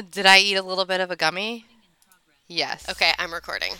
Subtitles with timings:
[0.00, 1.66] Uh, did I eat a little bit of a gummy?
[2.48, 2.88] Yes.
[2.88, 3.72] Okay, I'm recording.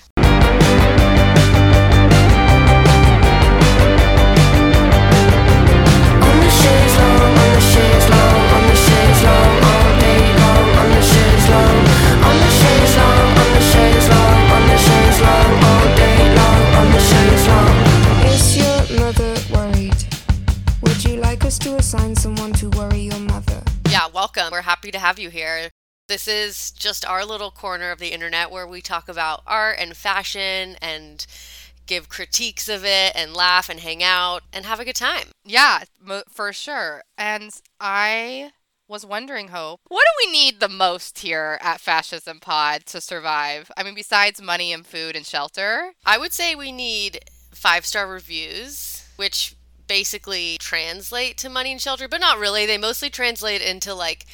[18.26, 20.04] Is your mother worried?
[20.82, 23.62] Would you like us to assign someone to worry your mother?
[23.88, 24.50] Yeah, welcome.
[24.52, 25.70] We're happy to have you here.
[26.10, 29.96] This is just our little corner of the internet where we talk about art and
[29.96, 31.24] fashion and
[31.86, 35.28] give critiques of it and laugh and hang out and have a good time.
[35.44, 37.04] Yeah, mo- for sure.
[37.16, 38.50] And I
[38.88, 43.70] was wondering, Hope, what do we need the most here at Fascism Pod to survive?
[43.76, 45.92] I mean, besides money and food and shelter?
[46.04, 47.20] I would say we need
[47.52, 49.54] five star reviews, which
[49.86, 52.66] basically translate to money and shelter, but not really.
[52.66, 54.24] They mostly translate into like,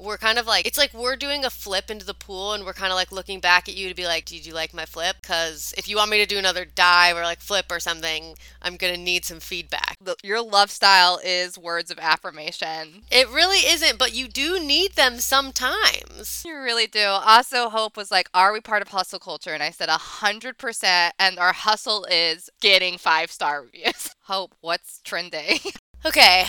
[0.00, 2.72] we're kind of like, it's like we're doing a flip into the pool and we're
[2.72, 5.16] kind of like looking back at you to be like, did you like my flip?
[5.20, 8.76] Because if you want me to do another dive or like flip or something, I'm
[8.76, 9.96] going to need some feedback.
[10.22, 13.02] Your love style is words of affirmation.
[13.10, 16.42] It really isn't, but you do need them sometimes.
[16.46, 17.04] You really do.
[17.06, 19.52] Also, Hope was like, Are we part of hustle culture?
[19.52, 21.10] And I said, 100%.
[21.18, 24.10] And our hustle is getting five star reviews.
[24.22, 25.58] Hope, what's trending?
[26.06, 26.44] Okay,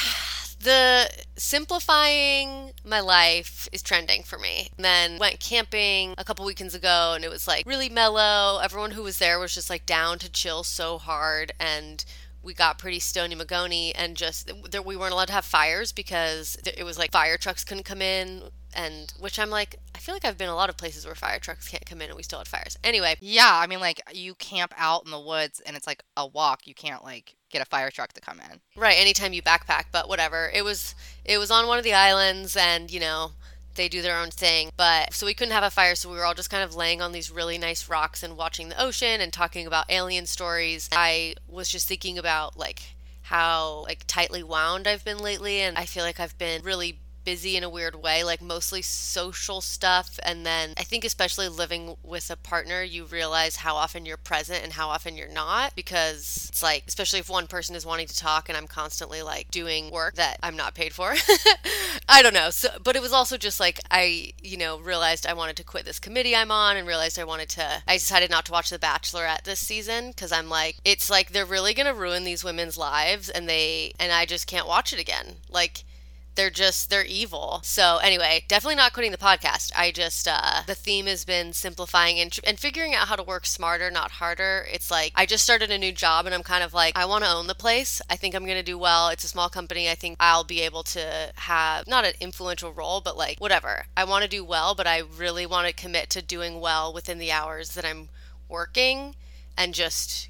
[0.60, 4.70] the simplifying my life is trending for me.
[4.78, 8.60] And then went camping a couple weekends ago and it was like really mellow.
[8.64, 12.04] Everyone who was there was just like down to chill so hard and
[12.42, 16.58] we got pretty stony magoni and just there, we weren't allowed to have fires because
[16.66, 18.44] it was like fire trucks couldn't come in
[18.76, 21.40] and which I'm like I feel like I've been a lot of places where fire
[21.40, 22.78] trucks can't come in and we still had fires.
[22.84, 26.28] Anyway, yeah, I mean, like, you camp out in the woods and it's like a
[26.28, 26.68] walk.
[26.68, 28.60] You can't, like, get a fire truck to come in.
[28.76, 30.52] Right, anytime you backpack, but whatever.
[30.54, 33.32] It was it was on one of the islands and, you know,
[33.76, 34.72] they do their own thing.
[34.76, 37.02] But so we couldn't have a fire, so we were all just kind of laying
[37.02, 40.90] on these really nice rocks and watching the ocean and talking about alien stories.
[40.92, 42.82] I was just thinking about like
[43.24, 47.58] how like tightly wound I've been lately and I feel like I've been really busy
[47.58, 50.20] in a weird way, like mostly social stuff.
[50.24, 54.64] And then I think, especially living with a partner, you realize how often you're present
[54.64, 55.76] and how often you're not.
[55.76, 59.50] Because it's like, especially if one person is wanting to talk and I'm constantly like
[59.52, 61.16] doing work that I'm not paid for.
[62.08, 62.52] I don't know.
[62.52, 65.86] So, but it was also just like, I, you know, realized I wanted to quit
[65.86, 68.78] this committee I'm on and realized I wanted to, I decided not to watch The
[68.78, 72.78] Bachelorette this season because I'm like, it's like they're really going to ruin these women's
[72.78, 75.38] lives and they, and I just can't watch it again.
[75.50, 75.85] Like,
[76.36, 77.62] they're just they're evil.
[77.64, 79.72] So anyway definitely not quitting the podcast.
[79.76, 83.46] I just uh the theme has been simplifying and, and figuring out how to work
[83.46, 84.68] smarter not harder.
[84.72, 87.24] It's like i just started a new job and i'm kind of like i want
[87.24, 88.02] to own the place.
[88.10, 89.10] I think i'm to do well.
[89.10, 89.90] It's a small company.
[89.90, 93.86] I think i'll be able to have not an influential role but like whatever.
[93.98, 97.18] I want to do well but i really want to commit to doing well within
[97.18, 98.10] the hours that i'm
[98.48, 99.16] working
[99.58, 100.30] and just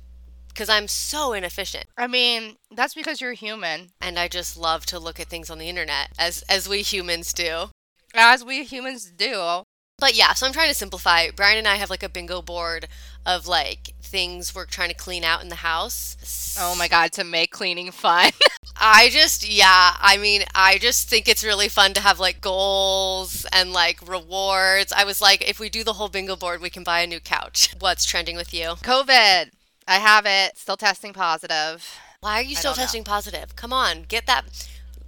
[0.56, 1.86] because I'm so inefficient.
[1.98, 3.90] I mean, that's because you're human.
[4.02, 7.34] And I just love to look at things on the internet, as as we humans
[7.34, 7.70] do.
[8.16, 9.64] As we humans do.
[9.98, 11.30] But yeah, so I'm trying to simplify.
[11.32, 12.88] Brian and I have like a bingo board
[13.26, 16.58] of like things we're trying to clean out in the house.
[16.60, 18.32] Oh my god, to make cleaning fun.
[18.78, 23.46] I just, yeah, I mean, I just think it's really fun to have like goals
[23.54, 24.92] and like rewards.
[24.92, 27.22] I was like, if we do the whole bingo board, we can buy a new
[27.22, 27.74] couch.
[27.80, 28.76] What's trending with you?
[28.84, 29.52] COVID.
[29.88, 30.58] I have it.
[30.58, 32.00] Still testing positive.
[32.22, 32.84] Why are you still don't know.
[32.84, 33.56] testing positive?
[33.56, 34.46] Come on, get that.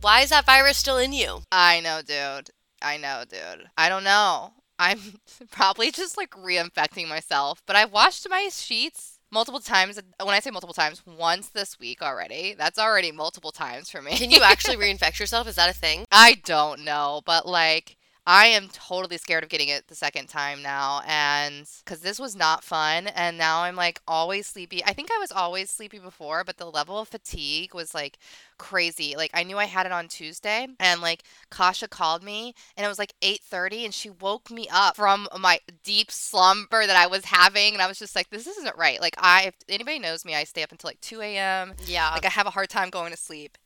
[0.01, 1.41] Why is that virus still in you?
[1.51, 2.51] I know, dude.
[2.81, 3.69] I know, dude.
[3.77, 4.53] I don't know.
[4.77, 4.99] I'm
[5.51, 9.99] probably just like reinfecting myself, but I've washed my sheets multiple times.
[10.21, 12.55] When I say multiple times, once this week already.
[12.57, 14.15] That's already multiple times for me.
[14.17, 15.47] Can you actually reinfect yourself?
[15.47, 16.05] Is that a thing?
[16.11, 17.96] I don't know, but like
[18.29, 22.35] I am totally scared of getting it the second time now and cuz this was
[22.35, 24.83] not fun and now I'm like always sleepy.
[24.83, 28.17] I think I was always sleepy before, but the level of fatigue was like
[28.57, 29.15] crazy.
[29.15, 32.89] Like I knew I had it on Tuesday and like Kasha called me and it
[32.89, 37.25] was like 8:30 and she woke me up from my deep slumber that I was
[37.25, 38.99] having and I was just like this isn't right.
[38.99, 41.75] Like I if anybody knows me, I stay up until like 2 a.m.
[41.85, 42.11] Yeah.
[42.11, 43.57] Like I have a hard time going to sleep.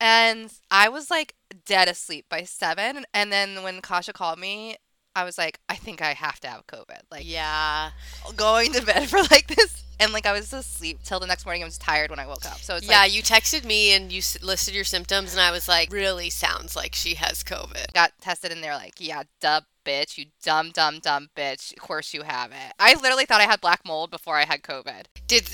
[0.00, 1.34] And I was like
[1.64, 3.04] dead asleep by seven.
[3.14, 4.76] And then when Kasha called me,
[5.14, 7.00] I was like, I think I have to have COVID.
[7.10, 7.90] Like yeah.
[8.36, 9.82] going to bed for like this.
[9.98, 11.62] And like I was asleep till the next morning.
[11.62, 12.58] I was tired when I woke up.
[12.58, 15.50] So it's yeah, like, you texted me and you s- listed your symptoms, and I
[15.50, 17.94] was like, really sounds like she has COVID.
[17.94, 20.18] got tested and they're like, yeah, dub bitch.
[20.18, 21.72] You dumb, dumb, dumb bitch.
[21.74, 22.72] Of course you have it.
[22.78, 25.04] I literally thought I had black mold before I had COVID.
[25.26, 25.48] Did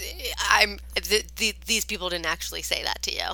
[0.51, 3.29] I'm th- th- these people didn't actually say that to you?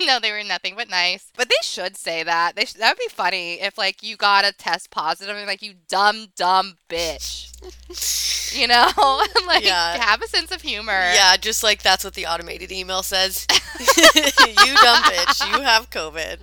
[0.06, 1.30] no, they were nothing but nice.
[1.36, 2.56] But they should say that.
[2.56, 5.62] They sh- that would be funny if like you got a test positive and like
[5.62, 7.48] you dumb, dumb bitch.
[8.58, 8.88] you know,
[9.46, 9.96] like Yeah.
[9.98, 10.92] have a sense of humor.
[10.92, 13.46] Yeah, just like that's what the automated email says.
[13.78, 16.40] you dumb bitch, you have COVID.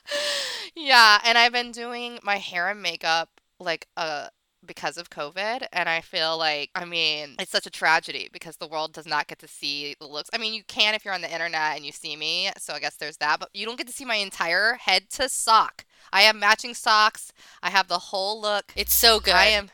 [0.76, 4.28] Yeah, and I've been doing my hair and makeup like uh
[4.66, 8.68] because of COVID and I feel like I mean it's such a tragedy because the
[8.68, 10.30] world does not get to see the looks.
[10.34, 12.80] I mean you can if you're on the internet and you see me, so I
[12.80, 15.86] guess there's that, but you don't get to see my entire head to sock.
[16.12, 17.32] I have matching socks.
[17.62, 18.72] I have the whole look.
[18.76, 19.36] It's so good.
[19.36, 19.70] I am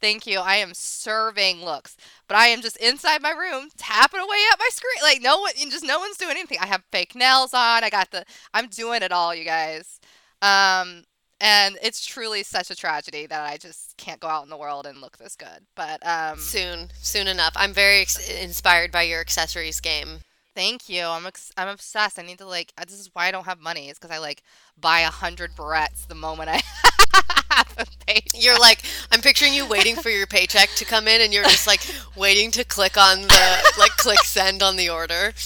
[0.00, 0.38] Thank you.
[0.38, 1.96] I am serving looks,
[2.26, 5.02] but I am just inside my room tapping away at my screen.
[5.02, 6.58] Like no one, just no one's doing anything.
[6.58, 7.84] I have fake nails on.
[7.84, 8.24] I got the.
[8.54, 10.00] I'm doing it all, you guys.
[10.40, 11.04] Um,
[11.40, 14.86] and it's truly such a tragedy that I just can't go out in the world
[14.86, 15.66] and look this good.
[15.74, 17.52] But um, soon, soon enough.
[17.56, 20.20] I'm very ex- inspired by your accessories game.
[20.54, 21.04] thank you.
[21.04, 22.18] I'm ex- I'm obsessed.
[22.18, 22.72] I need to like.
[22.76, 23.88] This is why I don't have money.
[23.88, 24.42] Is because I like
[24.78, 26.60] buy a hundred barrettes the moment I
[27.50, 28.42] have a paycheck.
[28.42, 31.66] You're like, I'm picturing you waiting for your paycheck to come in, and you're just
[31.66, 31.80] like
[32.16, 35.32] waiting to click on the like click send on the order.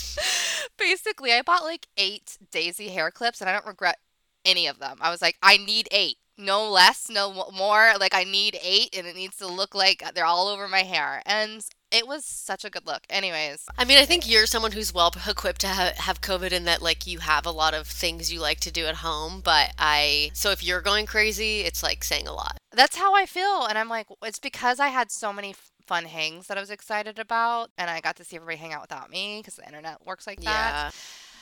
[0.76, 3.98] basically i bought like eight daisy hair clips and i don't regret
[4.44, 4.98] any of them.
[5.00, 6.16] I was like i need eight.
[6.36, 7.92] No less no more.
[7.98, 11.22] Like i need eight and it needs to look like they're all over my hair.
[11.26, 13.02] And it was such a good look.
[13.08, 13.66] Anyways.
[13.78, 16.82] I mean, I think you're someone who's well equipped to ha- have COVID in that,
[16.82, 19.40] like, you have a lot of things you like to do at home.
[19.44, 22.58] But I, so if you're going crazy, it's like saying a lot.
[22.72, 26.06] that's how i feel and i'm like it's because i had so many f- fun
[26.06, 29.08] hangs that i was excited about and i got to see everybody hang out without
[29.08, 30.72] me because the internet works like that.
[30.86, 30.90] Yeah.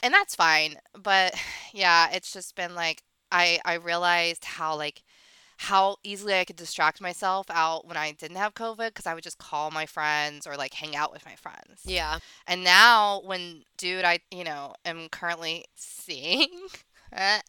[0.03, 1.35] And that's fine but
[1.73, 5.03] yeah it's just been like i i realized how like
[5.59, 9.23] how easily i could distract myself out when i didn't have covid because i would
[9.23, 12.19] just call my friends or like hang out with my friends Yeah.
[12.47, 16.49] and now when dude i you know am currently seeing
[17.13, 17.41] eh,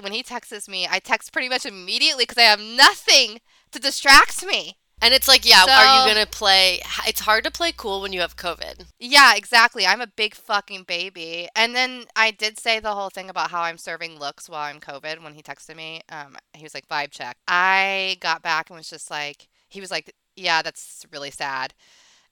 [0.00, 3.40] when he texts me i text pretty much immediately because i have nothing
[3.72, 6.80] to distract me And it's like, yeah, are you going to play?
[7.06, 8.86] It's hard to play cool when you have COVID.
[8.98, 9.86] Yeah, exactly.
[9.86, 11.48] I'm a big fucking baby.
[11.54, 14.80] And then I did say the whole thing about how I'm serving looks while I'm
[14.80, 16.00] COVID when he texted me.
[16.08, 17.36] Um, he was like, vibe check.
[17.46, 21.74] I got back and was just like, he was like, yeah, that's really sad.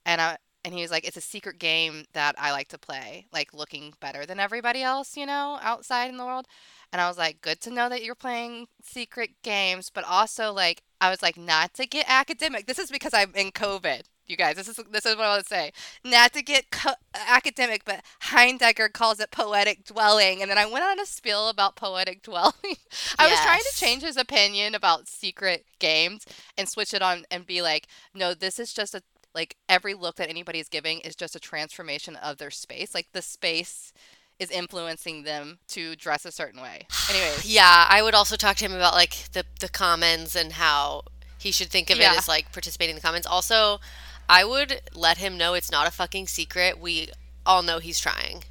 [0.07, 3.27] And I, and he was like, it's a secret game that I like to play,
[3.33, 6.47] like looking better than everybody else, you know, outside in the world.
[6.93, 10.83] And I was like, good to know that you're playing secret games, but also like,
[11.01, 12.67] I was like, not to get academic.
[12.67, 14.57] This is because I'm in COVID, you guys.
[14.57, 15.73] This is this is what I want to say.
[16.05, 20.43] Not to get co- academic, but Heidegger calls it poetic dwelling.
[20.43, 22.77] And then I went on a spiel about poetic dwelling.
[23.19, 26.27] I was trying to change his opinion about secret games
[26.57, 29.03] and switch it on and be like, no, this is just a
[29.35, 32.95] like every look that anybody is giving is just a transformation of their space.
[32.95, 33.93] Like the space
[34.39, 36.87] is influencing them to dress a certain way.
[37.11, 41.03] Anyways, Yeah, I would also talk to him about like the the commons and how
[41.39, 42.13] he should think of Yeah.
[42.13, 43.27] it as like participating in the comments.
[43.27, 43.81] Also,
[44.29, 46.79] I would let him know it's not a fucking secret.
[46.81, 47.09] We
[47.45, 48.45] all know he's trying.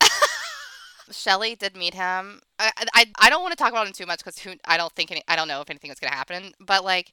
[1.10, 2.40] Shelly did meet him.
[2.58, 4.92] I I, I don't want to talk about him too much because who I don't
[4.92, 6.52] think any I don't know if anything was gonna happen.
[6.60, 7.12] But like,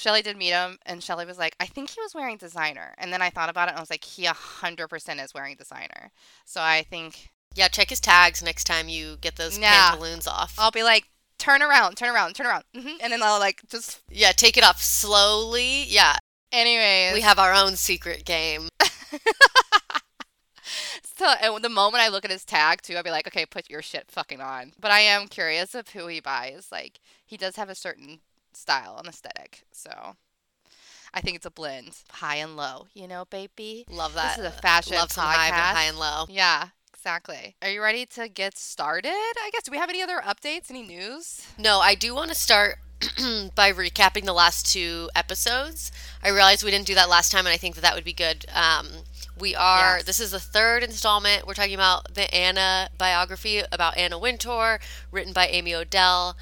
[0.00, 2.94] Shelly did meet him, and Shelly was like, I think he was wearing designer.
[2.96, 5.56] And then I thought about it, and I was like, he hundred percent is wearing
[5.56, 6.10] designer.
[6.46, 9.90] So I think Yeah, check his tags next time you get those Yeah.
[9.90, 10.54] pantaloons off.
[10.56, 14.00] I'll be like, turn around, turn around, turn around, hmm and then I'll like just.
[14.08, 15.84] yeah, take it off slowly.
[15.84, 16.16] Yeah,
[16.50, 18.68] Anyways, we have our own secret game.
[21.16, 23.68] So and the moment I look at his tag too, I'll be like, okay, put
[23.68, 24.72] your shit fucking on.
[24.80, 26.68] But I am curious of who he buys.
[26.72, 28.20] Like he does have a certain
[28.60, 30.16] style and aesthetic, so
[31.12, 32.86] I think it's a blend, high and low.
[32.94, 33.84] You know, baby.
[33.90, 34.36] Love that.
[34.36, 35.74] This is a fashion Love some high, podcast.
[35.74, 36.26] high and low.
[36.28, 37.56] Yeah, exactly.
[37.62, 39.10] Are you ready to get started?
[39.10, 39.62] I guess.
[39.64, 40.70] Do we have any other updates?
[40.70, 41.46] Any news?
[41.58, 42.76] No, I do want to start
[43.54, 45.90] by recapping the last two episodes.
[46.22, 48.12] I realized we didn't do that last time, and I think that that would be
[48.12, 48.46] good.
[48.54, 48.88] Um,
[49.38, 49.96] we are.
[49.96, 50.04] Yes.
[50.04, 51.46] This is the third installment.
[51.46, 56.36] We're talking about the Anna biography about Anna Wintour, written by Amy Odell.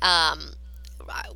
[0.00, 0.52] Um,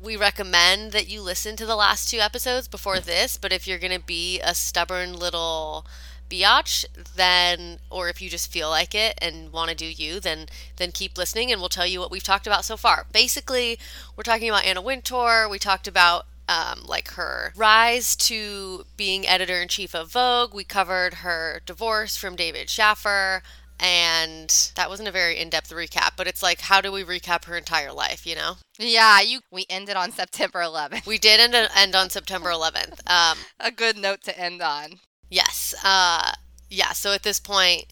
[0.01, 3.79] we recommend that you listen to the last two episodes before this, but if you're
[3.79, 5.85] going to be a stubborn little
[6.29, 10.47] biatch, then or if you just feel like it and want to do you, then
[10.77, 13.05] then keep listening and we'll tell you what we've talked about so far.
[13.11, 13.77] Basically,
[14.15, 15.47] we're talking about Anna Wintour.
[15.49, 20.53] We talked about um, like her rise to being editor in chief of Vogue.
[20.53, 23.43] We covered her divorce from David Shaffer.
[23.79, 27.57] And that wasn't a very in-depth recap, but it's like how do we recap her
[27.57, 28.55] entire life, you know?
[28.77, 29.41] Yeah, you.
[29.51, 31.05] We ended on September 11th.
[31.05, 33.07] We did end, end on September 11th.
[33.09, 34.99] Um, A good note to end on.
[35.29, 35.75] Yes.
[35.83, 36.33] Uh,
[36.69, 36.91] yeah.
[36.91, 37.85] So at this point,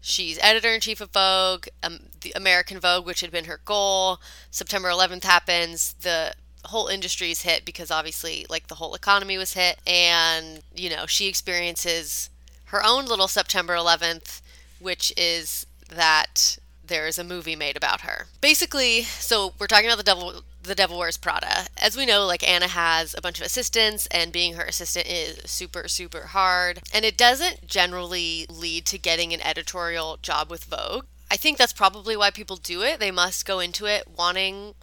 [0.00, 4.20] she's editor in chief of Vogue, um, the American Vogue, which had been her goal.
[4.50, 5.94] September 11th happens.
[6.00, 6.34] The
[6.64, 9.78] whole industry's hit because obviously, like, the whole economy was hit.
[9.86, 12.30] And, you know, she experiences
[12.66, 14.40] her own little September 11th,
[14.82, 18.26] which is that there is a movie made about her.
[18.40, 21.66] Basically, so we're talking about the devil the devil wears prada.
[21.76, 25.50] As we know like anna has a bunch of assistants and being her assistant is
[25.50, 26.80] super super hard.
[26.92, 31.06] And it doesn't generally lead to getting an editorial job with vogue.
[31.30, 33.00] I think that's probably why people do it.
[33.00, 34.74] They must go into it wanting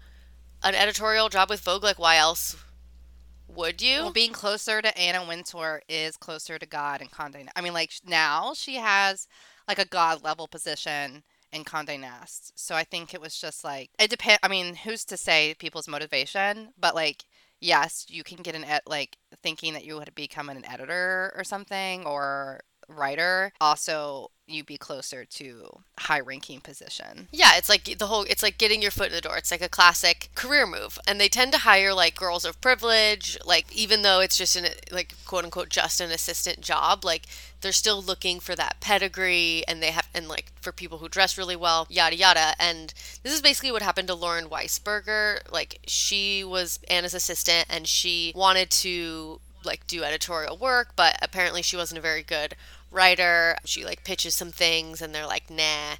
[0.63, 1.83] an editorial job with vogue.
[1.83, 2.55] Like why else
[3.47, 4.03] would you?
[4.03, 7.47] Well, being closer to Anna Wintour is closer to God and Condé.
[7.55, 9.27] I mean, like now she has
[9.69, 11.23] like a God level position
[11.53, 12.51] in Condé Nast.
[12.59, 14.39] So I think it was just like it depend.
[14.43, 16.69] I mean, who's to say people's motivation?
[16.77, 17.23] But like,
[17.61, 21.43] yes, you can get an ed- like thinking that you would become an editor or
[21.43, 23.53] something or writer.
[23.61, 27.27] Also, you be closer to high ranking position.
[27.31, 29.37] Yeah, it's like the whole it's like getting your foot in the door.
[29.37, 30.97] It's like a classic career move.
[31.07, 34.65] And they tend to hire like girls of privilege, like even though it's just an
[34.91, 37.25] like quote unquote just an assistant job, like
[37.61, 41.37] they're still looking for that pedigree and they have and like for people who dress
[41.37, 42.53] really well, yada yada.
[42.59, 45.39] And this is basically what happened to Lauren Weisberger.
[45.51, 51.61] Like she was Anna's assistant and she wanted to like do editorial work, but apparently
[51.61, 52.55] she wasn't a very good
[52.91, 53.55] writer.
[53.65, 55.95] She like pitches some things and they're like, nah.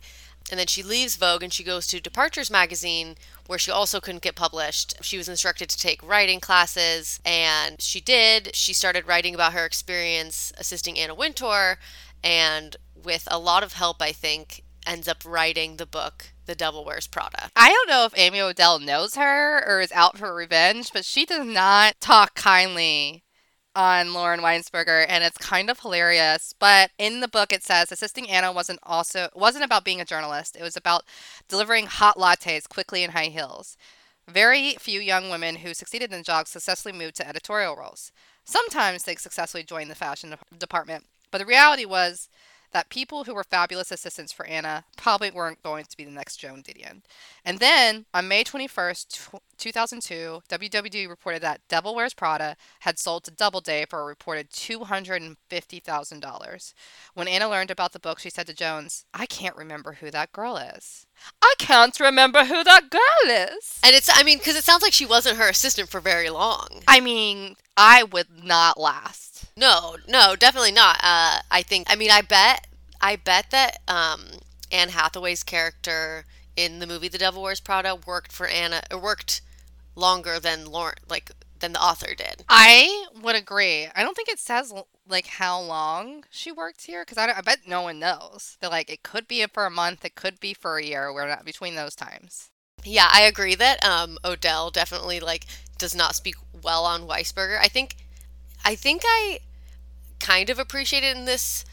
[0.51, 3.15] And then she leaves Vogue and she goes to Departures magazine,
[3.45, 4.95] where she also couldn't get published.
[5.01, 8.55] She was instructed to take writing classes, and she did.
[8.55, 11.77] She started writing about her experience assisting Anna Wintour,
[12.23, 16.83] and with a lot of help, I think, ends up writing the book The Devil
[16.83, 17.51] Wears Prada.
[17.55, 21.25] I don't know if Amy Odell knows her or is out for revenge, but she
[21.25, 23.23] does not talk kindly
[23.79, 26.53] on Lauren Weisberger, and it's kind of hilarious.
[26.59, 30.57] But in the book, it says assisting Anna wasn't also wasn't about being a journalist.
[30.59, 31.05] It was about
[31.47, 33.77] delivering hot lattes quickly in high heels.
[34.27, 38.11] Very few young women who succeeded in the job successfully moved to editorial roles.
[38.43, 42.27] Sometimes they successfully joined the fashion department, but the reality was
[42.71, 46.37] that people who were fabulous assistants for Anna probably weren't going to be the next
[46.37, 47.01] Joan Didion.
[47.43, 53.31] And then on May 21st, 2002, WWD reported that Devil Wears Prada had sold to
[53.31, 56.73] Doubleday for a reported $250,000.
[57.13, 60.31] When Anna learned about the book, she said to Jones, I can't remember who that
[60.31, 61.07] girl is.
[61.41, 63.79] I can't remember who that girl is.
[63.83, 66.83] And it's, I mean, because it sounds like she wasn't her assistant for very long.
[66.87, 69.28] I mean, I would not last.
[69.59, 70.99] No, no, definitely not.
[71.03, 71.87] Uh, I think.
[71.89, 72.67] I mean, I bet.
[73.01, 74.21] I bet that um,
[74.71, 76.25] Anne Hathaway's character
[76.55, 78.81] in the movie The Devil Wears Prada worked for Anna.
[78.89, 79.41] Or worked
[79.95, 82.45] longer than Lauren, like than the author did.
[82.47, 83.87] I would agree.
[83.93, 84.73] I don't think it says
[85.07, 88.57] like how long she worked here because I, I bet no one knows.
[88.61, 91.13] They're like it could be for a month, it could be for a year.
[91.13, 92.49] We're not between those times.
[92.85, 95.45] Yeah, I agree that um, Odell definitely like
[95.77, 97.59] does not speak well on Weisberger.
[97.59, 97.95] I think,
[98.63, 99.39] I think I
[100.19, 101.65] kind of appreciate it in this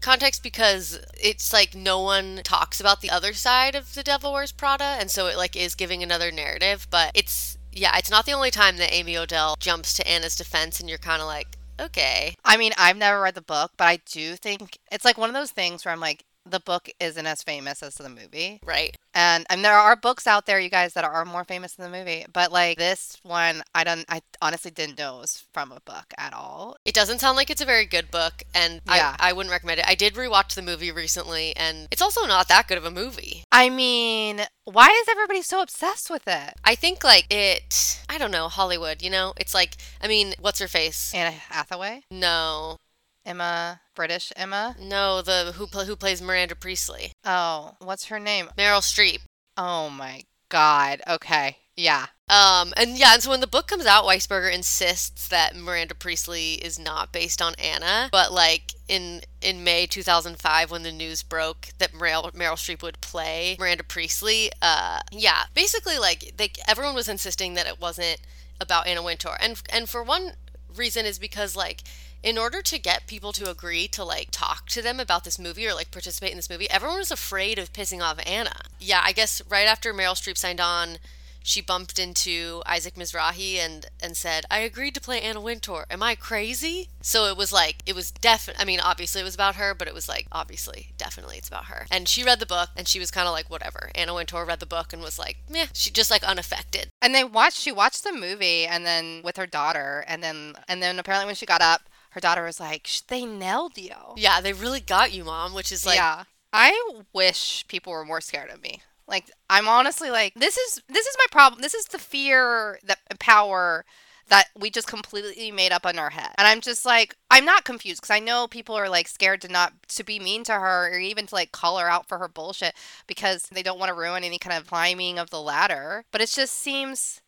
[0.00, 4.52] context because it's like no one talks about the other side of the Devil Wears
[4.52, 6.86] Prada, and so it like is giving another narrative.
[6.90, 10.80] But it's yeah, it's not the only time that Amy Odell jumps to Anna's defense,
[10.80, 13.96] and you're kind of like, okay, I mean, I've never read the book, but I
[14.04, 17.42] do think it's like one of those things where I'm like, the book isn't as
[17.42, 18.60] famous as the movie.
[18.64, 18.96] right.
[19.14, 21.98] And and there are books out there, you guys, that are more famous than the
[21.98, 22.24] movie.
[22.32, 24.06] But like this one, I don't.
[24.08, 26.76] I honestly didn't know it was from a book at all.
[26.86, 29.14] It doesn't sound like it's a very good book, and Yeah.
[29.20, 29.86] I, I wouldn't recommend it.
[29.86, 33.44] I did rewatch the movie recently, and it's also not that good of a movie.
[33.52, 36.54] I mean, why is everybody so obsessed with it?
[36.64, 39.34] I think like it I don't know, Hollywood, you know?
[39.36, 41.12] It's like I mean, what's her face?
[41.14, 42.78] Anna Hathaway, No.
[43.24, 44.76] Emma, British Emma.
[44.80, 47.12] No, the who pl- who plays Miranda Priestly.
[47.24, 48.48] Oh, what's her name?
[48.58, 49.20] Meryl Streep.
[49.56, 51.02] Oh my God.
[51.08, 51.58] Okay.
[51.76, 52.06] Yeah.
[52.28, 56.54] Um and yeah, and so when the book comes out, Weisberger insists that Miranda Priestly
[56.54, 61.68] is not based on Anna, but like in in May 2005 when the news broke
[61.78, 67.08] that Meryl, Meryl Streep would play Miranda Priestly, uh yeah, basically like they everyone was
[67.08, 68.20] insisting that it wasn't
[68.60, 69.36] about Anna Wintour.
[69.40, 70.32] And and for one
[70.74, 71.82] reason is because like
[72.22, 75.66] in order to get people to agree to like talk to them about this movie
[75.66, 78.62] or like participate in this movie, everyone was afraid of pissing off Anna.
[78.78, 80.98] Yeah, I guess right after Meryl Streep signed on,
[81.42, 85.86] she bumped into Isaac Mizrahi and and said, "I agreed to play Anna Wintour.
[85.90, 88.62] Am I crazy?" So it was like it was definitely.
[88.62, 91.64] I mean, obviously it was about her, but it was like obviously, definitely it's about
[91.64, 91.86] her.
[91.90, 93.90] And she read the book, and she was kind of like, whatever.
[93.94, 95.66] Anna Wintour read the book and was like, meh.
[95.74, 96.88] She just like unaffected.
[97.00, 97.58] And they watched.
[97.58, 101.34] She watched the movie, and then with her daughter, and then and then apparently when
[101.34, 105.12] she got up, her daughter was like, "Sh- "They nailed you." Yeah, they really got
[105.12, 105.54] you, mom.
[105.54, 106.24] Which is like, yeah.
[106.52, 106.78] I
[107.12, 108.82] wish people were more scared of me.
[109.06, 111.60] Like I'm honestly like this is this is my problem.
[111.60, 113.84] This is the fear that power
[114.28, 116.30] that we just completely made up in our head.
[116.38, 119.48] And I'm just like I'm not confused because I know people are like scared to
[119.48, 122.28] not to be mean to her or even to like call her out for her
[122.28, 122.74] bullshit
[123.06, 126.04] because they don't want to ruin any kind of climbing of the ladder.
[126.12, 127.20] But it just seems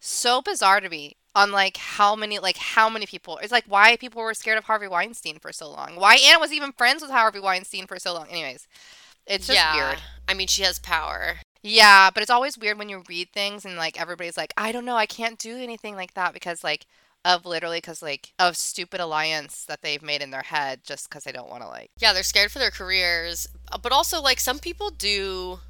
[0.00, 3.96] so bizarre to me on like how many like how many people it's like why
[3.96, 5.94] people were scared of Harvey Weinstein for so long.
[5.94, 8.26] Why Anna was even friends with Harvey Weinstein for so long.
[8.28, 8.66] Anyways,
[9.24, 9.74] it's just yeah.
[9.76, 9.98] weird.
[10.26, 11.36] I mean, she has power.
[11.62, 14.84] Yeah, but it's always weird when you read things and like everybody's like, I don't
[14.84, 16.86] know, I can't do anything like that because like
[17.24, 21.22] of literally because like of stupid alliance that they've made in their head just because
[21.22, 21.90] they don't want to like.
[22.00, 25.60] Yeah, they're scared for their careers, uh, but also like some people do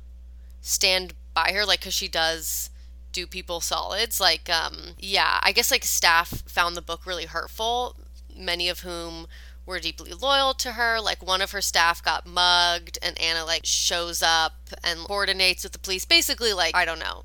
[0.62, 2.70] stand by her, like because she does
[3.12, 4.20] do people solids.
[4.20, 7.96] Like, um, yeah, I guess like staff found the book really hurtful.
[8.36, 9.26] Many of whom
[9.66, 11.00] were deeply loyal to her.
[11.00, 15.72] Like one of her staff got mugged, and Anna like shows up and coordinates with
[15.72, 16.04] the police.
[16.04, 17.24] Basically, like I don't know.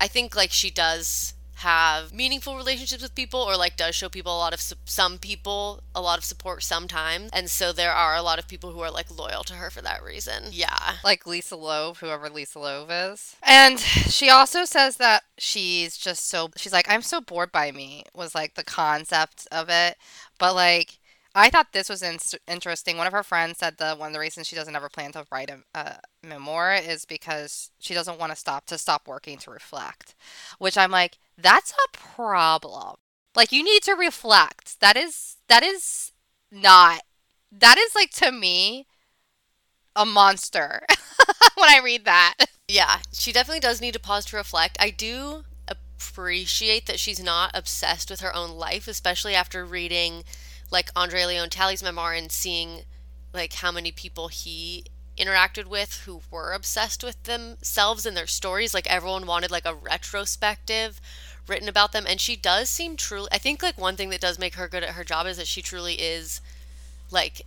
[0.00, 1.33] I think like she does
[1.64, 5.18] have meaningful relationships with people or like does show people a lot of su- some
[5.18, 8.80] people a lot of support sometimes and so there are a lot of people who
[8.80, 12.88] are like loyal to her for that reason yeah Like Lisa Loeb, whoever Lisa Loeb
[12.90, 13.36] is.
[13.42, 18.04] And she also says that she's just so, she's like, I'm so bored by me,
[18.14, 19.96] was like the concept of it.
[20.38, 20.98] But like,
[21.34, 22.96] I thought this was in- interesting.
[22.96, 25.26] One of her friends said that one of the reasons she doesn't ever plan to
[25.32, 29.50] write a, a memoir is because she doesn't want to stop to stop working to
[29.50, 30.14] reflect.
[30.58, 32.96] Which I'm like, that's a problem.
[33.34, 34.80] Like you need to reflect.
[34.80, 36.12] That is that is
[36.50, 37.02] not.
[37.50, 38.86] That is like to me
[39.96, 40.82] a monster
[41.56, 42.34] when I read that.
[42.68, 44.76] Yeah, she definitely does need to pause to reflect.
[44.80, 50.24] I do appreciate that she's not obsessed with her own life, especially after reading
[50.70, 52.82] like Andre Leon Talley's memoir and seeing
[53.32, 54.84] like how many people he
[55.18, 58.74] interacted with who were obsessed with themselves and their stories.
[58.74, 61.00] Like everyone wanted like a retrospective
[61.46, 64.38] written about them and she does seem truly I think like one thing that does
[64.38, 66.40] make her good at her job is that she truly is
[67.10, 67.42] like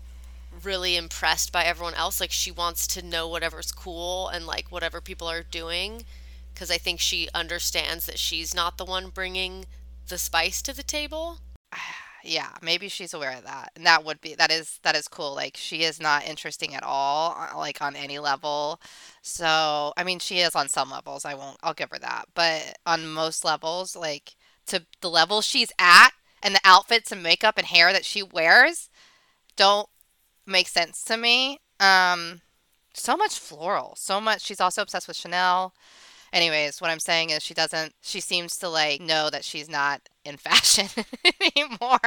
[0.64, 2.20] really impressed by everyone else.
[2.20, 6.06] Like she wants to know whatever's cool and like whatever people are doing
[6.54, 9.66] because I think she understands that she's not the one bringing
[10.08, 11.40] the spice to the table.
[12.24, 13.72] yeah, maybe she's aware of that.
[13.76, 15.36] And that would be that is that is cool.
[15.36, 18.80] Like she is not interesting at all uh, like on any level.
[19.22, 21.26] So, I mean, she is on some levels.
[21.26, 22.26] I won't I'll give her that.
[22.34, 24.36] But on most levels like
[24.68, 26.12] to the level she's at
[26.44, 28.90] and the outfits and makeup and hair that she wears
[29.56, 29.90] don't
[30.46, 31.60] make sense to me.
[31.80, 32.42] Um
[32.94, 33.96] so much floral.
[33.98, 35.74] So much she's also obsessed with Chanel.
[36.34, 40.02] Anyways, what I'm saying is she doesn't she seems to like know that she's not
[40.26, 40.88] in fashion
[41.56, 42.00] anymore.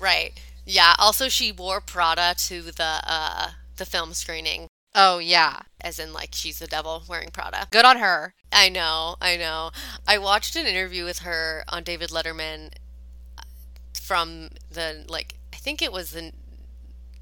[0.00, 0.32] Right.
[0.66, 0.94] Yeah.
[0.98, 5.60] Also, she wore Prada to the uh the film screening, Oh yeah.
[5.80, 7.68] as in like she's the devil wearing Prada.
[7.70, 8.34] Good on her.
[8.52, 9.16] I know.
[9.20, 9.70] I know.
[10.06, 12.72] I watched an interview with her on David Letterman
[13.38, 13.42] uh,
[14.00, 16.32] from the like I think it was the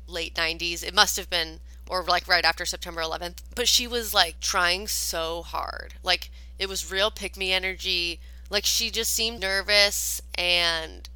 [0.07, 0.83] late 90s.
[0.83, 3.39] It must have been or like right after September 11th.
[3.55, 5.95] But she was like trying so hard.
[6.03, 8.21] Like it was real pick me energy.
[8.51, 11.09] Like she just seemed nervous and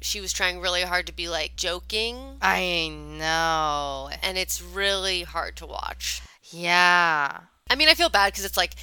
[0.00, 4.10] she was trying really hard to be like joking I know.
[4.22, 6.22] and it's really hard to watch.
[6.50, 7.40] Yeah.
[7.68, 8.74] I mean, I feel bad because it's like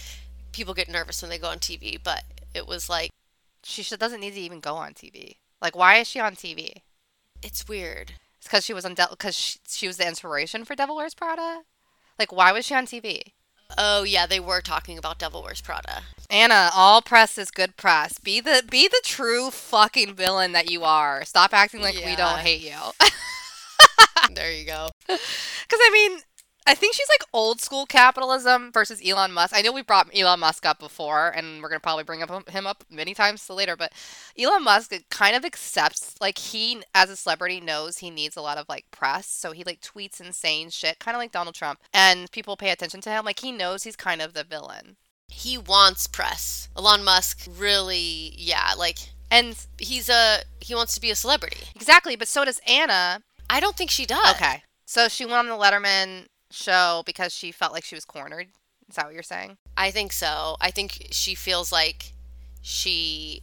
[0.52, 3.10] people get nervous when they go on TV, but it was like
[3.64, 5.38] She doesn't need to even go on TV.
[5.62, 6.82] Like, why is she on TV?
[7.42, 8.14] it's weird.
[8.46, 11.62] Because she was on because she, she was the inspiration for Devil Wears Prada.
[12.18, 13.22] Like, why was she on TV?
[13.78, 16.04] Oh yeah, they were talking about Devil Wears Prada.
[16.30, 18.20] Anna, all press is good press.
[18.20, 21.26] Be the be the true fucking villain that you are.
[21.26, 22.78] Stop acting like we don't hate you.
[24.34, 24.90] there you go.
[25.68, 26.20] Because I mean,
[26.68, 29.54] I think she's like old school capitalism versus Elon Musk.
[29.56, 32.66] I know we brought Elon Musk up before, and we're gonna probably bring up him
[32.66, 33.76] up many times later.
[33.76, 33.94] But
[34.38, 38.58] Elon Musk kind of accepts like he, as a celebrity, knows he needs a lot
[38.58, 42.32] of like press, so he like tweets insane shit, kind of like Donald Trump, and
[42.32, 43.26] people pay attention to him.
[43.26, 44.98] Like he knows he's kind of the villain,
[45.28, 46.70] He wants press.
[46.76, 48.98] Elon Musk really, yeah, like
[49.30, 51.58] and he's a he wants to be a celebrity.
[51.76, 52.16] exactly.
[52.16, 53.22] But so does Anna.
[53.50, 54.34] I don't think she does.
[54.36, 56.26] Okay, so she went on the Letterman
[56.56, 58.48] show because she felt like she was cornered.
[58.90, 59.58] Is that what you're saying?
[59.76, 60.58] I think so.
[60.62, 62.14] I think she feels like
[62.62, 63.42] she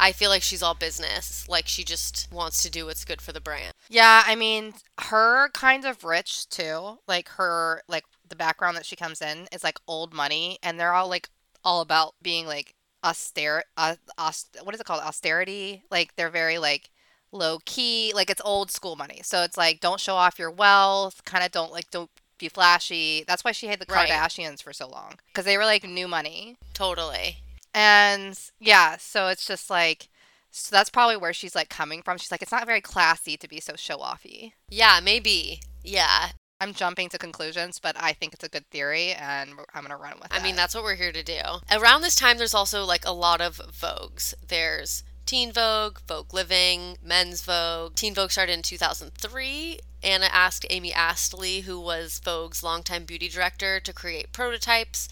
[0.00, 1.46] I feel like she's all business.
[1.46, 3.74] Like she just wants to do what's good for the brand.
[3.90, 6.98] Yeah, I mean, her kind of rich too.
[7.06, 10.94] Like her, like the background that she comes in is like old money, and they're
[10.94, 11.28] all like
[11.62, 13.64] all about being like austere.
[13.76, 15.02] Uh, aust- what is it called?
[15.02, 15.84] Austerity.
[15.90, 16.88] Like they're very like
[17.30, 18.12] low key.
[18.14, 19.20] Like it's old school money.
[19.22, 21.24] So it's like don't show off your wealth.
[21.26, 23.24] Kind of don't like don't be flashy.
[23.26, 24.08] That's why she had the Right.
[24.08, 26.56] Kardashians for so long because they were like new money.
[26.74, 27.38] Totally.
[27.72, 30.08] And yeah, so it's just like,
[30.50, 32.18] so that's probably where she's like coming from.
[32.18, 34.52] She's like, it's not very classy to be so show offy.
[34.68, 35.60] Yeah, maybe.
[35.84, 36.30] Yeah.
[36.60, 39.96] I'm jumping to conclusions, but I think it's a good theory and I'm going to
[39.96, 40.38] run with it.
[40.38, 41.40] I mean, that's what we're here to do.
[41.72, 44.34] Around this time, there's also like a lot of Vogues.
[44.46, 47.94] There's Teen Vogue, Vogue Living, Men's Vogue.
[47.94, 49.78] Teen Vogue started in 2003.
[50.02, 55.08] Anna asked Amy Astley, who was Vogue's longtime beauty director, to create prototypes.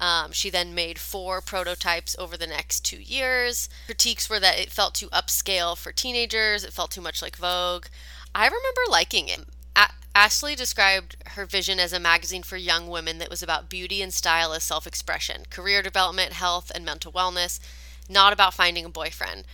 [0.00, 3.68] Um, she then made four prototypes over the next two years.
[3.86, 7.86] Critiques were that it felt too upscale for teenagers, it felt too much like Vogue.
[8.34, 9.44] I remember liking it.
[9.76, 14.02] A- Ashley described her vision as a magazine for young women that was about beauty
[14.02, 17.60] and style as self expression, career development, health, and mental wellness,
[18.08, 19.44] not about finding a boyfriend.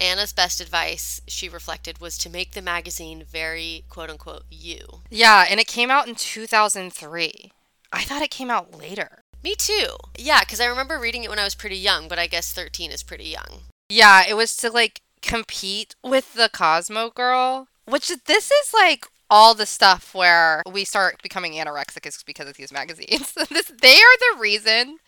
[0.00, 5.02] Anna's best advice, she reflected, was to make the magazine very quote unquote you.
[5.10, 7.52] yeah, and it came out in 2003.
[7.92, 9.22] I thought it came out later.
[9.44, 9.96] Me too.
[10.16, 12.90] Yeah, because I remember reading it when I was pretty young, but I guess 13
[12.90, 13.62] is pretty young.
[13.88, 19.54] Yeah, it was to like compete with the Cosmo girl, which this is like all
[19.54, 23.32] the stuff where we start becoming anorexic is because of these magazines.
[23.50, 24.98] this, they are the reason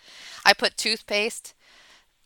[0.44, 1.53] I put toothpaste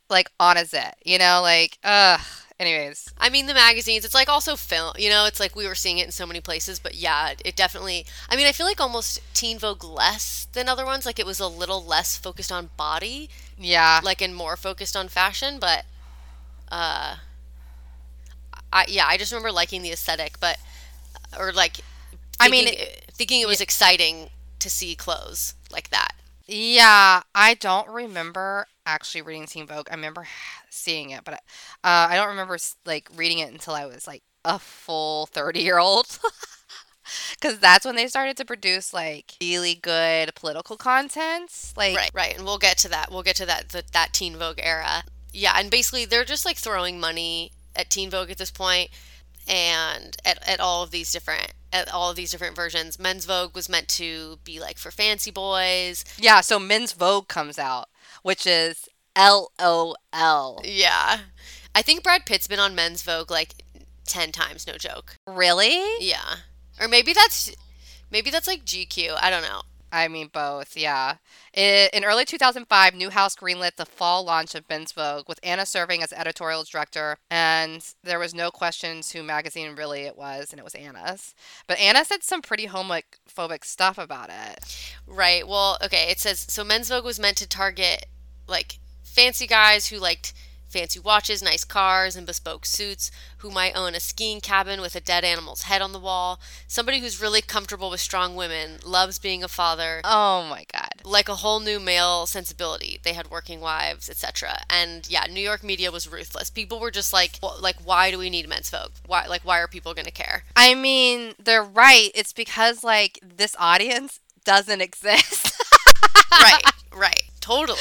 [0.09, 2.21] like on a zit, you know, like ugh.
[2.61, 5.77] Anyways, I mean, the magazines, it's like also film, you know, it's like we were
[5.77, 8.81] seeing it in so many places, but yeah, it definitely, I mean, I feel like
[8.81, 11.07] almost Teen Vogue less than other ones.
[11.07, 15.07] Like it was a little less focused on body, yeah, like and more focused on
[15.07, 15.85] fashion, but,
[16.73, 17.17] uh,
[18.73, 20.59] I, yeah, I just remember liking the aesthetic, but,
[21.39, 21.79] or like,
[22.41, 26.13] I mean, thinking- thinking it was exciting to see clothes like that.
[26.47, 27.23] yeah.
[27.35, 29.89] I don't remember actually reading Teen Vogue.
[29.91, 30.27] I remember
[30.71, 31.39] seeing it, but uh,
[31.85, 36.19] I don't remember like reading it until I was like a full thirty year old.
[37.33, 41.73] Because that's when they started to produce like really good political content.
[41.77, 43.11] Like, right, right, and we'll get to that.
[43.11, 45.05] We'll get to that the, that Teen Vogue era.
[45.33, 48.91] Yeah, and basically they're just like throwing money at Teen Vogue at this point,
[49.47, 52.99] and at, at all of these different at all of these different versions.
[52.99, 56.05] Men's Vogue was meant to be like for fancy boys.
[56.19, 56.41] yeah.
[56.41, 57.89] So Men's Vogue comes out,
[58.23, 60.61] which is L O L.
[60.65, 61.19] Yeah,
[61.75, 63.63] I think Brad Pitt's been on Men's Vogue like
[64.07, 65.17] ten times, no joke.
[65.27, 65.83] Really?
[66.01, 66.37] Yeah,
[66.81, 67.55] or maybe that's
[68.11, 69.17] maybe that's like GQ.
[69.21, 69.63] I don't know.
[69.91, 71.17] I mean, both, yeah.
[71.55, 76.13] In early 2005, Newhouse greenlit the fall launch of Men's Vogue, with Anna serving as
[76.13, 80.75] editorial director, and there was no questions who magazine really it was, and it was
[80.75, 81.35] Anna's.
[81.67, 84.93] But Anna said some pretty homophobic stuff about it.
[85.07, 85.47] Right.
[85.49, 86.11] Well, okay.
[86.11, 86.65] It says so.
[86.65, 88.07] Men's Vogue was meant to target
[88.47, 90.33] like fancy guys who liked
[90.69, 95.01] fancy watches, nice cars, and bespoke suits, who might own a skiing cabin with a
[95.01, 96.41] dead animal's head on the wall.
[96.67, 100.01] Somebody who's really comfortable with strong women, loves being a father.
[100.05, 100.91] Oh my god.
[101.05, 102.99] Like a whole new male sensibility.
[103.03, 104.63] They had working wives, etc.
[104.69, 106.51] And yeah, New York media was ruthless.
[106.51, 108.93] People were just like, "Wh- like, why do we need Men's folk?
[109.07, 110.45] Why, like, why are people gonna care?
[110.57, 112.11] I mean, they're right.
[112.15, 115.53] It's because, like, this audience doesn't exist.
[116.33, 116.63] right,
[116.95, 117.79] right, totally.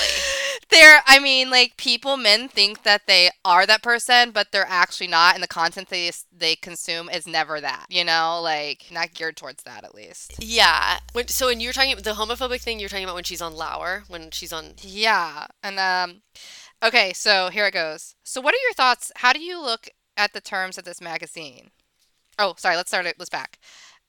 [0.69, 5.07] they're i mean like people men think that they are that person but they're actually
[5.07, 9.35] not and the content they they consume is never that you know like not geared
[9.37, 10.99] towards that at least Yeah.
[11.13, 14.03] When, so when you're talking the homophobic thing, you're talking about when she's on Lauer,
[14.07, 14.73] when she's on.
[14.81, 16.21] yeah and um
[16.83, 20.33] okay so here it goes so what are your thoughts how do you look at
[20.33, 21.71] the terms of this magazine
[22.39, 23.57] oh sorry let's start it let's back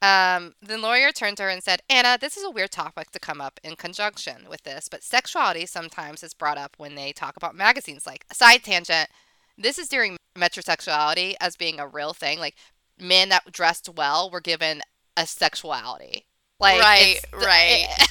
[0.01, 3.19] um, the Lauer turned to her and said, Anna, this is a weird topic to
[3.19, 7.37] come up in conjunction with this, but sexuality sometimes is brought up when they talk
[7.37, 8.07] about magazines.
[8.07, 9.09] Like, side tangent,
[9.57, 12.39] this is during metrosexuality as being a real thing.
[12.39, 12.55] Like,
[13.01, 14.83] men that dressed well were given
[15.17, 16.27] a sexuality.
[16.61, 17.89] Like, Right, it's- right.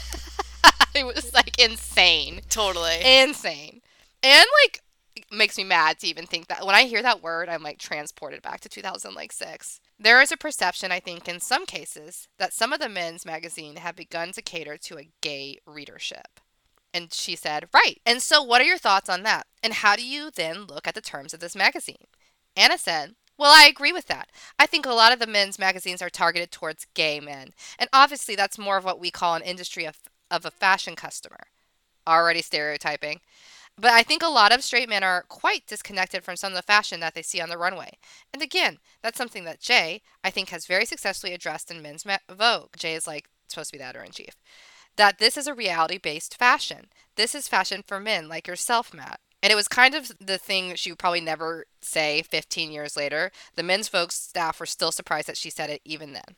[0.95, 2.41] It, was like insane.
[2.49, 2.95] Totally.
[3.03, 3.81] Insane.
[4.23, 4.81] And like, it
[5.31, 6.65] makes me mad to even think that.
[6.65, 9.79] When I hear that word, I'm like transported back to 2006.
[9.99, 13.77] There is a perception, I think, in some cases, that some of the men's magazine
[13.77, 16.39] have begun to cater to a gay readership.
[16.93, 17.99] And she said, Right.
[18.05, 19.47] And so, what are your thoughts on that?
[19.61, 22.07] And how do you then look at the terms of this magazine?
[22.55, 24.29] Anna said, Well, I agree with that.
[24.57, 27.53] I think a lot of the men's magazines are targeted towards gay men.
[27.77, 29.97] And obviously, that's more of what we call an industry of,
[30.31, 31.47] of a fashion customer.
[32.07, 33.19] Already stereotyping.
[33.79, 36.63] But I think a lot of straight men are quite disconnected from some of the
[36.63, 37.97] fashion that they see on the runway.
[38.33, 42.75] And again, that's something that Jay, I think, has very successfully addressed in Men's Vogue.
[42.75, 44.35] Jay is like supposed to be the editor in chief.
[44.95, 46.87] That this is a reality based fashion.
[47.15, 49.19] This is fashion for men like yourself, Matt.
[49.43, 53.31] And it was kind of the thing she would probably never say 15 years later.
[53.55, 56.35] The Men's Vogue staff were still surprised that she said it even then.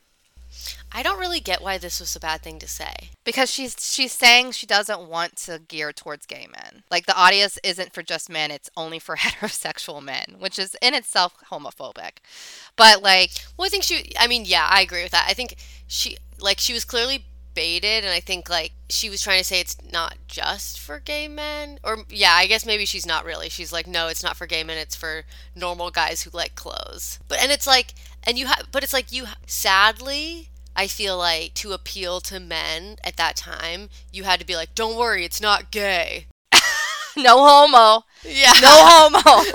[0.92, 3.10] I don't really get why this was a bad thing to say.
[3.24, 6.82] Because she's she's saying she doesn't want to gear towards gay men.
[6.90, 10.94] Like the audience isn't for just men, it's only for heterosexual men, which is in
[10.94, 12.18] itself homophobic.
[12.76, 14.12] But like Well, I think she.
[14.18, 15.26] I mean, yeah, I agree with that.
[15.28, 19.38] I think she, like, she was clearly baited, and I think like she was trying
[19.38, 23.24] to say it's not just for gay men, or yeah, I guess maybe she's not
[23.24, 23.48] really.
[23.48, 24.78] She's like, no, it's not for gay men.
[24.78, 27.18] It's for normal guys who like clothes.
[27.28, 29.26] But and it's like, and you have, but it's like you.
[29.46, 34.56] Sadly, I feel like to appeal to men at that time, you had to be
[34.56, 36.26] like, don't worry, it's not gay.
[37.16, 38.04] no homo.
[38.24, 38.52] Yeah.
[38.60, 39.20] No homo.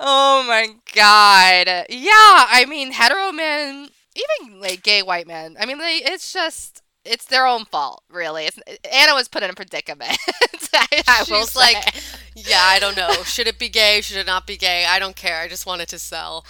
[0.00, 1.86] oh my god.
[1.88, 5.56] Yeah, I mean hetero men, even like gay white men.
[5.60, 8.46] I mean, like it's just it's their own fault, really.
[8.46, 8.58] It's,
[8.90, 10.18] Anna was put in a predicament.
[10.74, 11.94] I, I She's like,
[12.34, 13.10] yeah, I don't know.
[13.24, 14.00] Should it be gay?
[14.00, 14.84] Should it not be gay?
[14.86, 15.40] I don't care.
[15.40, 16.44] I just want it to sell.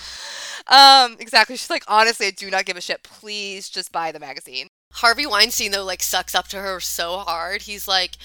[0.67, 1.57] um, exactly.
[1.57, 3.03] She's like, honestly, I do not give a shit.
[3.03, 4.69] Please just buy the magazine.
[4.93, 7.63] Harvey Weinstein though like sucks up to her so hard.
[7.63, 8.17] He's like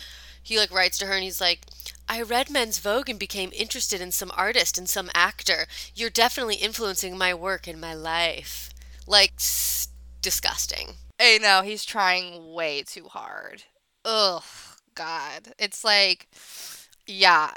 [0.42, 1.62] he like writes to her and he's like
[2.08, 5.68] I read Men's Vogue and became interested in some artist and some actor.
[5.96, 8.70] You're definitely influencing my work and my life.
[9.06, 9.34] Like
[10.22, 10.96] disgusting.
[11.20, 13.64] I know he's trying way too hard.
[14.06, 14.44] Ugh,
[14.96, 15.54] God.
[15.58, 16.28] It's like,
[17.08, 17.52] yeah,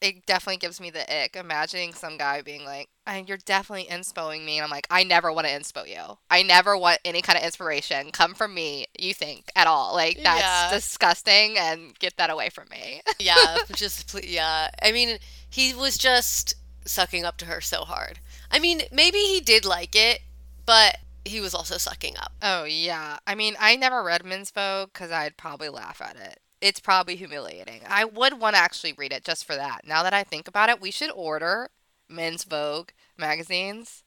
[0.00, 1.34] it definitely gives me the ick.
[1.36, 5.32] Imagining some guy being like, "Uh, "You're definitely inspoing me," and I'm like, "I never
[5.32, 6.18] want to inspo you.
[6.30, 8.86] I never want any kind of inspiration come from me.
[8.98, 9.94] You think at all?
[9.94, 10.70] Like that's Yeah.
[10.70, 14.70] disgusting, and get that away from me." Yeah, just ple- yeah.
[14.82, 15.18] I mean,
[15.50, 18.20] he was just sucking up to her so hard.
[18.50, 20.20] I mean, maybe he did like it,
[20.64, 22.32] but he was also sucking up.
[22.42, 23.18] oh yeah.
[23.26, 26.40] I mean, I never read Men's Vogue because I'd probably laugh at it.
[26.60, 27.82] It's probably humiliating.
[27.88, 29.86] I would want to actually read it just for that.
[29.86, 31.70] Now that I think about it, we should order
[32.08, 34.02] Men's Vogue magazines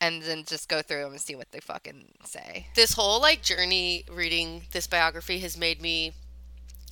[0.00, 2.68] and then just go through them and see what they fucking say.
[2.76, 6.12] this whole like journey reading this biography has made me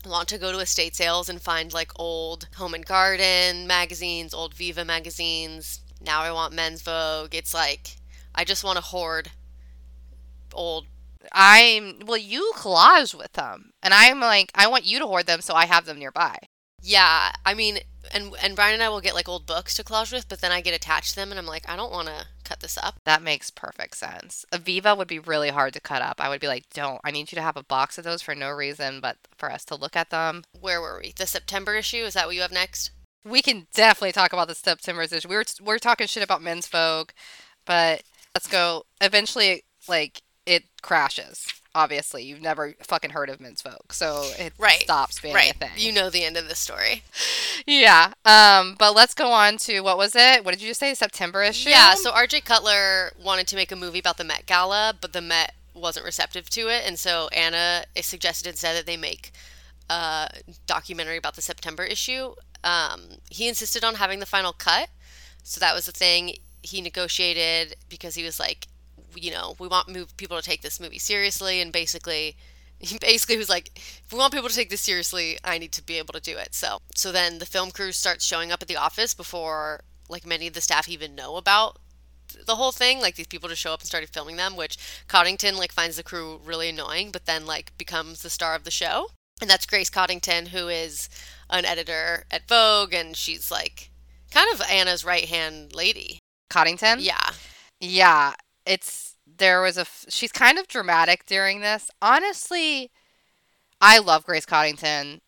[0.04, 4.54] want to go to estate sales and find like old home and garden magazines old
[4.54, 7.96] viva magazines now i want men's vogue it's like
[8.34, 9.30] i just want to hoard
[10.56, 10.86] old
[11.32, 15.40] I'm well, you collage with them, and I'm like, I want you to hoard them
[15.40, 16.36] so I have them nearby.
[16.82, 17.78] yeah i mean
[18.14, 20.52] and and brian and i will get like old books to collage with but then
[20.52, 22.94] i get attached to them and i'm like i don't want to cut this up
[23.04, 24.44] That makes perfect sense.
[24.52, 26.20] Aviva would be really hard to cut up.
[26.20, 27.00] I would be like, don't.
[27.02, 29.64] I need you to have a box of those for no reason, but for us
[29.66, 30.44] to look at them.
[30.60, 32.92] where were we the september issue is that what you have next
[33.24, 35.28] We can definitely talk about the September's issue.
[35.28, 37.10] We were we're talking shit about Men's Vogue,
[37.64, 38.02] but
[38.34, 38.84] let's go.
[39.00, 41.46] Eventually, like it crashes.
[41.74, 45.58] Obviously, you've never fucking heard of Men's Vogue, so it Right, stops being right a
[45.58, 45.70] thing.
[45.76, 47.02] you know the end of the story
[47.66, 48.12] yeah.
[48.24, 48.76] Um.
[48.78, 50.44] But let's go on to what was it?
[50.44, 50.94] What did you just say?
[50.94, 51.68] September issue.
[51.70, 55.20] Yeah, so RJ Cutler wanted to make a movie about the Met Gala, but the
[55.20, 59.32] Met wasn't receptive to it, and so Anna suggested instead that they make
[59.90, 60.28] a
[60.66, 62.34] documentary about the September issue.
[62.64, 64.88] Um, he insisted on having the final cut,
[65.42, 68.66] so that was the thing he negotiated because he was like,
[69.16, 72.36] you know, we want move people to take this movie seriously, and basically.
[72.78, 75.82] He basically was like, if we want people to take this seriously, I need to
[75.82, 76.54] be able to do it.
[76.54, 80.46] So, so then the film crew starts showing up at the office before like many
[80.46, 81.78] of the staff even know about
[82.46, 84.76] the whole thing like these people just show up and started filming them which
[85.08, 88.70] coddington like finds the crew really annoying but then like becomes the star of the
[88.70, 89.08] show
[89.40, 91.08] and that's grace coddington who is
[91.48, 93.90] an editor at vogue and she's like
[94.30, 96.18] kind of anna's right hand lady
[96.50, 96.98] Coddington.
[97.00, 97.30] yeah
[97.80, 99.05] Yeah, it's
[99.38, 101.90] there was a f- she's kind of dramatic during this.
[102.00, 102.90] Honestly,
[103.80, 105.20] I love Grace Coddington.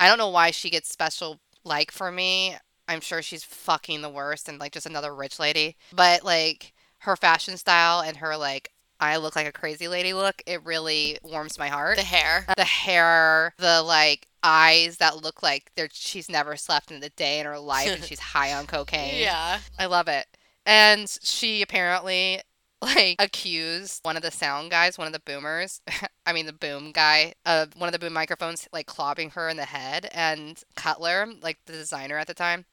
[0.00, 2.56] I don't know why she gets special like for me.
[2.86, 5.76] I'm sure she's fucking the worst and like just another rich lady.
[5.94, 10.42] But like her fashion style and her like I look like a crazy lady look,
[10.46, 11.96] it really warms my heart.
[11.96, 16.90] the hair uh, the hair, the like eyes that look like they're she's never slept
[16.92, 19.20] in a day in her life and she's high on cocaine.
[19.20, 20.26] yeah I love it.
[20.64, 22.40] And she apparently
[22.82, 25.80] like accused one of the sound guys, one of the boomers,
[26.26, 29.56] I mean the boom guy, of one of the boom microphones like clobbing her in
[29.56, 32.66] the head and Cutler, like the designer at the time,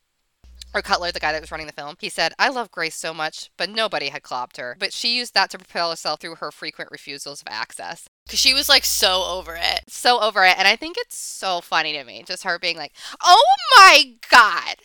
[0.76, 3.14] or Cutler, the guy that was running the film, he said, I love Grace so
[3.14, 4.76] much, but nobody had clobbed her.
[4.78, 8.10] But she used that to propel herself through her frequent refusals of access.
[8.26, 9.86] Because she was like so over it.
[9.88, 10.58] So over it.
[10.58, 12.24] And I think it's so funny to me.
[12.28, 12.92] Just her being like,
[13.24, 13.46] oh
[13.78, 14.76] my God.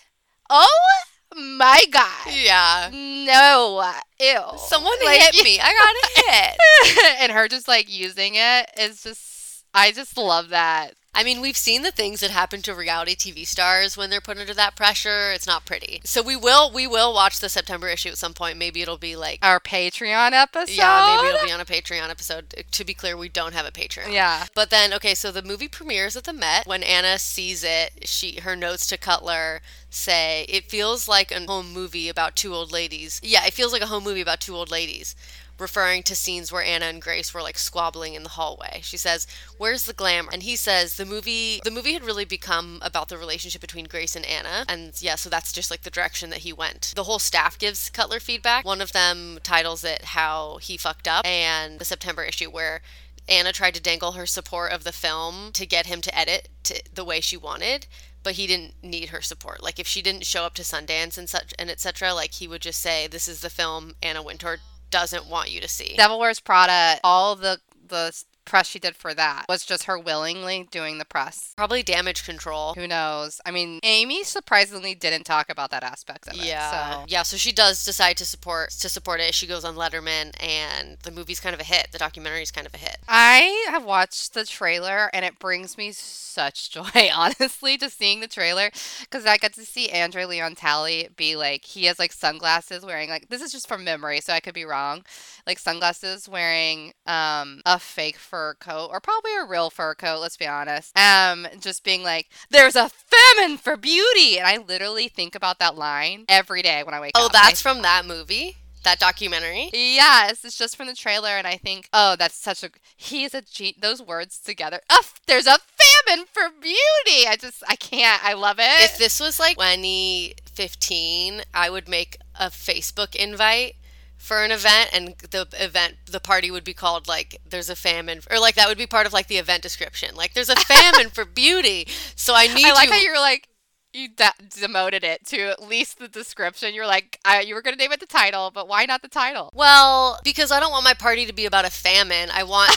[0.48, 1.02] Oh
[1.36, 2.26] my God.
[2.32, 2.90] Yeah.
[2.92, 3.92] No.
[4.20, 4.58] Ew.
[4.58, 5.58] Someone Like- hit me.
[5.60, 7.16] I got hit.
[7.20, 10.94] and her just like using it is just, I just love that.
[11.12, 14.38] I mean, we've seen the things that happen to reality TV stars when they're put
[14.38, 15.32] under that pressure.
[15.32, 16.00] It's not pretty.
[16.04, 18.56] So we will we will watch the September issue at some point.
[18.56, 20.72] Maybe it'll be like Our Patreon episode.
[20.76, 22.64] yeah, maybe it'll be on a Patreon episode.
[22.70, 24.12] To be clear, we don't have a Patreon.
[24.12, 24.46] Yeah.
[24.54, 26.66] But then, okay, so the movie premieres at the Met.
[26.66, 31.72] When Anna sees it, she her notes to Cutler say it feels like a home
[31.72, 33.20] movie about two old ladies.
[33.22, 35.16] Yeah, it feels like a home movie about two old ladies.
[35.60, 38.80] Referring to scenes where Anna and Grace were like squabbling in the hallway.
[38.82, 39.26] She says,
[39.58, 40.30] Where's the glamour?
[40.32, 44.16] And he says the movie the movie had really become about the relationship between Grace
[44.16, 44.64] and Anna.
[44.68, 46.92] And yeah, so that's just like the direction that he went.
[46.96, 48.64] The whole staff gives Cutler feedback.
[48.64, 52.80] One of them titles it How He Fucked Up and the September issue where
[53.28, 56.82] Anna tried to dangle her support of the film to get him to edit to
[56.92, 57.86] the way she wanted,
[58.22, 59.62] but he didn't need her support.
[59.62, 62.62] Like if she didn't show up to Sundance and such and etc., like he would
[62.62, 64.58] just say, "This is the film Anna Wintour
[64.90, 68.12] doesn't want you to see." Devil Wears Prada, all the the
[68.44, 71.52] press she did for that was just her willingly doing the press.
[71.56, 72.74] Probably damage control.
[72.74, 73.40] Who knows?
[73.44, 76.44] I mean, Amy surprisingly didn't talk about that aspect of it.
[76.44, 77.22] Yeah, So yeah.
[77.22, 79.34] So she does decide to support to support it.
[79.34, 81.88] She goes on Letterman, and the movie's kind of a hit.
[81.92, 82.98] The documentary's kind of a hit.
[83.08, 88.28] I have watched the trailer and it brings me such joy, honestly, just seeing the
[88.28, 92.84] trailer because I got to see Andre Leon Talley be like, he has like sunglasses
[92.84, 95.04] wearing, like, this is just from memory, so I could be wrong,
[95.46, 100.36] like sunglasses wearing um, a fake fur coat or probably a real fur coat, let's
[100.36, 100.96] be honest.
[100.96, 104.38] Um, just being like, there's a famine for beauty.
[104.38, 107.32] And I literally think about that line every day when I wake Oh, up.
[107.34, 109.70] Oh, that's from that movie, that documentary.
[109.74, 112.70] Yes, it's just from the trailer, and I think, oh, that's such a.
[112.96, 114.80] He's a ge- those words together.
[114.90, 117.26] F- there's a famine for beauty.
[117.28, 118.24] I just, I can't.
[118.24, 118.84] I love it.
[118.84, 123.74] If this was like 2015, I would make a Facebook invite
[124.20, 128.20] for an event and the event the party would be called like there's a famine
[128.30, 130.14] or like that would be part of like the event description.
[130.14, 133.48] Like there's a famine for beauty so i need I like you how you're like
[133.92, 136.74] you de- demoted it to at least the description.
[136.74, 139.50] You're like, I, you were gonna name it the title, but why not the title?
[139.54, 142.28] well because i don't want my party to be about a famine.
[142.32, 142.76] I want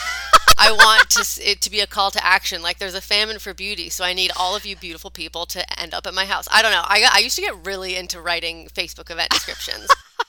[0.58, 2.62] i want to it to be a call to action.
[2.62, 5.80] Like there's a famine for beauty so i need all of you beautiful people to
[5.80, 6.48] end up at my house.
[6.52, 6.84] I don't know.
[6.86, 9.88] I, I used to get really into writing facebook event descriptions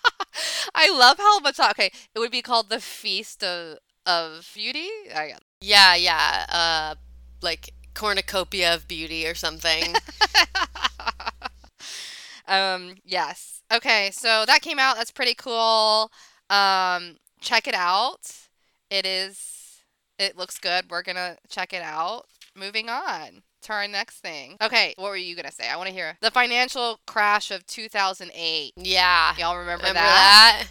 [0.74, 1.58] I love how much.
[1.60, 4.88] Okay, it would be called the Feast of of Beauty.
[5.14, 6.46] I Yeah, yeah.
[6.48, 6.94] Uh,
[7.42, 9.94] like cornucopia of beauty or something.
[12.46, 13.62] Um, yes.
[13.72, 14.96] Okay, so that came out.
[14.96, 16.10] That's pretty cool.
[16.50, 18.30] Um, check it out.
[18.90, 19.80] It is
[20.18, 20.90] it looks good.
[20.90, 22.26] We're going to check it out.
[22.54, 24.56] Moving on to our next thing.
[24.62, 25.68] Okay, what were you going to say?
[25.68, 26.16] I want to hear.
[26.20, 28.72] The financial crash of 2008.
[28.76, 29.34] yeah.
[29.38, 30.64] Y'all remember, Remember that?
[30.64, 30.68] that?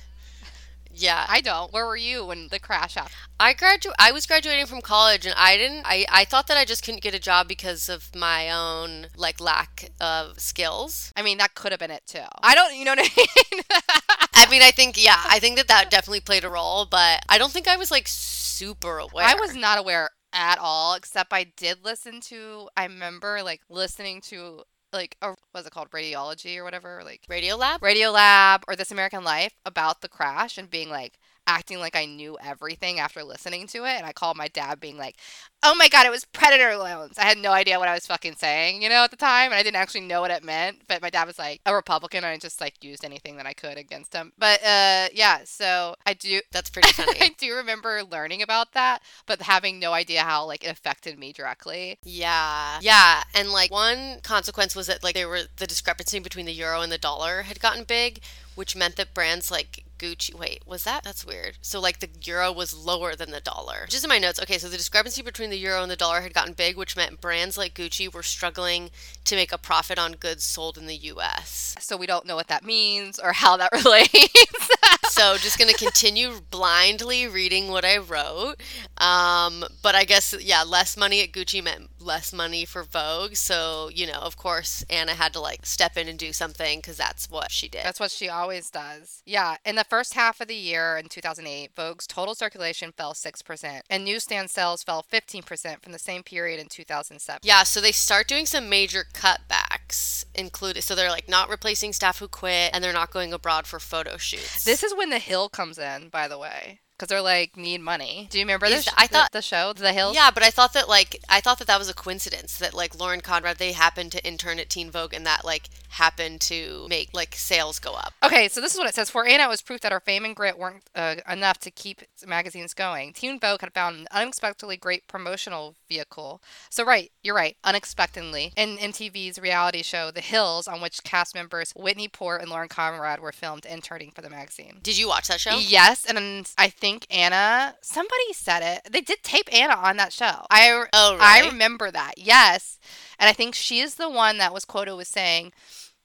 [0.96, 1.26] Yeah.
[1.28, 1.74] I, I don't.
[1.74, 3.16] Where were you when the crash happened?
[3.40, 6.66] I gradu- I was graduating from college and I didn't I, I thought that I
[6.66, 11.12] just couldn't get a job because of my own like lack of skills.
[11.16, 12.20] I mean, that could have been it too.
[12.44, 13.62] I don't, you know what I mean?
[14.36, 17.40] I mean, I think yeah, I think that that definitely played a role, but I
[17.40, 19.26] don't think I was like super aware.
[19.26, 22.70] I was not aware at all, except I did listen to.
[22.76, 27.56] I remember like listening to like a what's it called, radiology or whatever, like Radio
[27.56, 27.82] Lab.
[27.82, 32.06] Radio Lab or This American Life about the crash and being like acting like I
[32.06, 33.98] knew everything after listening to it.
[33.98, 35.18] And I called my dad, being like,
[35.62, 38.36] "Oh my god, it was predator loans." I had no idea what I was fucking
[38.36, 40.82] saying, you know, at the time, and I didn't actually know what it meant.
[40.88, 43.54] But my dad was like a Republican, and I just like used anything that I
[43.54, 44.34] could against him.
[44.38, 46.42] But uh, yeah, so I do.
[46.52, 47.20] That's pretty funny.
[47.22, 51.34] I do remember learning about that, but having no idea how like it affected me
[51.34, 51.98] directly.
[52.04, 52.80] Yeah.
[52.82, 53.24] Yeah.
[53.34, 56.92] And like one consequence was that like there were the discrepancy between the euro and
[56.92, 58.22] the dollar had gotten big,
[58.56, 61.58] which meant that brands like Gucci wait, was that that's weird.
[61.62, 63.86] So like the euro was lower than the dollar.
[63.88, 66.34] Just in my notes, okay, so the discrepancy between the euro and the dollar had
[66.34, 68.92] gotten big, which meant brands like Gucci were struggling
[69.24, 71.76] to make a profit on goods sold in the US.
[71.80, 74.70] So we don't know what that means or how that relates.
[75.10, 78.56] so just gonna continue blindly reading what I wrote.
[78.98, 83.36] Um, but I guess yeah, less money at Gucci meant less money for Vogue.
[83.36, 86.98] So you know, of course, Anna had to like step in and do something because
[86.98, 87.84] that's what she did.
[87.84, 89.22] That's what she always does.
[89.26, 93.82] Yeah, in the first half of the year in 2008, Vogue's total circulation fell 6%,
[93.90, 97.40] and newsstand sales fell 15% from the same period in 2007.
[97.44, 100.84] yeah, so they start doing some major cutbacks, included.
[100.84, 104.18] So they're like not replacing staff who quit, and they're not going abroad for photo
[104.18, 104.64] shoots.
[104.64, 106.80] This is when The Hill comes in, by the way.
[106.98, 108.28] Because they're like need money.
[108.30, 108.94] Do you remember Is- this?
[108.98, 110.16] I thought- the show, The Hills.
[110.16, 113.00] Yeah, but I thought that like I thought that that was a coincidence that like
[113.00, 117.10] Lauren Conrad they happened to intern at Teen Vogue and that like happened to make
[117.14, 118.14] like sales go up.
[118.24, 119.10] Okay, so this is what it says.
[119.10, 122.02] For Anna, it was proof that her fame and grit weren't uh, enough to keep
[122.26, 123.14] magazines going.
[123.14, 126.42] Teen Vogue had found an unexpectedly great promotional vehicle.
[126.70, 131.72] So, right, you're right, unexpectedly, in MTV's reality show, The Hills, on which cast members
[131.76, 134.80] Whitney Port and Lauren Conrad were filmed interning for the magazine.
[134.82, 135.58] Did you watch that show?
[135.58, 138.92] Yes, and I think Anna, somebody said it.
[138.92, 140.46] They did tape Anna on that show.
[140.50, 142.16] I Oh, I remember that.
[142.18, 142.78] Yes.
[143.18, 145.54] And I think she is the one that was quoted with saying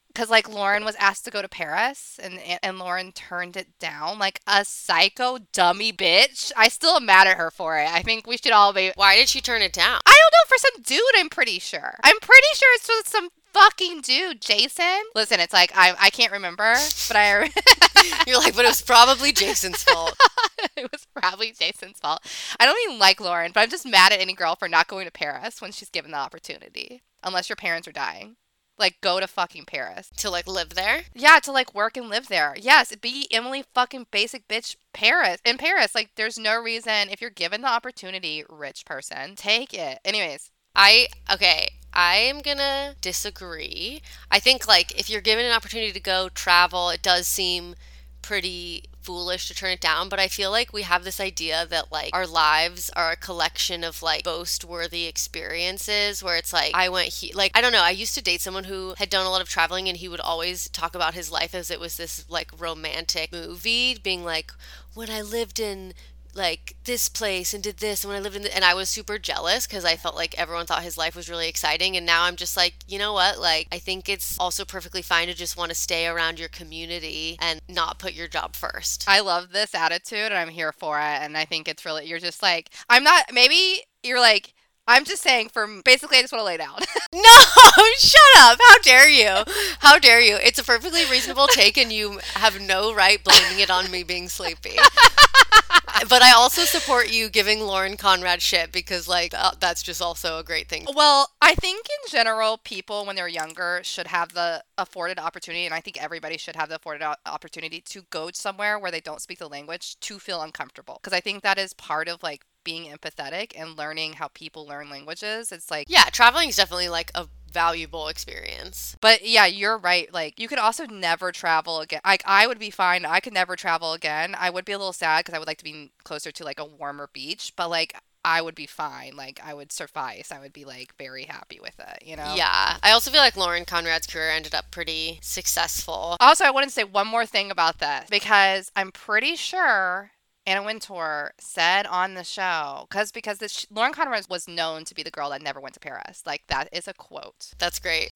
[0.07, 4.21] because like Lauren was asked to go to Paris and and Lauren turned it down
[4.21, 6.53] like a psycho dummy bitch.
[6.57, 7.89] I still am mad at her for it.
[7.89, 9.99] I think we should all be Why did she turn it down?
[10.07, 11.21] I don't know for some dude.
[11.21, 11.99] I'm pretty sure.
[12.05, 15.03] I'm pretty sure it's with some fucking dude, Jason.
[15.15, 16.75] Listen, it's like I I can't remember,
[17.09, 17.51] but I
[18.27, 20.17] You're like, but it was probably Jason's fault.
[20.77, 22.21] it was probably Jason's fault.
[22.59, 25.07] I don't even like Lauren, but I'm just mad at any girl for not going
[25.07, 27.03] to Paris when she's given the opportunity.
[27.23, 28.37] Unless your parents are dying.
[28.79, 30.09] Like, go to fucking Paris.
[30.19, 31.03] to like live there.
[31.13, 32.55] Yeah, to like work and live there.
[32.57, 35.41] Yes, be Emily fucking basic bitch Paris.
[35.45, 39.99] In Paris, like, there's no reason, if you're given the opportunity, rich person, take it.
[40.05, 41.71] Anyways, I okay.
[41.93, 44.03] I am gonna disagree.
[44.31, 47.75] I think like if you're given an opportunity to go travel, it does seem
[48.23, 50.09] pretty foolish to turn it down.
[50.09, 53.83] But I feel like we have this idea that like our lives are a collection
[53.83, 57.83] of like boast worthy experiences where it's like I went he like I don't know.
[57.83, 60.21] I used to date someone who had done a lot of traveling and he would
[60.21, 64.53] always talk about his life as it was this like romantic movie, being like
[64.95, 65.95] when I lived in
[66.39, 68.89] like this place and did this and when I lived in the, and I was
[68.89, 72.25] super jealous because I felt like everyone thought his life was really exciting and now
[72.25, 75.57] I'm just like you know what like I think it's also perfectly fine to just
[75.57, 79.05] want to stay around your community and not put your job first.
[79.07, 81.03] I love this attitude and I'm here for it.
[81.23, 84.55] And I think it's really, you're just like, I'm not, maybe you're like,
[84.89, 86.79] I'm just saying for basically, I just want to lay down.
[87.11, 87.23] No,
[87.99, 88.59] shut up.
[88.61, 89.43] How dare you?
[89.79, 90.37] How dare you?
[90.37, 94.29] It's a perfectly reasonable take and you have no right blaming it on me being
[94.29, 94.77] sleepy.
[96.09, 100.39] but I also support you giving Lauren Conrad shit because like uh, that's just also
[100.39, 100.87] a great thing.
[100.95, 105.75] Well, I think in general, people when they're younger should have the afforded opportunity, and
[105.75, 109.39] I think everybody should have the afforded opportunity to go somewhere where they don't speak
[109.39, 110.99] the language to feel uncomfortable.
[111.03, 114.91] Because I think that is part of like being empathetic and learning how people learn
[114.91, 115.53] languages.
[115.53, 118.95] It's like, Yeah, traveling is definitely like a valuable experience.
[119.01, 120.13] but yeah, you're right.
[120.13, 122.03] Like, you could also never travel again.
[122.05, 123.07] Like, I would be fine.
[123.07, 124.37] I could never travel again.
[124.39, 126.61] I would be a little sad because I would like to be closer to like
[126.61, 129.17] a warmer beach, but like, I would be fine.
[129.17, 130.31] Like, I would suffice.
[130.31, 132.35] I would be like very happy with it, you know?
[132.37, 132.77] Yeah.
[132.83, 136.19] I also feel like Lauren Conrad's career ended up pretty successful.
[136.21, 140.11] Also, I want to say one more thing about this because I'm pretty sure
[140.49, 145.03] Anna Wintour said on the show because because this Lauren Conrad was known to be
[145.03, 146.23] the girl that never went to Paris.
[146.25, 147.53] Like that is a quote.
[147.59, 148.13] That's great.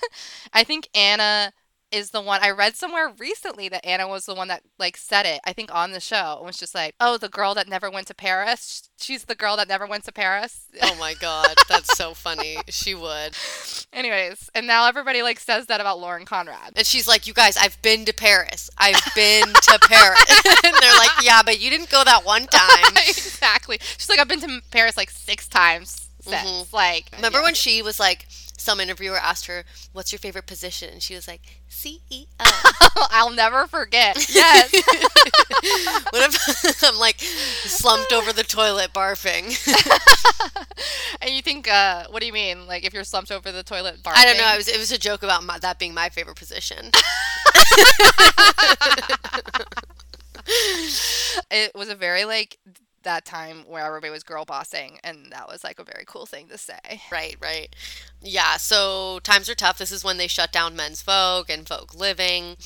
[0.52, 1.52] I think Anna
[1.92, 5.24] is the one I read somewhere recently that Anna was the one that like said
[5.26, 5.40] it.
[5.44, 8.06] I think on the show it was just like, oh, the girl that never went
[8.08, 8.88] to Paris.
[8.98, 10.66] She's the girl that never went to Paris.
[10.82, 12.56] Oh my god, that's so funny.
[12.68, 13.36] She would.
[13.92, 16.72] Anyways, and now everybody like says that about Lauren Conrad.
[16.76, 18.68] And she's like, "You guys, I've been to Paris.
[18.78, 22.94] I've been to Paris." and they're like, "Yeah, but you didn't go that one time."
[22.96, 23.78] exactly.
[23.80, 26.72] She's like, I've been to Paris like six times since.
[26.72, 27.16] Like, Mm-hmm.
[27.16, 27.44] Remember yeah.
[27.44, 28.26] when she was like,
[28.58, 32.26] some interviewer asked her, "What's your favorite position?" And she was like, "CEO."
[33.10, 34.16] I'll never forget.
[34.28, 34.72] Yes.
[36.10, 39.56] what if I'm like slumped over the toilet barfing?
[41.20, 42.66] and you think, uh, what do you mean?
[42.66, 44.16] Like, if you're slumped over the toilet barfing?
[44.16, 44.52] I don't know.
[44.54, 46.90] It was it was a joke about my, that being my favorite position.
[51.50, 52.58] It was a very like
[53.06, 56.48] that time where everybody was girl bossing, and that was like a very cool thing
[56.48, 57.00] to say.
[57.10, 57.74] Right, right.
[58.20, 59.78] Yeah, so times are tough.
[59.78, 62.56] This is when they shut down Men's Vogue and Vogue Living.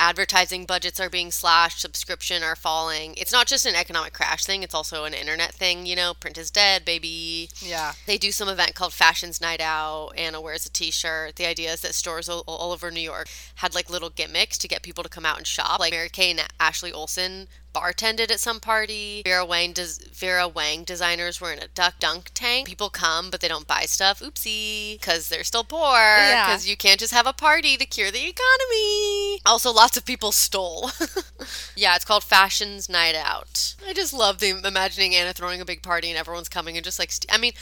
[0.00, 3.14] Advertising budgets are being slashed, subscription are falling.
[3.16, 6.38] It's not just an economic crash thing, it's also an internet thing, you know, print
[6.38, 7.50] is dead, baby.
[7.60, 7.92] Yeah.
[8.06, 10.12] They do some event called Fashions Night Out.
[10.16, 11.34] Anna wears a t-shirt.
[11.34, 14.68] The idea is that stores all, all over New York had like little gimmicks to
[14.68, 15.80] get people to come out and shop.
[15.80, 17.48] Like Mary-Kate and Ashley Olsen
[17.78, 19.22] bartended at some party.
[19.24, 22.66] Vera Wang does Vera Wang designers were in a duck dunk tank.
[22.66, 24.20] People come but they don't buy stuff.
[24.20, 25.94] Oopsie, because they're still poor.
[25.94, 26.46] Yeah.
[26.46, 29.40] Because you can't just have a party to cure the economy.
[29.46, 30.90] Also, lots of people stole.
[31.76, 33.74] yeah, it's called Fashions Night Out.
[33.86, 36.98] I just love the imagining Anna throwing a big party and everyone's coming and just
[36.98, 37.52] like st- I mean.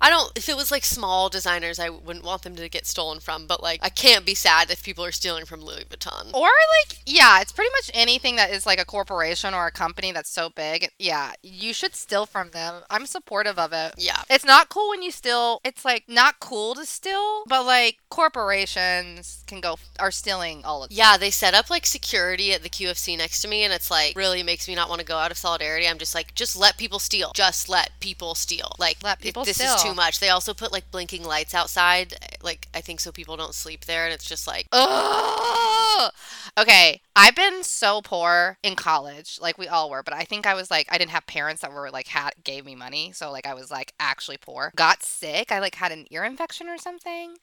[0.00, 0.30] I don't.
[0.36, 3.46] If it was like small designers, I wouldn't want them to get stolen from.
[3.46, 6.32] But like, I can't be sad if people are stealing from Louis Vuitton.
[6.34, 10.12] Or like, yeah, it's pretty much anything that is like a corporation or a company
[10.12, 10.90] that's so big.
[10.98, 12.82] Yeah, you should steal from them.
[12.90, 13.94] I'm supportive of it.
[13.96, 14.22] Yeah.
[14.28, 15.60] It's not cool when you steal.
[15.64, 20.92] It's like not cool to steal, but like corporations can go are stealing all of.
[20.92, 24.14] Yeah, they set up like security at the QFC next to me, and it's like
[24.16, 25.86] really makes me not want to go out of solidarity.
[25.88, 27.32] I'm just like, just let people steal.
[27.34, 28.72] Just let people steal.
[28.78, 29.74] Like, Let people this steal.
[29.74, 30.20] is too much.
[30.20, 34.04] They also put like blinking lights outside, like I think so people don't sleep there,
[34.04, 36.12] and it's just like, Ugh.
[36.58, 40.54] Okay, I've been so poor in college, like we all were, but I think I
[40.54, 43.46] was like I didn't have parents that were like had gave me money, so like
[43.46, 44.72] I was like actually poor.
[44.76, 47.36] Got sick, I like had an ear infection or something.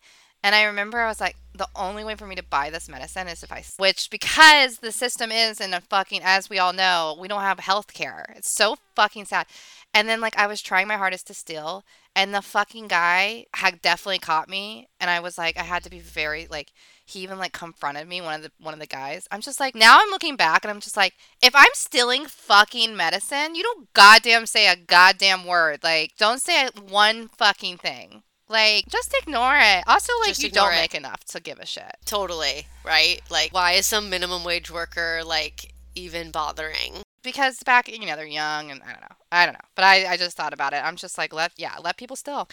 [0.45, 3.29] And I remember I was like, the only way for me to buy this medicine
[3.29, 7.17] is if I switch because the system is in a fucking, as we all know,
[7.17, 8.25] we don't have health care.
[8.35, 9.45] It's so fucking sad.
[9.93, 11.83] And then like I was trying my hardest to steal,
[12.15, 15.89] and the fucking guy had definitely caught me, and I was like, I had to
[15.89, 16.71] be very like,
[17.05, 19.75] he even like confronted me one of the one of the guys i'm just like
[19.75, 23.91] now i'm looking back and i'm just like if i'm stealing fucking medicine you don't
[23.91, 29.83] goddamn say a goddamn word like don't say one fucking thing like just ignore it
[29.85, 30.77] also like Just you don't it.
[30.77, 33.21] make enough to give a shit totally right.
[33.29, 37.02] Like, why is some minimum wage worker like even bothering?
[37.23, 40.13] Because back you know they're young and i don't know i don't know but i,
[40.13, 42.47] I just thought about it i'm just like let yeah let people still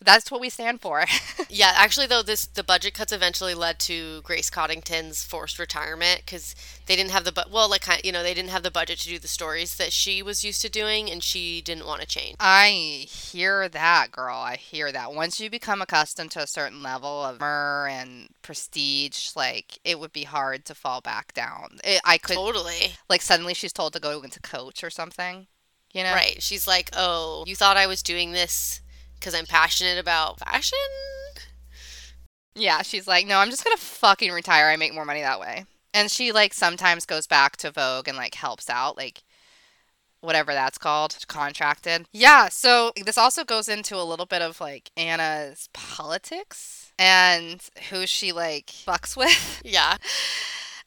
[0.00, 1.04] that's what we stand for
[1.54, 6.56] Yeah, actually, though, this the budget cuts eventually led to Grace Coddington's forced retirement because
[6.86, 9.08] they didn't have the but well, like you know they didn't have the budget to
[9.08, 12.34] do the stories that she was used to doing, and she didn't want to change.
[12.40, 14.36] I hear that, girl.
[14.36, 15.12] I hear that.
[15.14, 20.12] Once you become accustomed to a certain level of myrrh and prestige, like it would
[20.12, 21.78] be hard to fall back down.
[21.84, 25.46] It, I could Totally like suddenly she's told to go into coach or something.
[25.92, 26.42] You know, right.
[26.42, 28.80] She's like, "Oh, you thought I was doing this
[29.14, 30.78] because I'm passionate about fashion."
[32.56, 34.68] Yeah, she's like, no, I'm just gonna fucking retire.
[34.68, 35.64] I make more money that way.
[35.92, 39.22] And she like sometimes goes back to Vogue and like helps out, like
[40.20, 42.06] whatever that's called, contracted.
[42.12, 47.60] Yeah, so this also goes into a little bit of like Anna's politics and
[47.90, 49.62] who she like fucks with.
[49.64, 49.96] Yeah,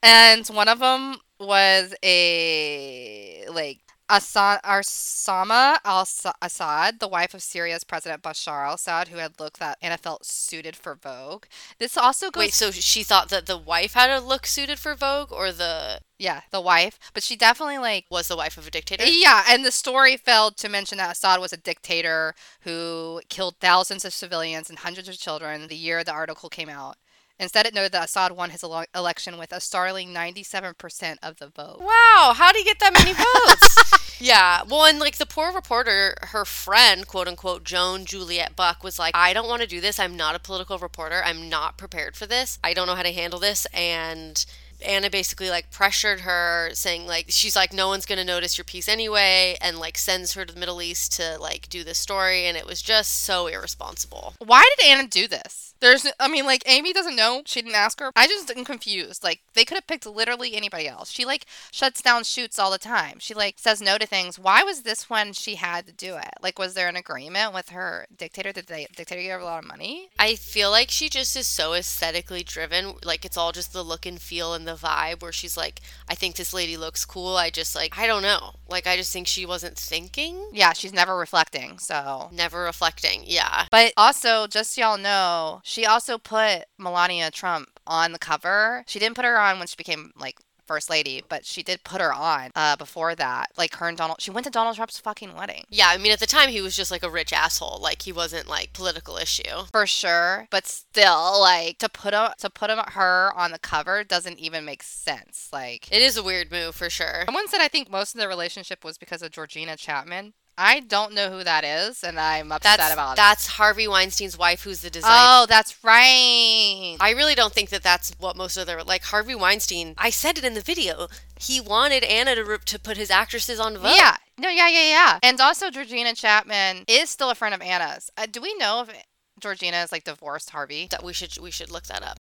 [0.03, 6.07] And one of them was a like Assad, Asma al
[6.41, 10.25] Assad, the wife of Syria's President Bashar al Assad, who had looked that Anna felt
[10.25, 11.45] suited for Vogue.
[11.77, 12.53] This also goes wait.
[12.53, 16.41] So she thought that the wife had a look suited for Vogue, or the Yeah,
[16.51, 16.97] the wife.
[17.13, 19.03] But she definitely like was the wife of a dictator?
[19.05, 24.05] Yeah, and the story failed to mention that Assad was a dictator who killed thousands
[24.05, 26.95] of civilians and hundreds of children the year the article came out.
[27.39, 31.47] Instead, it noted that Assad won his ele- election with a startling 97% of the
[31.47, 31.79] vote.
[31.79, 34.19] Wow, how do you get that many votes?
[34.19, 38.97] yeah, well, and like the poor reporter, her friend, quote unquote, Joan Juliet Buck, was
[38.97, 39.99] like, I don't want to do this.
[39.99, 41.21] I'm not a political reporter.
[41.23, 42.57] I'm not prepared for this.
[42.63, 43.65] I don't know how to handle this.
[43.67, 44.43] And
[44.83, 48.65] Anna basically like pressured her, saying, like, she's like, no one's going to notice your
[48.65, 52.45] piece anyway, and like sends her to the Middle East to like do this story.
[52.45, 54.33] And it was just so irresponsible.
[54.39, 55.75] Why did Anna do this?
[55.79, 57.41] There's, I mean, like, Amy doesn't know.
[57.45, 58.11] She didn't ask her.
[58.15, 59.23] I just am confused.
[59.23, 61.11] Like, they could have picked literally anybody else.
[61.11, 63.19] She, like, shuts down shoots all the time.
[63.19, 64.39] She, like, says no to things.
[64.39, 66.33] Why was this one she had to do it?
[66.41, 68.51] Like, was there an agreement with her dictator?
[68.51, 70.09] Did they, dictator give her a lot of money?
[70.19, 72.95] I feel like she just is so aesthetically driven.
[73.03, 76.15] Like it's all just the look and feel and the vibe where she's like, I
[76.15, 77.35] think this lady looks cool.
[77.35, 78.53] I just like, I don't know.
[78.69, 82.29] Like, I just think she wasn't thinking, Yeah, she's never reflecting, so.
[82.33, 83.23] never reflecting.
[83.25, 83.65] Yeah.
[83.71, 88.85] But also, just so y'all know, she also put Melania Trump on the cover.
[88.87, 91.99] She didn't put her on when she became like first lady, but she did put
[91.99, 93.47] her on uh, before that.
[93.57, 95.89] Like her and Donald, she went to Donald Trump's fucking wedding Yeah.
[95.89, 97.79] I mean, at the time, he was just like a rich asshole.
[97.81, 99.65] Like, he wasn't like political issue.
[99.71, 100.47] for sure.
[100.51, 104.63] But still, like to put a, to put a, her on the cover doesn't even
[104.63, 105.49] make sense.
[105.51, 107.23] Like It is a weird move for sure.
[107.25, 110.33] someone said, I think most of the relationship was because of Georgina Chapman.
[110.57, 113.15] I don't know who that is, and I'm upset That's about it.
[113.17, 115.13] that's Harvey Weinstein's wife, who's the designer.
[115.15, 116.97] Oh, that's right.
[116.99, 119.93] I really don't think that that's what most of their like Harvey Weinstein.
[119.99, 121.07] I said it in the video.
[121.39, 123.93] He wanted Anna to to put his actresses on Vogue.
[123.95, 124.17] Yeah.
[124.39, 125.19] No, yeah, yeah, yeah.
[125.21, 128.11] And also, Georgina Chapman is still a friend of Anna's.
[128.17, 129.03] Uh, do we know if
[129.39, 130.87] Georgina is like divorced Harvey?
[130.89, 132.19] That we should we should look that up.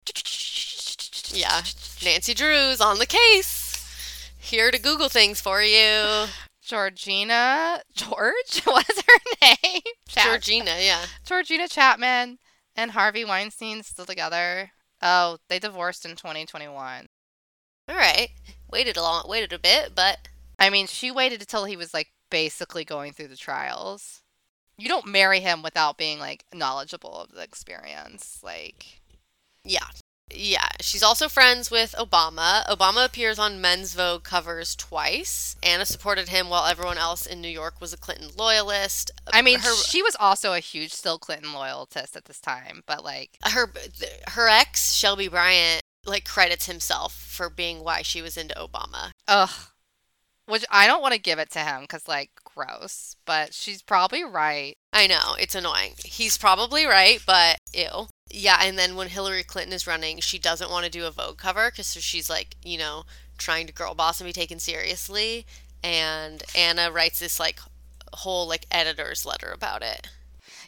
[1.28, 1.62] Yeah.
[2.04, 4.32] Nancy Drew's on the case.
[4.38, 6.26] Here to Google things for you.
[6.66, 8.60] Georgina George?
[8.64, 9.80] What is her name?
[10.08, 11.04] Georgina, yeah.
[11.24, 12.38] Georgina Chapman
[12.74, 14.72] and Harvey Weinstein still together.
[15.00, 17.06] Oh, they divorced in 2021.
[17.88, 18.28] All right.
[18.70, 22.08] Waited a long waited a bit, but I mean, she waited until he was like
[22.30, 24.22] basically going through the trials.
[24.76, 28.40] you don't marry him without being like knowledgeable of the experience.
[28.42, 29.00] Like,
[29.64, 29.86] Yeah.
[30.86, 32.64] She's also friends with Obama.
[32.66, 35.56] Obama appears on Men's Vogue covers twice.
[35.60, 39.10] Anna supported him while everyone else in New York was a Clinton loyalist.
[39.32, 43.02] I mean, her she was also a huge still Clinton loyalist at this time, but
[43.02, 43.72] like, her
[44.28, 49.10] her ex Shelby Bryan like credits himself for being why she was into Obama.
[49.26, 49.50] ugh.
[50.46, 53.16] Which I don't want to give it to him because, like, gross.
[53.24, 54.76] But she's probably right.
[54.92, 55.94] I know, it's annoying.
[56.04, 58.06] He's probably right, but ew.
[58.30, 61.38] Yeah, and then when Hillary Clinton is running, she doesn't want to do a Vogue
[61.38, 63.04] cover because she's like, you know,
[63.38, 65.46] trying to girl boss and be taken seriously.
[65.82, 67.60] And Anna writes this like
[68.12, 70.08] whole like editor's letter about it.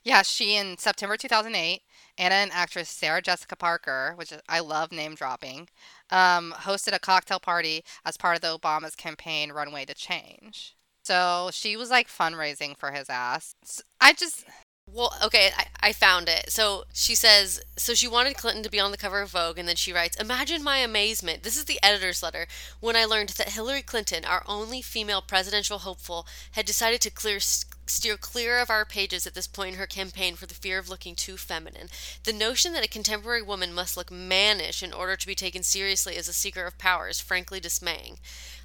[0.04, 1.82] Yeah, she in September 2008,
[2.16, 5.68] Anna and actress Sarah Jessica Parker, which I love name dropping,
[6.11, 10.76] um, hosted a cocktail party as part of the Obama's campaign Runway to Change.
[11.04, 13.54] So she was like fundraising for his ass.
[14.00, 14.44] I just,
[14.93, 16.51] Well, okay, I, I found it.
[16.51, 19.68] So she says, so she wanted Clinton to be on the cover of Vogue, and
[19.68, 21.43] then she writes, Imagine my amazement.
[21.43, 22.47] This is the editor's letter
[22.80, 27.39] when I learned that Hillary Clinton, our only female presidential hopeful, had decided to clear
[27.41, 30.89] steer clear of our pages at this point in her campaign for the fear of
[30.89, 31.89] looking too feminine.
[32.24, 36.16] The notion that a contemporary woman must look mannish in order to be taken seriously
[36.16, 38.18] as a seeker of power is frankly dismaying.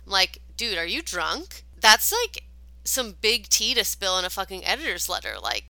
[0.05, 1.63] Like, dude, are you drunk?
[1.80, 2.43] That's like
[2.84, 5.36] some big tea to spill in a fucking editor's letter.
[5.41, 5.65] Like,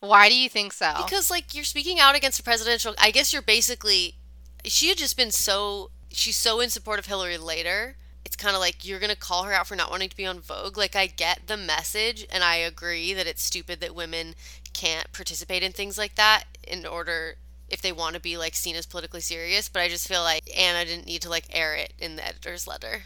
[0.00, 0.92] why do you think so?
[1.04, 4.16] because like you're speaking out against a presidential I guess you're basically
[4.64, 7.96] she had just been so she's so in support of Hillary later.
[8.24, 10.26] It's kind of like you're going to call her out for not wanting to be
[10.26, 10.76] on Vogue.
[10.76, 14.34] Like I get the message and I agree that it's stupid that women
[14.72, 17.36] can't participate in things like that in order
[17.68, 20.42] if they want to be like seen as politically serious, but I just feel like
[20.56, 23.02] Anna didn't need to like air it in the editor's letter.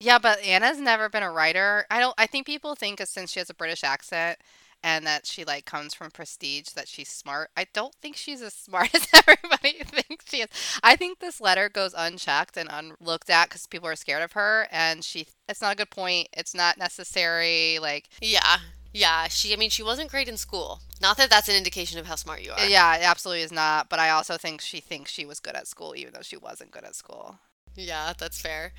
[0.00, 1.86] Yeah, but Anna's never been a writer.
[1.90, 4.38] I don't I think people think since she has a British accent
[4.82, 7.50] and that she like comes from prestige that she's smart.
[7.56, 10.48] I don't think she's as smart as everybody thinks she is.
[10.82, 14.68] I think this letter goes unchecked and unlooked at cuz people are scared of her
[14.70, 16.28] and she it's not a good point.
[16.32, 18.58] It's not necessary like Yeah.
[18.94, 20.80] Yeah, she I mean she wasn't great in school.
[21.00, 22.66] Not that that's an indication of how smart you are.
[22.66, 25.66] yeah, it absolutely is not, but I also think she thinks she was good at
[25.66, 27.38] school even though she wasn't good at school.
[27.74, 28.74] Yeah, that's fair.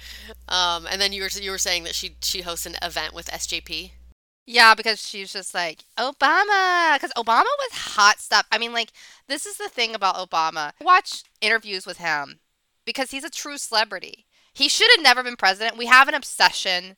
[0.48, 3.26] Um, and then you were you were saying that she she hosts an event with
[3.28, 3.92] SJP.
[4.46, 8.46] Yeah, because she's just like Obama, because Obama was hot stuff.
[8.52, 8.92] I mean, like
[9.28, 10.72] this is the thing about Obama.
[10.82, 12.40] Watch interviews with him
[12.86, 14.26] because he's a true celebrity.
[14.54, 15.78] He should have never been president.
[15.78, 16.98] We have an obsession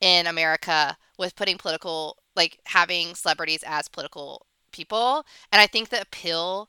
[0.00, 6.00] in America with putting political, like having celebrities as political people, and I think the
[6.00, 6.68] appeal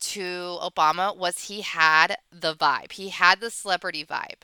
[0.00, 2.92] to Obama was he had the vibe.
[2.92, 4.42] He had the celebrity vibe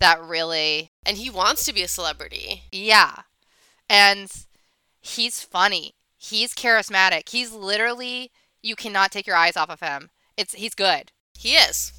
[0.00, 2.64] that really And he wants to be a celebrity.
[2.72, 3.22] yeah.
[3.92, 4.32] And
[5.02, 5.94] he's funny.
[6.16, 7.28] He's charismatic.
[7.28, 8.32] He's literally
[8.62, 10.08] you cannot take your eyes off of him.
[10.36, 11.12] It's he's good.
[11.36, 11.92] He is.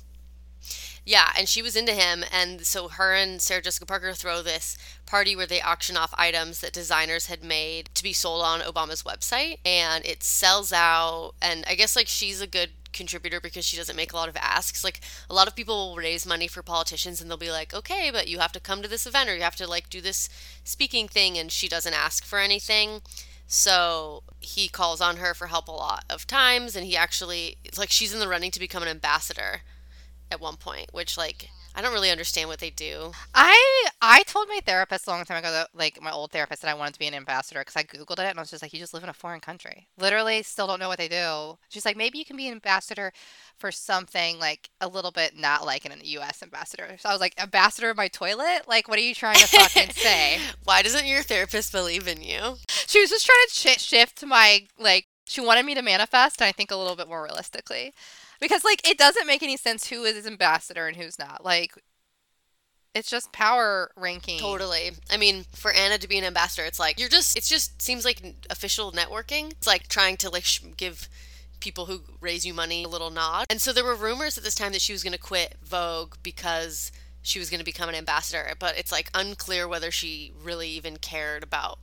[1.06, 4.78] Yeah, and she was into him, and so her and Sarah Jessica Parker throw this
[5.14, 9.03] party where they auction off items that designers had made to be sold on Obama's
[9.03, 11.34] website, and it sells out.
[11.39, 14.36] And I guess like she's a good contributor because she doesn't make a lot of
[14.36, 14.84] asks.
[14.84, 18.09] Like a lot of people will raise money for politicians, and they'll be like, "Okay,
[18.11, 20.30] but you have to come to this event or you have to like do this
[20.64, 23.03] speaking thing," and she doesn't ask for anything.
[23.45, 27.78] So he calls on her for help a lot of times, and he actually it's
[27.78, 29.61] like she's in the running to become an ambassador
[30.32, 33.12] at one point, which like I don't really understand what they do.
[33.34, 36.70] I I told my therapist a long time ago that like my old therapist that
[36.70, 38.74] I wanted to be an ambassador because I googled it and I was just like,
[38.74, 39.88] you just live in a foreign country.
[39.98, 41.58] Literally, still don't know what they do.
[41.70, 43.12] She's like, maybe you can be an ambassador
[43.58, 46.44] for something like a little bit not like an U.S.
[46.44, 46.96] ambassador.
[47.00, 48.64] So I was like, ambassador of my toilet?
[48.68, 50.40] Like, what are you trying to fucking say?
[50.64, 52.58] Why doesn't your therapist believe in you?
[52.70, 55.08] She was just trying to sh- shift my like.
[55.26, 57.94] She wanted me to manifest, and I think a little bit more realistically,
[58.44, 61.44] because like it doesn't make any sense who is ambassador and who's not.
[61.44, 61.74] Like,
[62.94, 64.39] it's just power ranking.
[64.39, 64.91] Totally.
[65.10, 67.38] I mean, for Anna to be an ambassador, it's like you're just.
[67.38, 69.52] It just seems like official networking.
[69.52, 71.10] It's like trying to like sh- give
[71.60, 73.46] people who raise you money a little nod.
[73.50, 76.16] And so there were rumors at this time that she was going to quit Vogue
[76.22, 76.91] because
[77.22, 80.98] she was going to become an ambassador, but it's like unclear whether she really even
[80.98, 81.80] cared about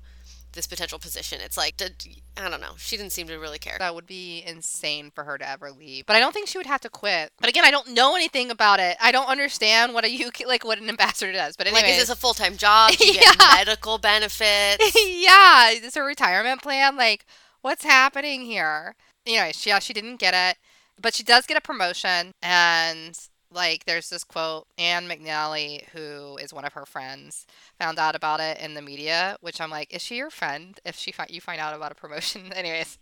[0.53, 1.40] this potential position.
[1.42, 2.05] It's like did,
[2.36, 2.72] I don't know.
[2.76, 3.76] She didn't seem to really care.
[3.78, 6.07] That would be insane for her to ever leave.
[6.07, 7.32] But I don't think she would have to quit.
[7.40, 8.96] But again, I don't know anything about it.
[9.01, 11.57] I don't understand what a UK like what an ambassador does.
[11.57, 12.92] But Like, anyway, is this a full time job?
[12.92, 13.55] Do you get Yeah.
[13.57, 14.94] medical benefits?
[15.07, 16.96] yeah, is this a retirement plan?
[16.96, 17.24] Like,
[17.62, 18.94] what's happening here?
[19.26, 20.59] Anyway, she yeah, she didn't get it,
[21.01, 23.18] but she does get a promotion, and
[23.53, 27.46] like there's this quote Anne McNally who is one of her friends
[27.78, 30.96] found out about it in the media which I'm like is she your friend if
[30.96, 32.98] she fi- you find out about a promotion anyways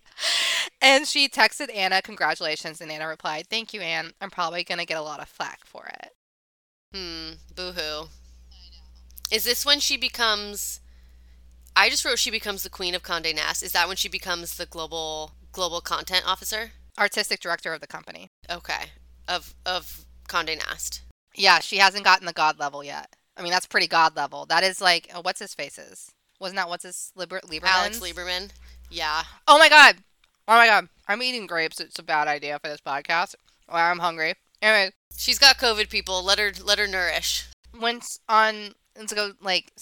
[0.81, 4.87] and she texted Anna congratulations and Anna replied thank you Anne I'm probably going to
[4.87, 6.13] get a lot of flack for it
[6.95, 7.33] Hmm.
[7.55, 8.07] Boo hoo.
[9.31, 10.81] Is this when she becomes?
[11.77, 13.63] I just wrote she becomes the queen of Condé Nast.
[13.63, 16.73] Is that when she becomes the global global content officer?
[16.99, 18.87] artistic director of the company Okay.
[19.29, 21.03] Of of Condé Nast.
[21.35, 24.63] yeah she hasn't gotten the god level yet I mean that's pretty god level that
[24.63, 26.11] is like uh, what's his faces
[26.41, 27.65] wasn't that what's his Liber- Liberman's?
[27.75, 28.51] Alex Liberman.
[28.91, 29.25] Yeah.
[29.49, 29.97] Oh my god.
[30.47, 30.89] Oh my god.
[31.09, 31.81] I'm eating grapes.
[31.81, 33.35] It's a bad idea for this podcast.
[33.69, 34.35] I'm hungry.
[34.63, 35.91] Anyway, She's got COVID.
[35.91, 37.49] People, let her let her nourish.
[37.79, 38.75] went on
[39.05, 39.73] to go like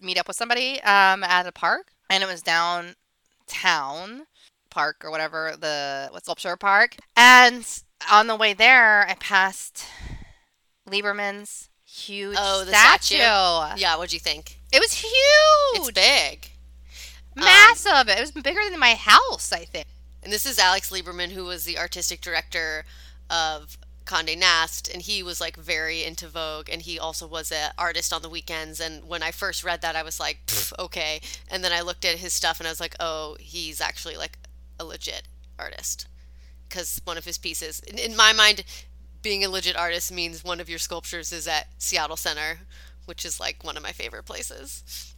[0.00, 4.26] meet up with somebody um at a park, and it was downtown
[4.70, 6.96] park or whatever the what sculpture park.
[7.16, 7.64] And
[8.10, 9.86] on the way there, I passed
[10.88, 13.16] Liberman's huge Oh, the statue.
[13.16, 13.80] statue.
[13.80, 13.96] Yeah.
[13.96, 14.58] What'd you think?
[14.72, 16.50] It was huge, It's big.
[17.36, 18.08] Um, massive.
[18.08, 19.86] it was bigger than my house, I think.
[20.22, 22.84] And this is Alex Liberman, who was the artistic director
[23.30, 27.70] of Condé Nast, and he was like very into Vogue, and he also was an
[27.78, 28.80] artist on the weekends.
[28.80, 30.38] And when I first read that, I was like,
[30.78, 31.20] okay.
[31.50, 34.38] And then I looked at his stuff, and I was like, oh, he's actually like
[34.80, 35.22] a legit
[35.58, 36.06] artist,
[36.68, 38.64] because one of his pieces, in, in my mind,
[39.22, 42.60] being a legit artist means one of your sculptures is at Seattle Center,
[43.06, 45.14] which is like one of my favorite places.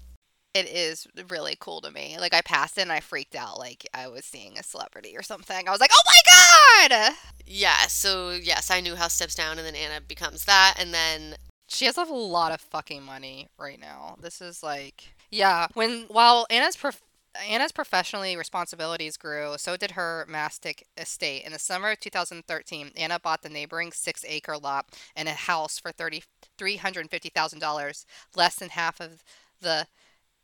[0.55, 2.17] it is really cool to me.
[2.19, 5.23] Like I passed it and I freaked out like I was seeing a celebrity or
[5.23, 5.69] something.
[5.69, 7.15] I was like, "Oh my god!"
[7.47, 7.87] Yeah.
[7.87, 11.37] So yes, Si Newhouse steps down, and then Anna becomes that, and then
[11.69, 14.17] She has a lot of fucking money right now.
[14.21, 15.69] This is like, yeah.
[15.75, 17.03] When while Anna's prof-
[17.39, 21.45] Anna's professionally responsibilities grew, so did her Mastic estate.
[21.45, 25.93] In the summer of 2013, Anna bought the neighboring six-acre lot and a house for
[25.93, 26.25] thirty
[26.59, 28.05] three hundred fifty thousand dollars,
[28.35, 29.23] less than half of
[29.61, 29.87] the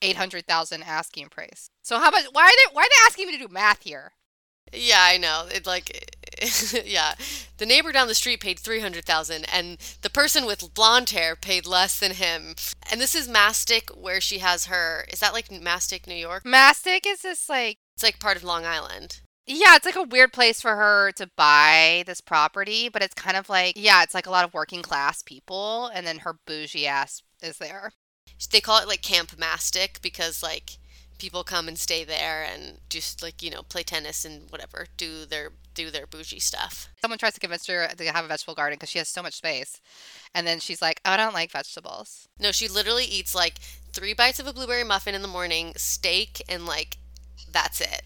[0.02, 1.70] eight hundred thousand asking price.
[1.82, 2.26] So how much?
[2.32, 2.74] Why are they?
[2.74, 4.12] Why are they asking me to do math here?
[4.72, 5.46] Yeah, I know.
[5.52, 6.12] It like
[6.84, 7.14] yeah.
[7.58, 11.98] The neighbor down the street paid 300,000 and the person with blonde hair paid less
[11.98, 12.54] than him.
[12.90, 16.44] And this is Mastic where she has her Is that like Mastic, New York?
[16.44, 19.20] Mastic is this like It's like part of Long Island.
[19.48, 23.36] Yeah, it's like a weird place for her to buy this property, but it's kind
[23.36, 26.88] of like, yeah, it's like a lot of working class people, and then her bougie
[26.88, 27.92] ass is there.
[28.50, 30.78] They call it like Camp Mastic because like
[31.18, 35.24] people come and stay there and just like, you know, play tennis and whatever, do
[35.24, 36.88] their do their bougie stuff.
[37.02, 39.34] Someone tries to convince her to have a vegetable garden because she has so much
[39.34, 39.80] space.
[40.34, 42.28] And then she's like, oh, I don't like vegetables.
[42.38, 43.58] No, she literally eats like
[43.92, 46.98] 3 bites of a blueberry muffin in the morning, steak and like
[47.52, 48.02] that's it.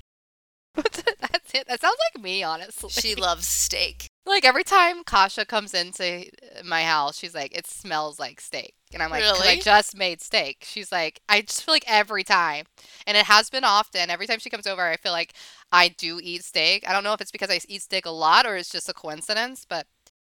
[0.75, 1.67] That's it.
[1.69, 2.91] That sounds like me, honestly.
[2.91, 4.10] She loves steak.
[4.27, 6.27] Like every time Kasha comes into
[6.65, 8.75] my house, she's like, it smells like steak.
[8.93, 9.61] And I'm like, 'Cause I Really?
[9.61, 10.65] just made steak.
[10.67, 12.67] She's like, I just feel like every time.
[13.07, 14.11] And it has been often.
[14.11, 15.33] Every time she comes over, I feel like
[15.73, 16.89] I do eat steak.
[16.89, 18.95] I don't know if it's because I eat steak a lot or it's just a
[18.95, 19.87] coincidence, but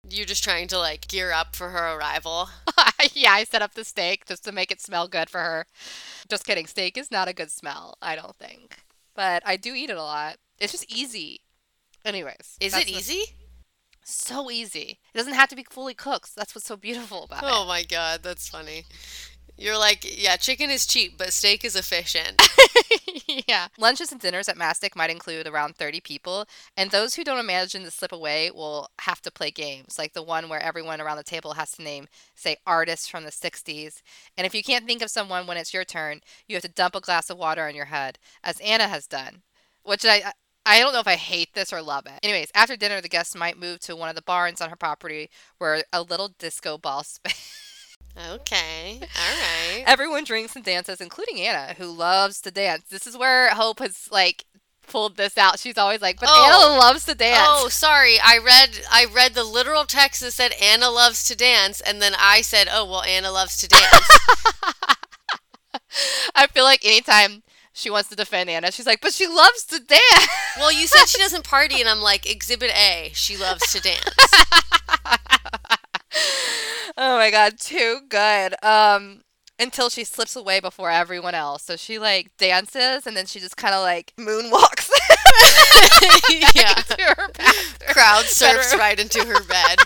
[0.09, 2.49] You're just trying to like gear up for her arrival.
[3.13, 5.65] yeah, I set up the steak just to make it smell good for her.
[6.29, 6.67] Just kidding.
[6.67, 8.79] Steak is not a good smell, I don't think.
[9.15, 10.37] But I do eat it a lot.
[10.59, 11.41] It's just easy.
[12.05, 12.57] Anyways.
[12.59, 13.23] Is it easy?
[14.03, 14.99] So easy.
[15.13, 16.35] It doesn't have to be fully cooked.
[16.35, 17.49] That's what's so beautiful about it.
[17.51, 18.83] Oh my god, that's funny.
[19.55, 22.41] You're like, yeah, chicken is cheap, but steak is efficient.
[23.47, 23.67] yeah.
[23.77, 27.83] Lunches and dinners at Mastic might include around 30 people, and those who don't imagine
[27.83, 31.23] to slip away will have to play games, like the one where everyone around the
[31.23, 34.01] table has to name, say, artists from the 60s.
[34.35, 36.95] And if you can't think of someone when it's your turn, you have to dump
[36.95, 39.43] a glass of water on your head, as Anna has done,
[39.83, 40.33] which I.
[40.65, 42.19] I don't know if I hate this or love it.
[42.23, 45.29] Anyways, after dinner, the guests might move to one of the barns on her property
[45.57, 47.97] where a little disco ball space.
[48.31, 49.83] Okay, all right.
[49.87, 52.83] Everyone drinks and dances, including Anna, who loves to dance.
[52.89, 54.45] This is where Hope has like
[54.85, 55.57] pulled this out.
[55.57, 56.45] She's always like, "But Oh.
[56.45, 58.19] Anna loves to dance." Oh, sorry.
[58.23, 62.13] I read I read the literal text that said Anna loves to dance, and then
[62.19, 63.91] I said, "Oh, well, Anna loves to dance."
[66.35, 67.41] I feel like anytime
[67.73, 71.07] she wants to defend Anna, she's like, "But she loves to dance." well, you said
[71.07, 74.03] she doesn't party, and I'm like, Exhibit A, she loves to dance.
[76.97, 78.55] oh my god, too good.
[78.63, 79.21] Um,
[79.59, 83.57] until she slips away before everyone else, so she like dances and then she just
[83.57, 84.89] kind of like moonwalks
[86.55, 86.73] yeah.
[86.73, 87.89] to her bathroom.
[87.89, 89.79] Crowd surfs right into her bed.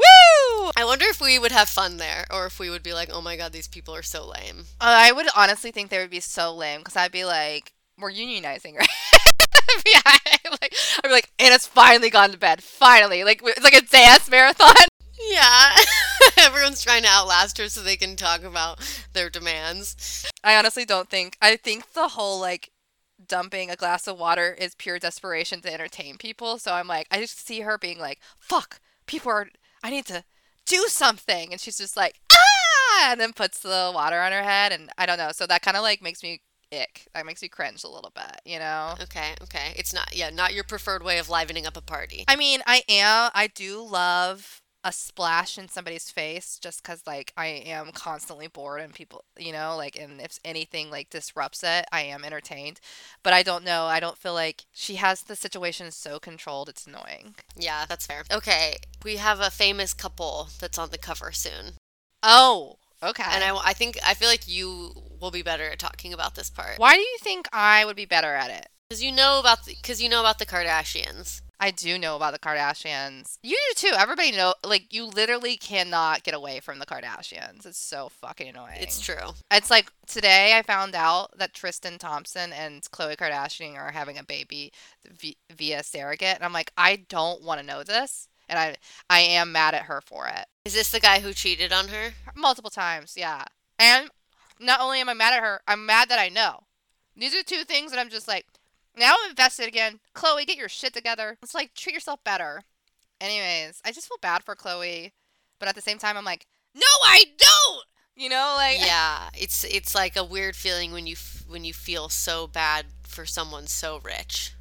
[0.00, 0.70] Woo!
[0.76, 3.20] I wonder if we would have fun there, or if we would be like, "Oh
[3.20, 6.20] my god, these people are so lame." Uh, I would honestly think they would be
[6.20, 8.88] so lame because I'd be like, we're unionizing, right?
[9.86, 10.00] yeah,
[10.50, 12.62] like I'd be like, Anna's finally gone to bed.
[12.62, 14.74] Finally, like it's like a dance marathon.
[15.28, 15.76] Yeah.
[16.38, 18.78] Everyone's trying to outlast her so they can talk about
[19.12, 20.24] their demands.
[20.42, 21.36] I honestly don't think.
[21.42, 22.70] I think the whole like
[23.28, 26.58] dumping a glass of water is pure desperation to entertain people.
[26.58, 29.48] So I'm like, I just see her being like, "Fuck, people are.
[29.82, 30.24] I need to
[30.66, 34.72] do something," and she's just like, "Ah!" and then puts the water on her head,
[34.72, 35.32] and I don't know.
[35.32, 37.08] So that kind of like makes me ick.
[37.14, 38.94] That makes me cringe a little bit, you know.
[39.02, 39.72] Okay, okay.
[39.76, 42.24] It's not, yeah, not your preferred way of livening up a party.
[42.28, 43.30] I mean, I am.
[43.34, 48.80] I do love a splash in somebody's face just because like i am constantly bored
[48.80, 52.80] and people you know like and if anything like disrupts it i am entertained
[53.22, 56.86] but i don't know i don't feel like she has the situation so controlled it's
[56.86, 58.22] annoying Yeah, that's fair.
[58.32, 61.74] Okay, we have a famous couple that's on the cover soon.
[62.22, 66.14] oh okay And I, I think, I feel like you will be better at talking
[66.14, 66.78] about this part.
[66.78, 69.74] why do you think i would be better at it Because you know about the,
[69.74, 71.42] because you know about the Kardashians.
[71.62, 73.38] I do know about the Kardashians.
[73.42, 73.94] You do too.
[73.96, 77.66] Everybody know like you literally cannot get away from the Kardashians.
[77.66, 78.78] It's so fucking annoying.
[78.80, 79.34] It's true.
[79.50, 84.24] It's like today I found out that Tristan Thompson and Khloe Kardashian are having a
[84.24, 84.72] baby
[85.06, 88.76] v- via surrogate, and I'm like, I don't want to know this, and I
[89.10, 92.12] I am mad at her for it Is this the guy who cheated on her?
[92.34, 93.14] multiple times.
[93.18, 93.44] Yeah,
[93.78, 94.08] and
[94.58, 96.60] not only am I mad at her, I'm mad that I know.
[97.16, 98.46] These are two things that I'm just like,
[98.96, 100.00] now I'm invested again.
[100.14, 101.38] Khloe, get your shit together.
[101.42, 102.62] It's like treat yourself better.
[103.20, 105.12] Anyways, I just feel bad for Khloe,
[105.58, 107.84] but at the same time, I'm like, no, I don't.
[108.16, 111.72] You know, like yeah, it's it's like a weird feeling when you f- when you
[111.72, 114.54] feel so bad for someone so rich.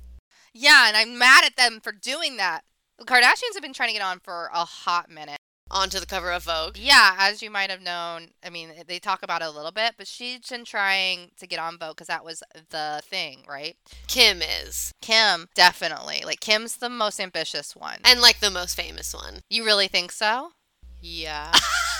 [0.53, 2.61] Yeah, and I'm mad at them for doing that.
[2.97, 5.39] The Kardashians have been trying to get on for a hot minute.
[5.71, 6.77] Onto the cover of Vogue.
[6.77, 9.93] Yeah, as you might have known, I mean, they talk about it a little bit,
[9.97, 13.75] but she's been trying to get on Vogue because that was the thing, right?
[14.07, 16.23] Kim is, Kim, definitely.
[16.25, 17.99] Like, Kim's the most ambitious one.
[18.03, 19.41] and like the most famous one.
[19.49, 20.51] You really think so?
[21.01, 21.51] Yeah.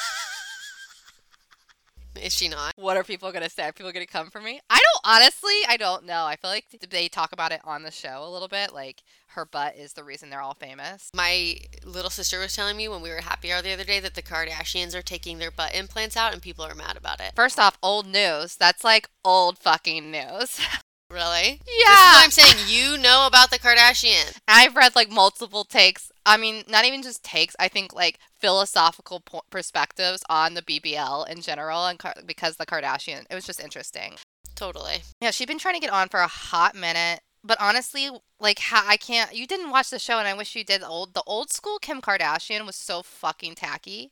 [2.20, 2.74] is she not?
[2.76, 3.64] What are people going to say?
[3.64, 4.60] Are people going to come for me?
[4.70, 6.26] I don't, honestly, I don't know.
[6.26, 8.74] I feel like they talk about it on the show a little bit.
[8.74, 11.10] Like, her butt is the reason they're all famous.
[11.14, 14.16] My little sister was telling me when we were happy hour the other day that
[14.16, 17.34] the Kardashians are taking their butt implants out and people are mad about it.
[17.36, 18.56] First off, old news.
[18.56, 20.60] That's like old fucking news.
[21.12, 21.60] Really?
[21.66, 21.88] Yeah.
[21.88, 22.56] This is what I'm saying.
[22.68, 24.38] You know about the Kardashians.
[24.48, 26.12] I've read like multiple takes.
[26.26, 27.56] I mean, not even just takes.
[27.60, 32.66] I think like philosophical po- perspectives on the BBL in general, and Kar- because the
[32.66, 34.16] Kardashian, it was just interesting.
[34.56, 34.98] Totally.
[35.20, 38.84] Yeah, she'd been trying to get on for a hot minute, but honestly, like how
[38.86, 39.36] I can't.
[39.36, 40.82] You didn't watch the show, and I wish you did.
[40.82, 44.12] The old the old school Kim Kardashian was so fucking tacky.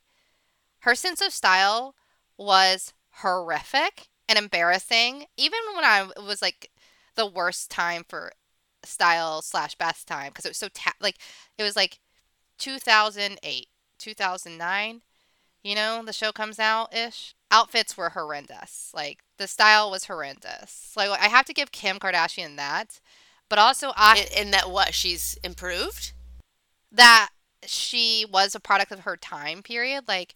[0.80, 1.93] Her sense of style
[2.38, 5.26] was horrific and embarrassing.
[5.38, 6.72] Even when I was like
[7.18, 8.32] the worst time for
[8.84, 11.18] style slash best time because it was so ta- like
[11.57, 11.99] it was like
[12.59, 13.68] 2008
[13.99, 15.01] 2009
[15.63, 20.93] you know the show comes out ish outfits were horrendous like the style was horrendous
[20.95, 23.01] like i have to give kim kardashian that
[23.49, 24.93] but also i In, in that what?
[24.93, 26.13] She's improved?
[26.91, 27.30] that
[27.65, 30.36] she was a product of her time period like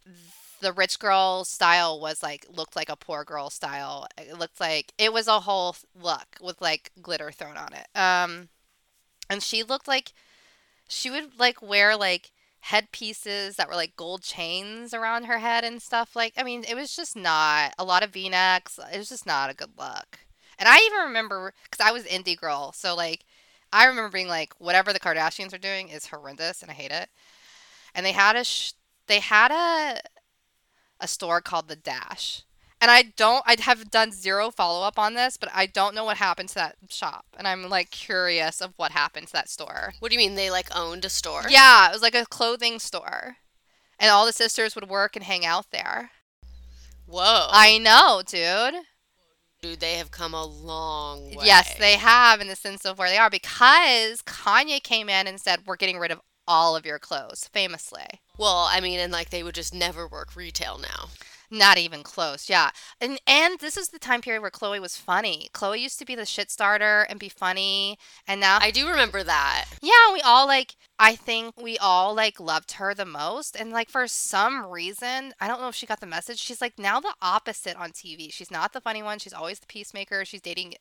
[0.62, 4.92] the rich girl style was like looked like a poor girl style it looked like
[4.96, 8.48] it was a whole look with like glitter thrown on it um
[9.28, 10.12] and she looked like
[10.88, 15.82] she would like wear like headpieces that were like gold chains around her head and
[15.82, 19.26] stuff like i mean it was just not a lot of v-necks it was just
[19.26, 20.20] not a good look
[20.58, 23.24] and i even remember because i was indie girl so like
[23.72, 27.08] i remember being like whatever the kardashians are doing is horrendous and i hate it
[27.96, 28.74] and they had a sh-
[29.08, 30.00] they had a
[31.02, 32.42] a store called the dash
[32.80, 36.16] and i don't i have done zero follow-up on this but i don't know what
[36.16, 40.10] happened to that shop and i'm like curious of what happened to that store What
[40.10, 41.42] do you mean they like owned a store?
[41.50, 43.36] yeah, it was like a clothing store.
[43.98, 46.10] And all the sisters would work and hang out there.
[47.06, 47.46] Whoa.
[47.50, 48.82] I know, dude.
[49.60, 51.44] Dude, they have come a long way.
[51.44, 55.40] Yes, they have in the sense of where they are because Kanye came in and
[55.40, 56.20] said, We're getting rid of
[56.52, 58.20] all of your clothes, famously.
[58.36, 61.08] Well, I mean, and like they would just never work retail now.
[61.50, 62.70] Not even close, yeah.
[63.00, 65.48] And and this is the time period where Khloe was funny.
[65.54, 67.98] Khloe used to be the shit starter and be funny,
[68.28, 69.64] and now I do remember that.
[69.80, 73.88] Yeah, we all like I think we all like loved her the most and like
[73.88, 76.38] for some reason, I don't know if she got the message.
[76.38, 78.30] She's like now the opposite on TV.
[78.30, 79.18] She's not the funny one.
[79.18, 80.26] She's always the peacemaker.
[80.26, 80.74] She's dating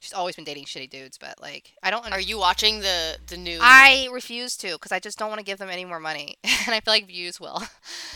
[0.00, 3.36] she's always been dating shitty dudes, but like I don't Are you watching the the
[3.36, 3.58] new?
[3.60, 6.36] I refuse to cuz I just don't want to give them any more money.
[6.44, 7.62] and I feel like views will.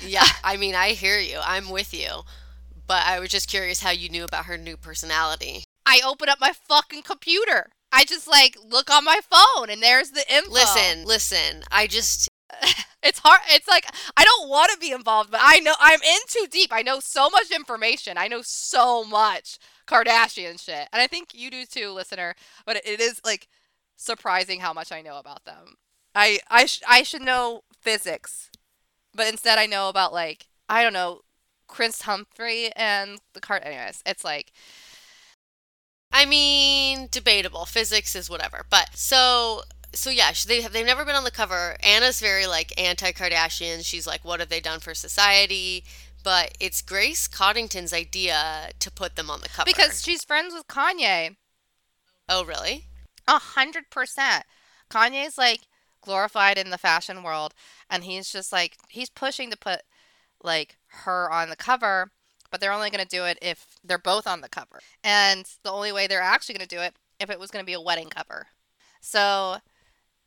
[0.04, 1.38] yeah, I mean, I hear you.
[1.42, 2.22] I'm with you.
[2.86, 5.62] But I was just curious how you knew about her new personality.
[5.86, 7.70] I open up my fucking computer.
[7.92, 10.52] I just like look on my phone and there's the info.
[10.52, 11.64] Listen, listen.
[11.70, 12.29] I just
[13.02, 13.40] it's hard.
[13.48, 13.86] It's like
[14.16, 16.70] I don't want to be involved, but I know I'm in too deep.
[16.72, 18.18] I know so much information.
[18.18, 22.34] I know so much Kardashian shit, and I think you do too, listener.
[22.66, 23.48] But it is like
[23.96, 25.76] surprising how much I know about them.
[26.14, 28.50] I I sh- I should know physics,
[29.14, 31.22] but instead I know about like I don't know
[31.68, 33.62] Chris Humphrey and the card.
[33.64, 34.52] Anyways, it's like
[36.12, 37.64] I mean, debatable.
[37.66, 38.64] Physics is whatever.
[38.68, 39.62] But so
[39.92, 41.76] so yeah, they have they've never been on the cover.
[41.82, 43.84] Anna's very like anti-Kardashian.
[43.84, 45.84] She's like, what have they done for society?
[46.22, 50.68] But it's Grace Coddington's idea to put them on the cover because she's friends with
[50.68, 51.36] Kanye.
[52.28, 52.84] oh really?
[53.26, 54.44] A hundred percent.
[54.90, 55.60] Kanye's like
[56.02, 57.54] glorified in the fashion world,
[57.88, 59.82] and he's just like he's pushing to put
[60.42, 62.10] like her on the cover,
[62.50, 65.92] but they're only gonna do it if they're both on the cover, and the only
[65.92, 68.48] way they're actually gonna do it if it was gonna be a wedding cover.
[69.00, 69.56] So,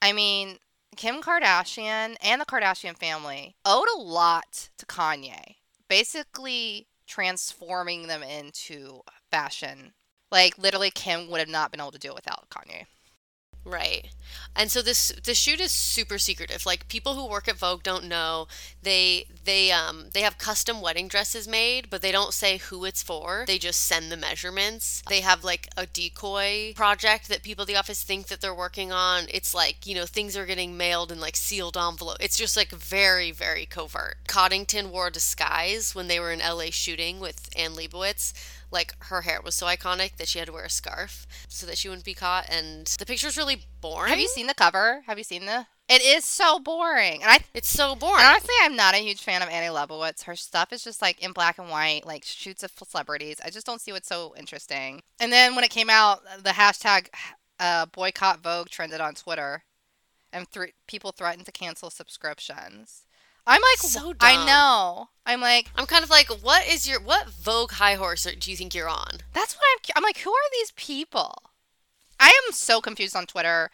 [0.03, 0.57] I mean,
[0.97, 5.55] Kim Kardashian and the Kardashian family owed a lot to Kanye,
[5.87, 8.99] basically transforming them into
[9.31, 9.93] fashion.
[10.29, 12.87] Like literally, Kim would have not been able to do it without Kanye.
[13.65, 14.09] Right.
[14.55, 16.65] And so this the shoot is super secretive.
[16.65, 18.47] Like people who work at Vogue don't know.
[18.81, 23.01] They they um they have custom wedding dresses made, but they don't say who it's
[23.01, 23.45] for.
[23.47, 25.01] They just send the measurements.
[25.07, 28.91] They have like a decoy project that people at the office think that they're working
[28.91, 29.25] on.
[29.29, 32.17] It's like, you know, things are getting mailed in like sealed envelope.
[32.19, 34.17] It's just like very very covert.
[34.27, 38.33] Coddington wore a disguise when they were in LA shooting with Anne Leibovitz
[38.73, 41.77] like her hair was so iconic that she had to wear a scarf so that
[41.77, 45.03] she wouldn't be caught and the picture's really boring Have you seen the cover?
[45.05, 45.67] Have you seen the?
[45.89, 47.39] It is so boring, and I.
[47.53, 50.23] it's so boring honestly, I'm not a huge fan of Annie Leibovitz.
[50.23, 53.41] Her stuff is just like in black and white, like shoots of celebrities.
[53.43, 55.01] I just don't see what's so interesting.
[55.19, 57.09] And then when it came out, the hashtag
[57.59, 59.63] uh, boycott Vogue trended on Twitter,
[60.31, 63.03] and th- people threatened to cancel subscriptions.
[63.45, 64.17] I'm like, So dumb.
[64.21, 65.09] I know.
[65.25, 68.57] I'm like, i'm kind of like what is your what vogue high horse do you
[68.57, 69.93] think you're on That's what I'm.
[69.97, 71.43] I'm like, who are these people?
[72.19, 73.69] I am so confused on Twitter,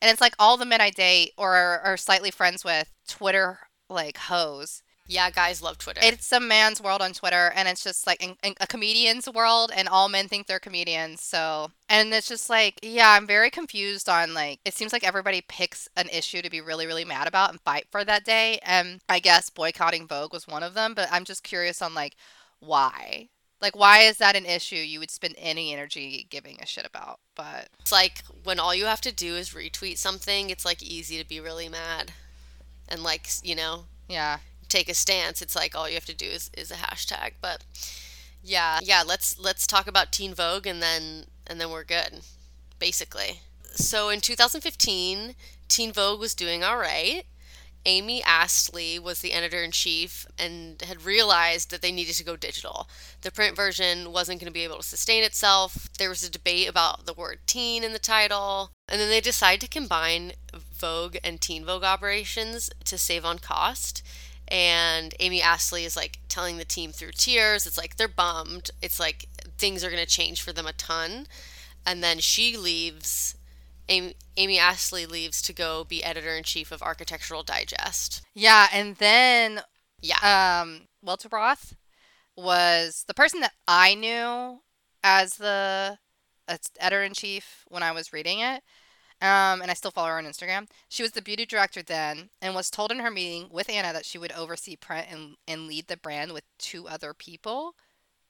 [0.00, 4.16] and it's like all the men I date or are slightly friends with Twitter like
[4.18, 4.82] hoes.
[5.08, 8.36] Yeah guys love twitter It's a man's world on Twitter, and it's just like in,
[8.42, 11.22] in a comedian's world, and all men think they're comedians.
[11.22, 14.60] So, and it's just like, yeah, I'm very confused on like.
[14.64, 17.86] It seems like everybody picks an issue to be really, really mad about and fight
[17.90, 20.94] for that day, and I guess boycotting Vogue was one of them.
[20.94, 22.16] But I'm just curious on like
[22.60, 23.28] why.
[23.60, 27.18] Like, why is that an issue you would spend any energy giving a shit about?
[27.34, 31.20] But it's like when all you have to do is retweet something it's like easy
[31.20, 32.12] to be really mad
[32.88, 34.38] and like you know yeah,
[34.68, 37.64] take a stance it's like all you have to do is, is a hashtag but
[38.42, 42.20] yeah yeah let's let's talk about teen vogue and then and then we're good
[42.78, 43.40] basically.
[43.74, 45.34] So in 2015
[45.68, 47.24] teen vogue was doing all right.
[47.86, 52.88] Amy astley was the editor-in-chief and had realized that they needed to go digital.
[53.22, 55.88] The print version wasn't going to be able to sustain itself.
[55.96, 59.60] There was a debate about the word teen in the title and then they decided
[59.62, 64.02] to combine vogue and teen vogue operations to save on cost
[64.50, 67.66] and Amy Astley is like telling the team through tears.
[67.66, 68.70] It's like they're bummed.
[68.82, 69.26] It's like
[69.58, 71.26] things are going to change for them a ton.
[71.86, 73.34] And then she leaves.
[73.88, 78.20] Amy, Amy Astley leaves to go be editor in chief of Architectural Digest.
[78.34, 79.62] yeah, and then
[80.02, 80.60] Yeah.
[80.62, 81.72] um, Welteroth
[82.36, 84.60] was the person that I knew
[85.02, 85.98] as the
[86.78, 88.62] editor in chief when I was reading it.
[89.20, 90.68] Um, and I still follow her on Instagram.
[90.88, 94.04] She was the beauty director then and was told in her meeting with Anna that
[94.04, 97.74] she would oversee print and, and lead the brand with two other people,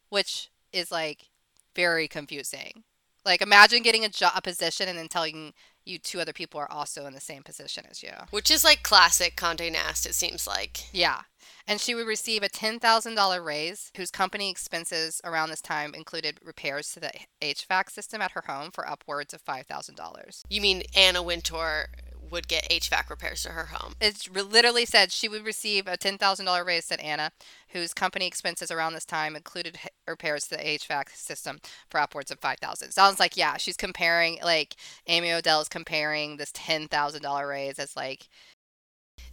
[0.09, 1.29] which is like
[1.77, 2.85] very confusing.
[3.29, 5.53] Like imagine getting a job a position and then telling
[5.85, 8.13] you two other people are also in the same position as you.
[8.31, 10.93] Which is like classic Condé Nast, it seems like.
[10.95, 11.23] Yeah.
[11.67, 16.93] And she would receive a $10,000 raise, whose company expenses around this time included repairs
[16.93, 17.13] to the
[17.43, 20.43] HVAC system at her home for upwards of $5,000.
[20.49, 21.89] You mean Anna Wintour
[22.31, 23.95] would get HVAC repairs to her home?
[24.01, 27.33] It literally said she would receive a $10,000 raise, said Anna,
[27.71, 31.61] whose company expenses around this time included h- repairs to the HVAC system
[31.91, 34.77] for upwards of 5000 Sounds like, yeah, she's comparing, like,
[35.07, 38.29] Amy Odell is comparing this $10,000 raise as, like,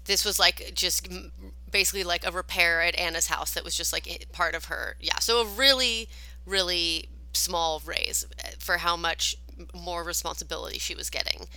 [0.06, 1.08] This was like just
[1.72, 4.98] basically like a repair at Anna's house that was just like part of her.
[5.00, 5.20] Yeah.
[5.20, 6.08] So a really,
[6.46, 9.36] really small raise uh, for how much
[9.74, 11.48] more responsibility she was getting.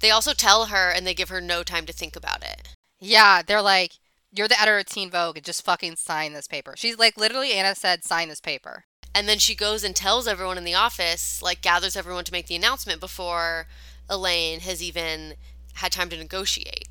[0.00, 2.74] They also tell her and they give her no time to think about it.
[2.98, 3.92] Yeah, they're like,
[4.32, 6.74] you're the editor of Teen Vogue and just fucking sign this paper.
[6.76, 8.84] She's like, literally, Anna said, sign this paper.
[9.14, 12.46] And then she goes and tells everyone in the office, like gathers everyone to make
[12.46, 13.66] the announcement before
[14.08, 15.34] Elaine has even
[15.74, 16.88] had time to negotiate.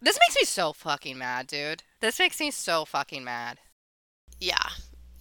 [0.00, 1.82] This makes me so fucking mad, dude.
[2.00, 3.58] This makes me so fucking mad.
[4.40, 4.68] Yeah,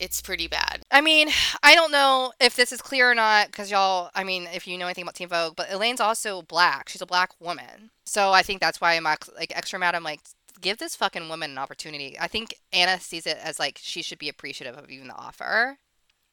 [0.03, 0.81] it's pretty bad.
[0.91, 1.29] I mean,
[1.63, 4.77] I don't know if this is clear or not because y'all, I mean, if you
[4.77, 6.89] know anything about Teen Vogue, but Elaine's also black.
[6.89, 7.91] She's a black woman.
[8.05, 9.95] So I think that's why I'm like extra mad.
[9.95, 10.19] I'm like,
[10.61, 12.17] give this fucking woman an opportunity.
[12.19, 15.77] I think Anna sees it as like she should be appreciative of even the offer.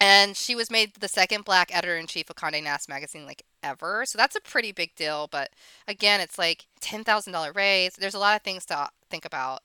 [0.02, 3.42] And she was made the second black editor in chief of Condé Nast magazine like
[3.62, 4.06] ever.
[4.06, 5.28] So that's a pretty big deal.
[5.30, 5.50] But
[5.86, 7.94] again, it's like $10,000 raise.
[7.94, 9.60] There's a lot of things to think about.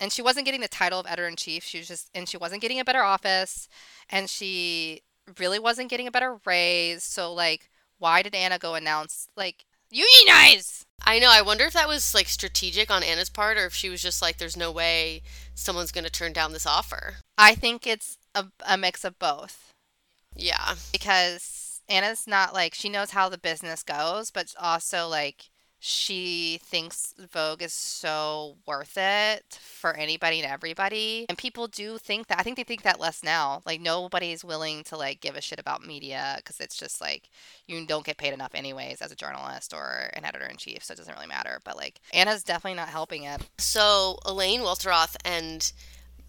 [0.00, 1.62] And she wasn't getting the title of editor in chief.
[1.62, 3.68] She was just, and she wasn't getting a better office.
[4.08, 5.02] And she
[5.38, 7.02] really wasn't getting a better raise.
[7.04, 10.86] So, like, why did Anna go announce, like, unionize?
[11.04, 11.30] I know.
[11.30, 14.20] I wonder if that was like strategic on Anna's part or if she was just
[14.22, 15.22] like, there's no way
[15.54, 17.16] someone's going to turn down this offer.
[17.38, 19.72] I think it's a, a mix of both.
[20.34, 20.74] Yeah.
[20.92, 25.50] because Anna's not like she knows how the business goes, but also like
[25.82, 31.24] she thinks Vogue is so worth it for anybody and everybody.
[31.30, 32.38] And people do think that.
[32.38, 33.62] I think they think that less now.
[33.64, 37.30] Like nobody's willing to like give a shit about media because it's just like
[37.66, 40.92] you don't get paid enough anyways as a journalist or an editor in chief, so
[40.92, 41.60] it doesn't really matter.
[41.64, 43.48] But like Anna's definitely not helping it.
[43.56, 45.72] So Elaine Welteroth and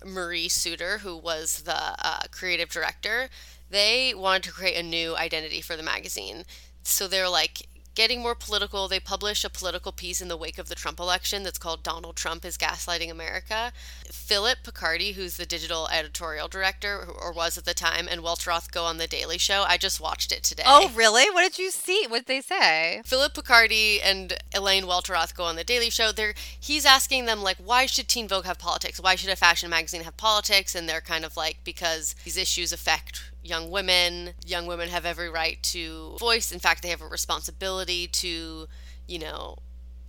[0.06, 3.28] Marie Suter, who was the uh, creative director,
[3.70, 6.46] they wanted to create a new identity for the magazine.
[6.84, 8.88] So they're like getting more political.
[8.88, 12.16] They publish a political piece in the wake of the Trump election that's called Donald
[12.16, 13.72] Trump is Gaslighting America.
[14.06, 18.84] Philip Picardi, who's the digital editorial director, or was at the time, and Welteroth go
[18.84, 19.64] on The Daily Show.
[19.68, 20.64] I just watched it today.
[20.66, 21.30] Oh, really?
[21.32, 22.06] What did you see?
[22.08, 23.02] What did they say?
[23.06, 26.12] Philip Picardi and Elaine Welteroth go on the Daily Show.
[26.12, 29.00] They're he's asking them like, why should Teen Vogue have politics?
[29.00, 30.76] Why should a fashion magazine have politics?
[30.76, 34.32] And they're kind of like, because these issues affect young women.
[34.46, 36.52] Young women have every right to voice.
[36.52, 38.68] In fact, they have a responsibility to,
[39.08, 39.58] you know,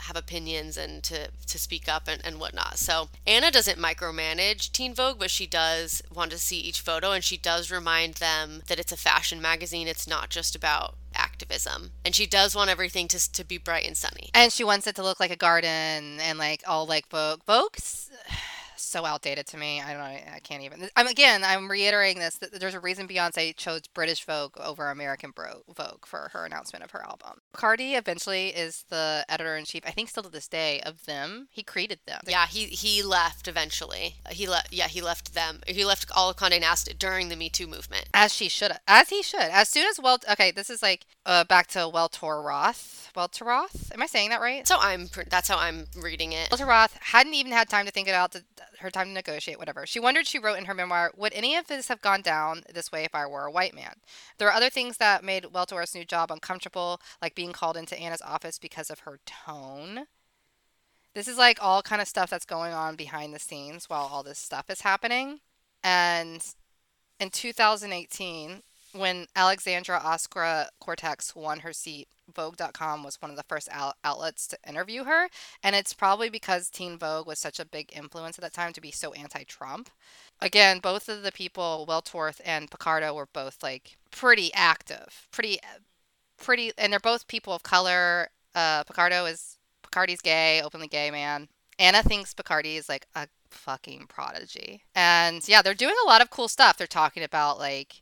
[0.03, 2.77] have opinions and to, to speak up and, and whatnot.
[2.79, 7.23] So Anna doesn't micromanage Teen Vogue, but she does want to see each photo and
[7.23, 9.87] she does remind them that it's a fashion magazine.
[9.87, 11.93] It's not just about activism.
[12.05, 14.31] And she does want everything to, to be bright and sunny.
[14.35, 17.41] And she wants it to look like a garden and like all like Vogue.
[17.47, 18.11] Vogue's
[18.85, 19.81] so outdated to me.
[19.81, 20.33] I don't know.
[20.35, 20.89] I can't even.
[20.97, 21.43] I'm again.
[21.45, 22.37] I'm reiterating this.
[22.37, 26.85] That there's a reason Beyonce chose British Vogue over American Bro- Vogue for her announcement
[26.85, 27.41] of her album.
[27.53, 29.83] Cardi eventually is the editor in chief.
[29.87, 31.49] I think still to this day of them.
[31.51, 32.21] He created them.
[32.27, 34.17] Yeah, he he left eventually.
[34.31, 34.73] He left.
[34.73, 35.61] Yeah, he left them.
[35.67, 38.09] He left all of Condé Nast during the Me Too movement.
[38.15, 38.73] As she should.
[38.87, 39.41] As he should.
[39.41, 40.19] As soon as well.
[40.31, 43.11] Okay, this is like uh, back to Weltor Roth.
[43.15, 43.93] Weltor Roth.
[43.93, 44.67] Am I saying that right?
[44.67, 45.09] So I'm.
[45.29, 46.51] That's how I'm reading it.
[46.51, 48.43] Welteroth hadn't even had time to think about the,
[48.83, 49.87] her time to negotiate, whatever.
[49.87, 52.93] She wondered, she wrote in her memoir, would any of this have gone down this
[52.93, 53.95] way if I were a white man?
[54.39, 58.23] There are other things that made Welter's new job uncomfortable, like being called into Anna's
[58.23, 60.07] office because of her tone.
[61.15, 64.23] This is like all kind of stuff that's going on behind the scenes while all
[64.23, 65.41] this stuff is happening.
[65.85, 66.45] And
[67.21, 68.63] in 2018,
[68.93, 74.47] when Alexandra Oscar Cortex won her seat, Vogue.com was one of the first out- outlets
[74.49, 75.29] to interview her.
[75.63, 78.81] And it's probably because Teen Vogue was such a big influence at that time to
[78.81, 79.91] be so anti Trump.
[80.41, 85.59] Again, both of the people, Welteroth and Picardo, were both like pretty active, pretty,
[86.37, 88.29] pretty, and they're both people of color.
[88.55, 91.49] Uh, Picardo is, Picardi's gay, openly gay man.
[91.79, 94.83] Anna thinks Picardi is like a fucking prodigy.
[94.95, 96.77] And yeah, they're doing a lot of cool stuff.
[96.77, 98.02] They're talking about like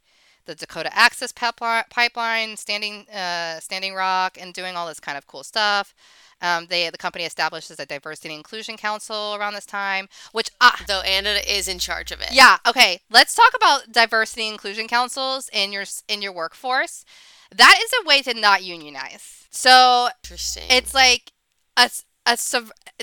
[0.50, 5.44] the Dakota Access Pipeline, Standing uh, Standing Rock, and doing all this kind of cool
[5.44, 5.94] stuff.
[6.42, 10.82] Um, they the company establishes a diversity and inclusion council around this time, which ah,
[10.88, 12.30] Though Anna is in charge of it.
[12.32, 13.00] yeah, okay.
[13.10, 17.04] Let's talk about diversity inclusion councils in your in your workforce.
[17.54, 19.46] That is a way to not unionize.
[19.50, 20.64] So Interesting.
[20.70, 21.32] it's like
[21.76, 21.90] a,
[22.26, 22.36] a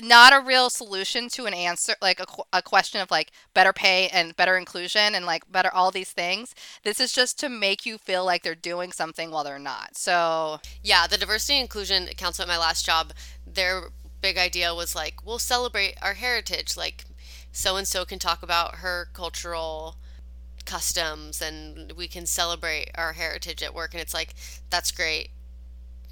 [0.02, 4.08] not a real solution to an answer like a, a question of like better pay
[4.08, 6.54] and better inclusion and like better all these things
[6.84, 10.60] this is just to make you feel like they're doing something while they're not so
[10.82, 13.12] Yeah, the diversity and inclusion council at my last job,
[13.46, 13.90] their
[14.20, 16.76] big idea was like, we'll celebrate our heritage.
[16.76, 17.04] Like,
[17.52, 19.96] so and so can talk about her cultural
[20.64, 23.94] customs and we can celebrate our heritage at work.
[23.94, 24.34] And it's like,
[24.70, 25.30] that's great.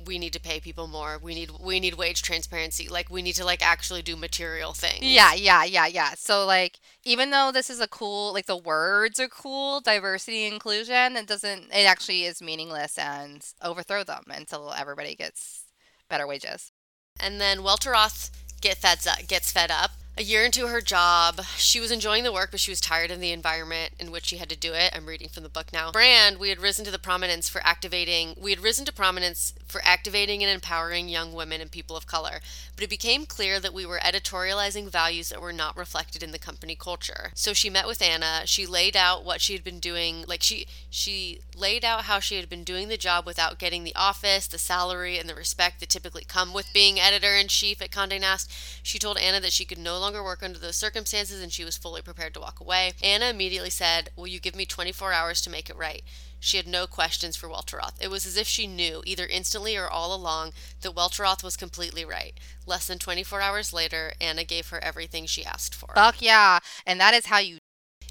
[0.06, 1.18] We need to pay people more.
[1.22, 2.88] We need we need wage transparency.
[2.88, 5.02] Like we need to like actually do material things.
[5.02, 9.18] yeah yeah yeah yeah so like even though this is a cool like the words
[9.20, 15.14] are cool diversity inclusion it doesn't it actually is meaningless and overthrow them until everybody
[15.14, 15.64] gets
[16.08, 16.72] better wages
[17.20, 18.30] And then Welteroth
[18.60, 19.90] get fed up, gets fed up.
[20.18, 23.20] A year into her job, she was enjoying the work, but she was tired of
[23.20, 24.90] the environment in which she had to do it.
[24.96, 25.92] I'm reading from the book now.
[25.92, 29.82] Brand, we had risen to the prominence for activating, we had risen to prominence for
[29.84, 32.40] activating and empowering young women and people of color.
[32.74, 36.38] But it became clear that we were editorializing values that were not reflected in the
[36.38, 37.32] company culture.
[37.34, 38.42] So she met with Anna.
[38.46, 40.24] She laid out what she had been doing.
[40.26, 43.94] Like she, she laid out how she had been doing the job without getting the
[43.94, 47.90] office, the salary, and the respect that typically come with being editor in chief at
[47.90, 48.50] Condé Nast.
[48.82, 51.76] She told Anna that she could no longer work under those circumstances and she was
[51.76, 52.92] fully prepared to walk away.
[53.02, 56.02] Anna immediately said, Will you give me 24 hours to make it right?
[56.38, 58.00] She had no questions for Welteroth.
[58.00, 60.52] It was as if she knew, either instantly or all along,
[60.82, 62.38] that Welteroth was completely right.
[62.66, 65.92] Less than 24 hours later, Anna gave her everything she asked for.
[65.94, 66.58] Fuck yeah.
[66.86, 67.58] And that is how you.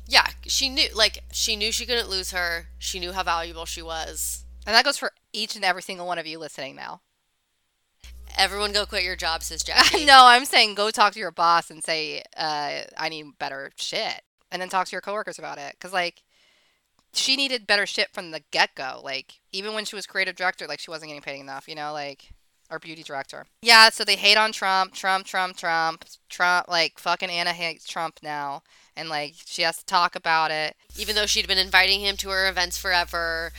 [0.08, 2.68] Yeah, she knew, like, she knew she couldn't lose her.
[2.78, 4.44] She knew how valuable she was.
[4.66, 7.02] And that goes for each and every single one of you listening now.
[8.38, 10.06] Everyone go quit your job, says Jackie.
[10.06, 14.22] no, I'm saying go talk to your boss and say, uh, I need better shit.
[14.52, 15.74] And then talk to your coworkers about it.
[15.74, 16.22] Because, like,
[17.14, 19.02] she needed better shit from the get go.
[19.03, 21.91] Like, even when she was creative director, like, she wasn't getting paid enough, you know?
[21.94, 22.30] Like,
[22.70, 23.45] our beauty director.
[23.62, 26.68] Yeah, so they hate on Trump, Trump, Trump, Trump, Trump.
[26.68, 28.64] Like, fucking Anna hates Trump now.
[28.95, 30.76] And, like, she has to talk about it.
[30.98, 33.52] Even though she'd been inviting him to her events forever.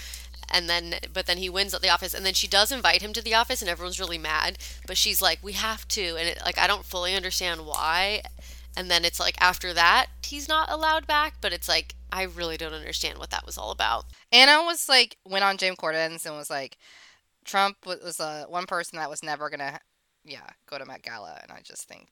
[0.48, 3.12] And then, but then he wins at the office, and then she does invite him
[3.12, 4.58] to the office, and everyone's really mad.
[4.86, 8.22] But she's like, "We have to," and it, like I don't fully understand why.
[8.76, 11.34] And then it's like after that, he's not allowed back.
[11.40, 14.06] But it's like I really don't understand what that was all about.
[14.32, 16.78] Anna was like, went on James Corden's and was like,
[17.44, 19.80] Trump was, was uh, one person that was never gonna,
[20.24, 22.08] yeah, go to Met Gala, and I just think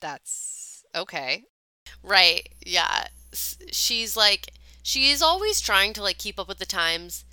[0.00, 1.44] that's okay.
[2.02, 2.48] Right?
[2.64, 3.06] Yeah.
[3.32, 4.52] She's like,
[4.82, 7.24] she is always trying to like keep up with the times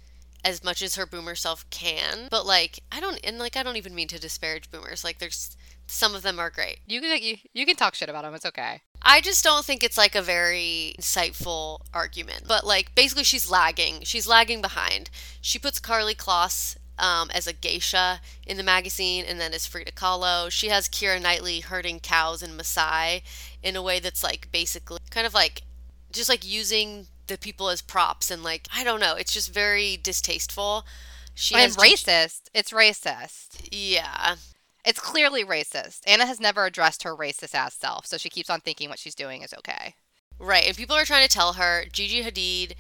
[0.44, 2.28] as much as her boomer self can.
[2.30, 5.04] But like, I don't, and like, I don't even mean to disparage boomers.
[5.04, 5.56] Like, there's
[5.92, 6.80] some of them are great.
[6.88, 8.34] You can you, you can talk shit about them.
[8.34, 8.82] It's okay.
[9.02, 12.44] I just don't think it's like a very insightful argument.
[12.48, 14.02] But like basically she's lagging.
[14.04, 15.10] She's lagging behind.
[15.42, 19.92] She puts Karlie Kloss um, as a geisha in the magazine and then as Frida
[19.92, 20.50] Kahlo.
[20.50, 23.22] She has Keira Knightley herding cows in Maasai
[23.62, 25.64] in a way that's like basically kind of like
[26.12, 29.16] just like using the people as props and like I don't know.
[29.16, 30.86] It's just very distasteful.
[31.34, 32.50] She and racist.
[32.54, 33.70] It's racist.
[33.72, 34.36] Yeah.
[34.84, 36.02] It's clearly racist.
[36.08, 39.16] Anna has never addressed her racist ass self, so she keeps on thinking what she's
[39.16, 39.96] doing is okay.
[40.40, 42.74] Right, and people are trying to tell her Gigi Hadid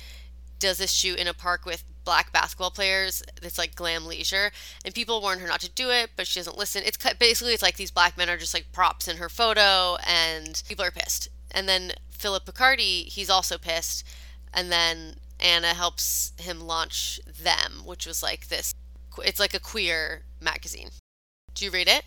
[0.57, 3.21] does this shoot in a park with black basketball players.
[3.43, 4.51] It's like glam leisure,
[4.83, 6.81] and people warn her not to do it, but she doesn't listen.
[6.83, 10.61] It's basically it's like these black men are just like props in her photo, and
[10.67, 11.29] people are pissed.
[11.51, 14.03] And then Philip Picardi, he's also pissed,
[14.53, 18.73] and then Anna helps him launch them, which was like this.
[19.23, 20.89] It's like a queer magazine.
[21.53, 22.03] Do you read it?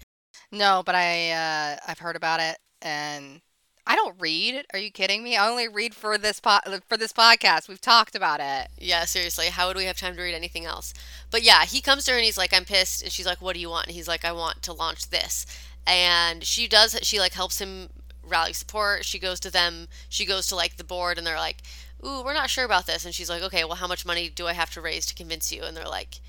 [0.51, 3.41] No, but I uh, I've heard about it, and
[3.87, 4.65] I don't read.
[4.73, 5.37] Are you kidding me?
[5.37, 7.69] I only read for this po- for this podcast.
[7.69, 8.69] We've talked about it.
[8.79, 9.47] Yeah, seriously.
[9.47, 10.95] How would we have time to read anything else?
[11.31, 13.03] But yeah, he comes to her and he's like, I'm pissed.
[13.03, 13.87] And she's like, What do you want?
[13.87, 15.45] And he's like, I want to launch this.
[15.87, 17.91] And she does, she like helps him
[18.27, 19.05] rally support.
[19.05, 21.59] She goes to them, she goes to like the board and they're like,
[22.05, 23.05] Ooh, we're not sure about this.
[23.05, 25.53] And she's like, Okay, well, how much money do I have to raise to convince
[25.53, 25.63] you?
[25.63, 26.21] And they're like,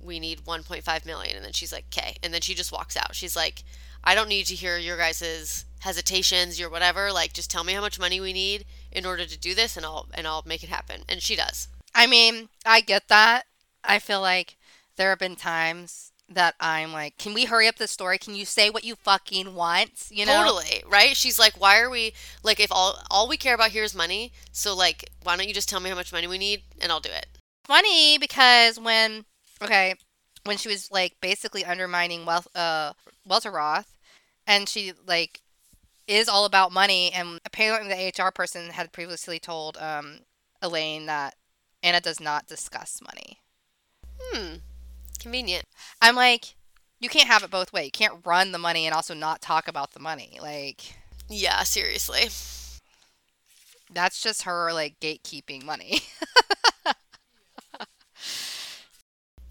[0.00, 1.36] We need 1.5 million.
[1.36, 2.16] And then she's like, Okay.
[2.22, 3.14] And then she just walks out.
[3.14, 3.64] She's like,
[4.04, 7.12] I don't need to hear your guys's hesitations, your whatever.
[7.12, 9.86] Like, just tell me how much money we need in order to do this, and
[9.86, 11.02] I'll and I'll make it happen.
[11.08, 11.68] And she does.
[11.94, 13.44] I mean, I get that.
[13.84, 14.56] I feel like
[14.96, 18.18] there have been times that I'm like, can we hurry up the story?
[18.18, 20.08] Can you say what you fucking want?
[20.10, 20.42] You know?
[20.42, 21.16] Totally, right?
[21.16, 24.32] She's like, why are we like if all all we care about here is money?
[24.52, 27.00] So like, why don't you just tell me how much money we need and I'll
[27.00, 27.26] do it.
[27.64, 29.24] Funny because when
[29.62, 29.94] okay,
[30.44, 32.92] when she was like basically undermining wealth uh
[33.28, 33.96] Welteroth
[34.46, 35.40] and she like
[36.08, 40.20] is all about money and apparently the HR person had previously told um
[40.60, 41.36] Elaine that
[41.82, 43.40] Anna does not discuss money.
[44.20, 44.56] Hmm.
[45.22, 45.64] Convenient.
[46.00, 46.54] I'm like,
[47.00, 47.86] you can't have it both ways.
[47.86, 50.38] You can't run the money and also not talk about the money.
[50.40, 50.94] Like
[51.28, 52.28] Yeah, seriously.
[53.92, 56.00] that's just her like gatekeeping money.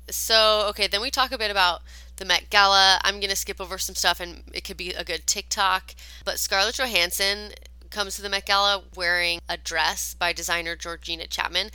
[0.09, 1.81] So, okay, then we talk a bit about
[2.17, 2.99] the Met Gala.
[3.03, 5.95] I'm going to skip over some stuff and it could be a good TikTok.
[6.25, 7.51] But Scarlett Johansson
[7.89, 11.69] comes to the Met Gala wearing a dress by designer Georgina Chapman,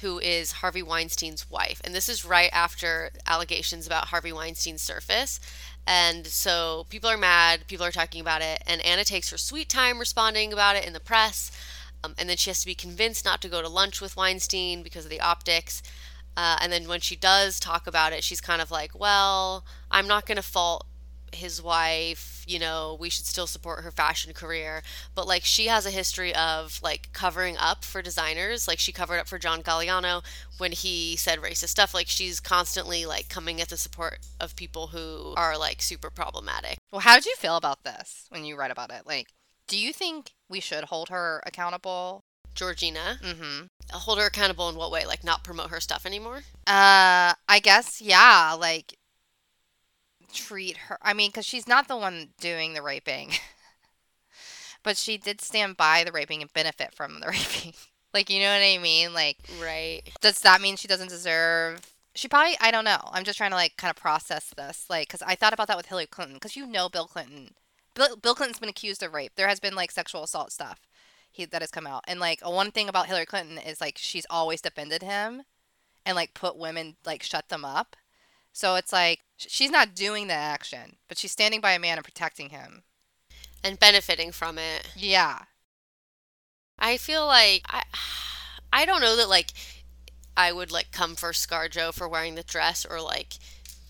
[0.00, 1.80] who is Harvey Weinstein's wife.
[1.84, 5.40] And this is right after allegations about Harvey Weinstein's surface.
[5.86, 9.68] And so people are mad, people are talking about it, and Anna takes her sweet
[9.68, 11.50] time responding about it in the press.
[12.04, 14.82] Um, and then she has to be convinced not to go to lunch with Weinstein
[14.82, 15.82] because of the optics.
[16.36, 20.06] Uh, and then when she does talk about it, she's kind of like, well, I'm
[20.06, 20.86] not going to fault
[21.32, 22.37] his wife.
[22.48, 24.82] You know, we should still support her fashion career.
[25.14, 28.66] But like she has a history of like covering up for designers.
[28.66, 30.24] Like she covered up for John Galliano
[30.58, 31.92] when he said racist stuff.
[31.94, 36.78] Like she's constantly like coming at the support of people who are like super problematic.
[36.90, 39.02] Well, how did you feel about this when you read about it?
[39.06, 39.28] Like,
[39.66, 42.24] do you think we should hold her accountable?
[42.54, 43.66] Georgina, Mm-hmm.
[43.92, 45.06] hold her accountable in what way?
[45.06, 46.38] Like not promote her stuff anymore?
[46.66, 48.56] Uh, I guess yeah.
[48.58, 48.97] Like,
[50.32, 50.98] treat her.
[51.02, 53.32] I mean, because she's not the one doing the raping,
[54.82, 57.74] but she did stand by the raping and benefit from the raping.
[58.14, 59.12] like, you know what I mean?
[59.14, 60.02] Like, Right.
[60.20, 61.80] does that mean she doesn't deserve?
[62.14, 62.56] She probably.
[62.60, 63.00] I don't know.
[63.12, 64.86] I'm just trying to like kind of process this.
[64.90, 66.34] Like, because I thought about that with Hillary Clinton.
[66.34, 67.50] Because you know, Bill Clinton.
[67.94, 69.32] Bill, Bill Clinton's been accused of rape.
[69.36, 70.80] There has been like sexual assault stuff.
[71.30, 72.02] He, that has come out.
[72.08, 75.42] And like one thing about Hillary Clinton is like she's always defended him
[76.04, 77.94] and like put women like shut them up.
[78.58, 82.04] So it's like she's not doing the action, but she's standing by a man and
[82.04, 82.82] protecting him.
[83.62, 84.90] And benefiting from it.
[84.96, 85.42] Yeah.
[86.76, 87.84] I feel like I
[88.72, 89.52] I don't know that like
[90.36, 93.34] I would like come for ScarJo for wearing the dress or like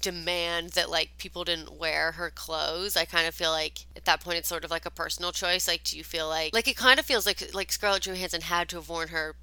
[0.02, 2.94] demand that like people didn't wear her clothes.
[2.94, 5.66] I kind of feel like at that point it's sort of like a personal choice.
[5.66, 8.68] Like do you feel like like it kind of feels like like Scarlett Johansson had
[8.68, 9.34] to have worn her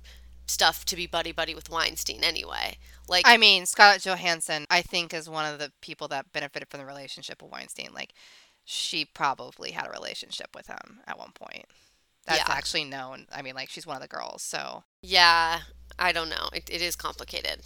[0.45, 2.77] stuff to be buddy buddy with Weinstein anyway.
[3.07, 6.80] Like I mean, Scarlett Johansson, I think, is one of the people that benefited from
[6.80, 7.90] the relationship with Weinstein.
[7.94, 8.14] Like,
[8.64, 11.65] she probably had a relationship with him at one point.
[12.26, 12.56] That's Yeah.
[12.56, 13.27] actually known.
[13.32, 14.41] I mean, like, she's one of the girls.
[14.41, 15.61] So, yeah,
[15.99, 16.49] I don't know.
[16.52, 17.61] It, it is complicated.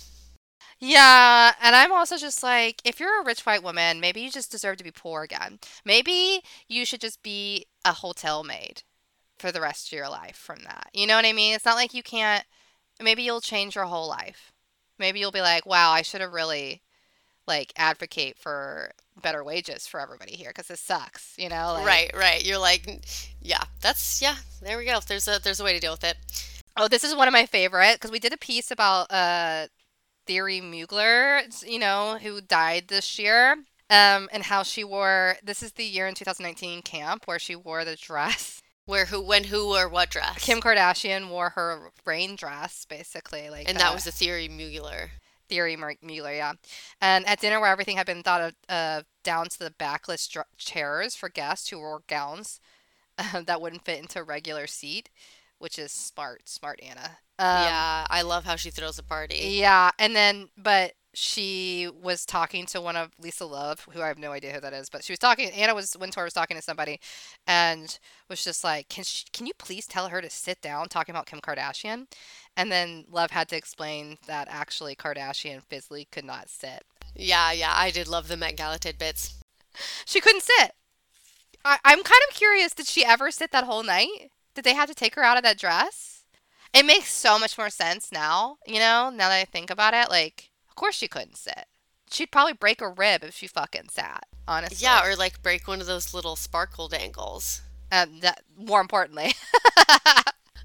[0.80, 1.53] yeah.
[1.61, 4.78] And I'm also just like, if you're a rich white woman, maybe you just deserve
[4.78, 5.60] to be poor again.
[5.86, 8.84] Maybe you should just be a hotel maid
[9.38, 10.90] for the rest of your life from that.
[10.94, 11.56] You know what I mean?
[11.56, 12.44] It's not like you can't,
[13.02, 14.52] maybe you'll change your whole life.
[14.99, 16.81] Maybe you'll be like, wow, I should have really
[17.47, 21.73] like advocate for better wages for everybody here because this sucks, you know?
[21.73, 22.45] Like, right, right.
[22.45, 23.03] You're like
[23.41, 24.99] yeah, that's yeah, there we go.
[25.05, 26.17] There's a there's a way to deal with it.
[26.77, 29.67] Oh, this is one of my favorite because we did a piece about uh,
[30.27, 33.53] Thierry Mugler, you know, who died this year,
[33.89, 35.35] um, and how she wore.
[35.43, 38.61] This is the year in 2019 camp where she wore the dress.
[38.90, 40.44] Where who when who or what dress?
[40.44, 45.10] Kim Kardashian wore her rain dress, basically, like, and that was the Thierry Mugler.
[45.48, 46.53] Thierry Mugler, yeah.
[46.99, 50.48] And at dinner, where everything had been thought of uh, down to the backless dr-
[50.57, 52.60] chairs for guests who wore gowns
[53.20, 55.11] uh, that wouldn't fit into a regular seat,
[55.60, 57.18] which is smart, smart Anna.
[57.38, 59.57] Um, yeah, I love how she throws a party.
[59.60, 64.19] Yeah, and then but she was talking to one of Lisa Love, who I have
[64.19, 65.49] no idea who that is, but she was talking.
[65.49, 66.99] Anna was Wintour was talking to somebody,
[67.48, 67.98] and
[68.30, 71.26] was just like, "Can she, can you please tell her to sit down?" Talking about
[71.26, 72.07] Kim Kardashian,
[72.56, 76.84] and then Love had to explain that actually Kardashian physically could not sit.
[77.15, 79.36] Yeah, yeah, I did love the Met Gala tidbits.
[80.06, 80.73] She couldn't sit.
[81.65, 82.73] I, I'm kind of curious.
[82.73, 84.31] Did she ever sit that whole night?
[84.56, 86.23] Did they have to take her out of that dress?
[86.73, 88.57] It makes so much more sense now.
[88.68, 90.48] You know, now that I think about it, like,
[90.80, 91.65] course she couldn't sit.
[92.11, 94.26] She'd probably break a rib if she fucking sat.
[94.47, 94.77] Honestly.
[94.81, 97.61] Yeah, or like break one of those little sparkle dangles.
[97.91, 99.34] And that, more importantly.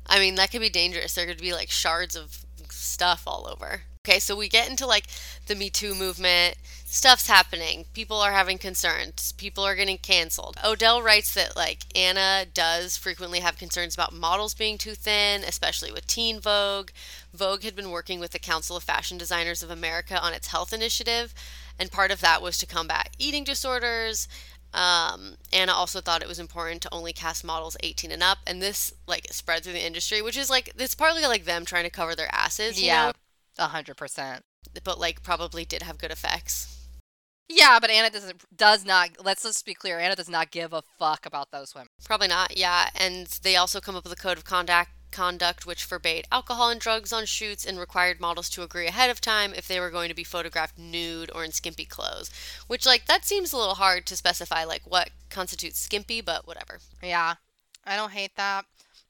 [0.06, 1.14] I mean, that could be dangerous.
[1.14, 3.82] There could be like shards of stuff all over.
[4.06, 5.06] Okay, so we get into like
[5.46, 6.56] the Me Too movement.
[6.94, 7.86] Stuff's happening.
[7.92, 9.32] People are having concerns.
[9.32, 10.56] People are getting canceled.
[10.64, 15.90] Odell writes that like Anna does frequently have concerns about models being too thin, especially
[15.90, 16.90] with Teen Vogue.
[17.32, 20.72] Vogue had been working with the Council of Fashion Designers of America on its health
[20.72, 21.34] initiative,
[21.80, 24.28] and part of that was to combat eating disorders.
[24.72, 28.62] Um, Anna also thought it was important to only cast models 18 and up, and
[28.62, 31.90] this like spread through the industry, which is like it's partly like them trying to
[31.90, 33.12] cover their asses, you yeah, know,
[33.58, 34.44] a hundred percent.
[34.84, 36.73] but like probably did have good effects.
[37.48, 39.10] Yeah, but Anna doesn't does not.
[39.22, 39.98] Let's just be clear.
[39.98, 41.88] Anna does not give a fuck about those women.
[42.04, 42.88] Probably not, yeah.
[42.94, 46.80] And they also come up with a code of conduct conduct which forbade alcohol and
[46.80, 50.08] drugs on shoots and required models to agree ahead of time if they were going
[50.08, 52.30] to be photographed nude or in skimpy clothes.
[52.66, 56.80] Which like that seems a little hard to specify like what constitutes skimpy, but whatever.
[57.00, 57.34] Yeah,
[57.86, 58.64] I don't hate that.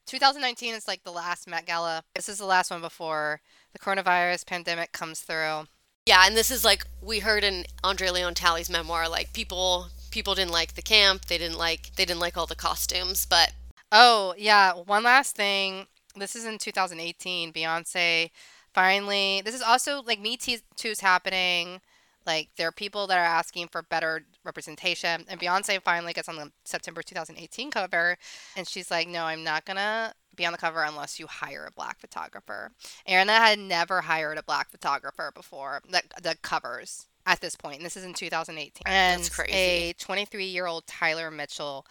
[0.05, 2.03] 2019 is like the last Met Gala.
[2.13, 3.41] This is the last one before
[3.73, 5.63] the coronavirus pandemic comes through.
[6.05, 10.35] Yeah, and this is like we heard in Andre Leon Talley's memoir, like people people
[10.35, 13.51] didn't like the camp, they didn't like they didn't like all the costumes, but
[13.91, 14.73] Oh, yeah.
[14.73, 15.87] One last thing.
[16.15, 17.53] This is in 2018.
[17.53, 18.29] Beyonce
[18.73, 19.41] finally.
[19.43, 21.81] This is also like Me Too is happening.
[22.25, 26.35] Like there are people that are asking for better representation, and Beyonce finally gets on
[26.37, 28.17] the September 2018 cover,
[28.55, 31.71] and she's like, "No, I'm not gonna be on the cover unless you hire a
[31.71, 32.71] black photographer."
[33.05, 35.81] Anna had never hired a black photographer before.
[35.89, 37.77] That the covers at this point.
[37.77, 38.83] And this is in 2018.
[38.85, 39.53] And That's crazy.
[39.53, 41.85] a 23 year old Tyler Mitchell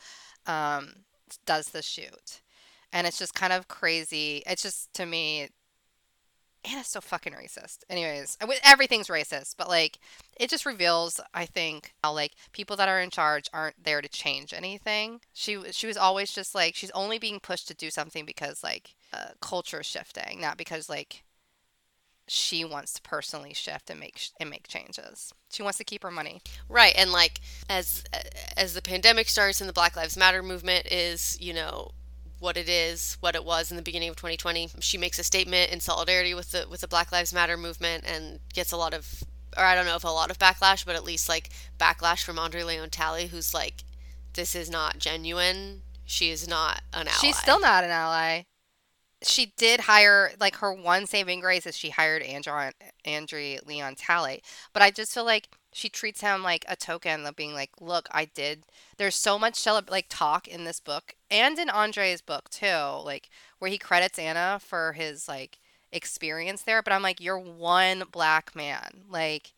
[0.46, 0.92] um,
[1.46, 2.40] does the shoot.
[2.92, 4.42] And it's just kind of crazy.
[4.46, 5.48] It's just, to me,
[6.64, 7.78] Anna's so fucking racist.
[7.90, 9.98] Anyways, everything's racist, but like
[10.38, 14.08] it just reveals, I think, how like people that are in charge aren't there to
[14.08, 15.20] change anything.
[15.32, 18.94] She she was always just like she's only being pushed to do something because like
[19.12, 21.24] uh, culture is shifting, not because like
[22.26, 25.32] she wants to personally shift and make and make changes.
[25.52, 26.40] She wants to keep her money.
[26.68, 28.04] Right, and like as
[28.56, 31.90] as the pandemic starts and the Black Lives Matter movement is, you know,
[32.44, 35.72] what it is, what it was in the beginning of 2020, she makes a statement
[35.72, 39.24] in solidarity with the with the Black Lives Matter movement and gets a lot of
[39.56, 41.48] or I don't know if a lot of backlash, but at least like
[41.78, 43.82] backlash from Andre Leon Talley who's like
[44.34, 45.82] this is not genuine.
[46.04, 47.16] She is not an ally.
[47.18, 48.42] She's still not an ally.
[49.22, 52.70] She did hire like her one saving grace is she hired Andrew
[53.06, 54.42] Andre Leon Talley,
[54.74, 58.08] but I just feel like she treats him like a token of being like, look,
[58.12, 58.62] I did.
[58.96, 63.28] There's so much cele- like talk in this book and in Andre's book too, like
[63.58, 65.58] where he credits Anna for his like
[65.90, 66.80] experience there.
[66.80, 69.02] But I'm like, you're one black man.
[69.10, 69.52] Like,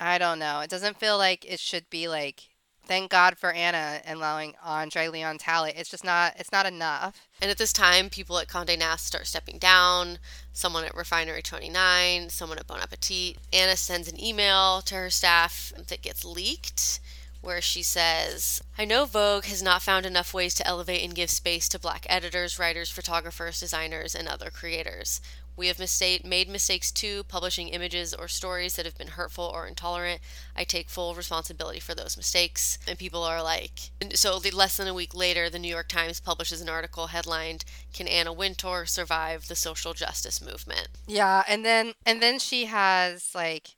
[0.00, 0.58] I don't know.
[0.60, 2.47] It doesn't feel like it should be like,
[2.88, 5.72] thank God for Anna and allowing Andre Leon Talley.
[5.76, 6.34] It's just not.
[6.38, 7.28] It's not enough.
[7.40, 10.18] And at this time, people at Condé Nast start stepping down.
[10.52, 13.36] Someone at Refinery 29, someone at Bon Appetit.
[13.52, 16.98] Anna sends an email to her staff that gets leaked
[17.40, 21.30] where she says, I know Vogue has not found enough ways to elevate and give
[21.30, 25.20] space to black editors, writers, photographers, designers, and other creators.
[25.58, 29.66] We have mistake, made mistakes too, publishing images or stories that have been hurtful or
[29.66, 30.20] intolerant.
[30.54, 32.78] I take full responsibility for those mistakes.
[32.86, 36.60] And people are like, so less than a week later, the New York Times publishes
[36.60, 40.90] an article headlined, Can Anna Wintour Survive the Social Justice Movement?
[41.08, 43.70] Yeah, and then and then she has like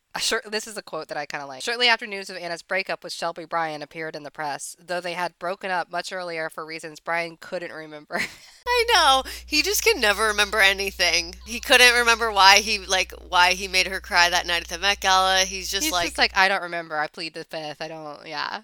[0.51, 1.63] this is a quote that I kind of like.
[1.63, 5.13] Shortly after news of Anna's breakup with Shelby Bryan appeared in the press, though they
[5.13, 8.21] had broken up much earlier for reasons Bryan couldn't remember.
[8.67, 9.23] I know.
[9.47, 11.35] He just can never remember anything.
[11.47, 14.79] He couldn't remember why he like why he made her cry that night at the
[14.79, 15.41] Met Gala.
[15.41, 16.99] He's just He's like just like I don't remember.
[16.99, 17.81] I plead the fifth.
[17.81, 18.27] I don't.
[18.27, 18.63] Yeah.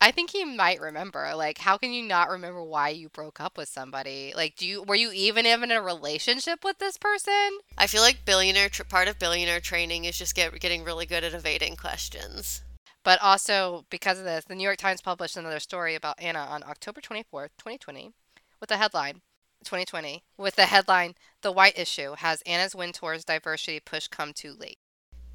[0.00, 1.32] I think he might remember.
[1.34, 4.32] Like, how can you not remember why you broke up with somebody?
[4.36, 7.58] Like, do you were you even in a relationship with this person?
[7.76, 11.24] I feel like billionaire tr- part of billionaire training is just get getting really good
[11.24, 12.62] at evading questions.
[13.02, 16.62] But also because of this, the New York Times published another story about Anna on
[16.62, 18.12] October 24th, 2020,
[18.60, 19.22] with the headline
[19.64, 24.78] 2020 with the headline The White Issue Has Anna Wintour's Diversity Push Come Too Late?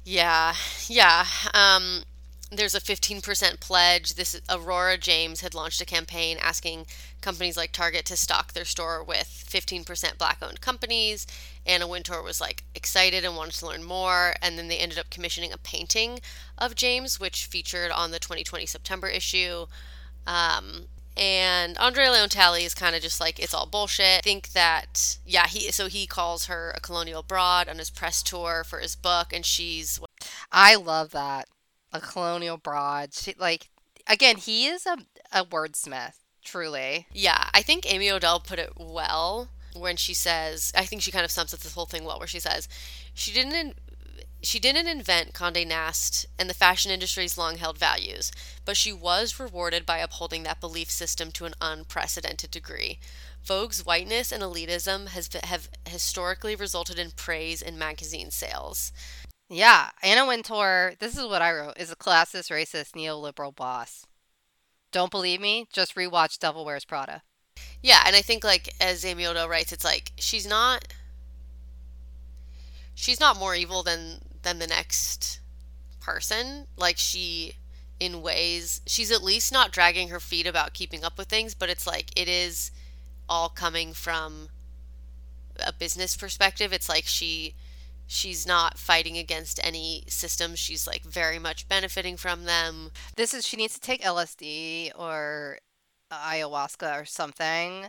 [0.04, 0.54] Yeah,
[0.88, 1.26] yeah.
[1.52, 2.04] Um,
[2.56, 4.14] there's a 15% pledge.
[4.14, 6.86] This Aurora James had launched a campaign asking
[7.20, 11.26] companies like Target to stock their store with 15% black-owned companies.
[11.66, 15.10] Anna Wintour was like excited and wanted to learn more, and then they ended up
[15.10, 16.20] commissioning a painting
[16.58, 19.66] of James, which featured on the 2020 September issue.
[20.26, 20.86] Um,
[21.16, 24.18] and Andre Leon Talley is kind of just like it's all bullshit.
[24.18, 28.22] I think that yeah, he so he calls her a colonial broad on his press
[28.22, 30.00] tour for his book, and she's
[30.50, 31.48] I love that.
[31.94, 33.14] A colonial broad.
[33.14, 33.70] She, like,
[34.06, 34.98] again, he is a,
[35.32, 37.06] a wordsmith, truly.
[37.12, 41.24] Yeah, I think Amy Odell put it well when she says, I think she kind
[41.24, 42.68] of sums up this whole thing well, where she says,
[43.14, 43.54] she didn't.
[43.54, 43.74] In-
[44.42, 48.30] she didn't invent Condé Nast and the fashion industry's long held values,
[48.66, 52.98] but she was rewarded by upholding that belief system to an unprecedented degree.
[53.42, 58.92] Vogue's whiteness and elitism has have historically resulted in praise in magazine sales.
[59.48, 64.06] Yeah, Anna Wintour, this is what I wrote, is a classist, racist, neoliberal boss.
[64.90, 65.68] Don't believe me?
[65.72, 67.22] Just rewatch Devil Wears Prada.
[67.82, 70.86] Yeah, and I think like as Amy Odell writes, it's like she's not
[72.94, 75.40] she's not more evil than than the next
[76.00, 76.66] person.
[76.76, 77.54] Like she
[78.00, 81.68] in ways she's at least not dragging her feet about keeping up with things, but
[81.68, 82.70] it's like it is
[83.28, 84.48] all coming from
[85.64, 86.72] a business perspective.
[86.72, 87.54] It's like she
[88.06, 90.58] she's not fighting against any systems.
[90.58, 92.90] She's like very much benefiting from them.
[93.16, 95.58] This is, she needs to take LSD or
[96.12, 97.86] ayahuasca or something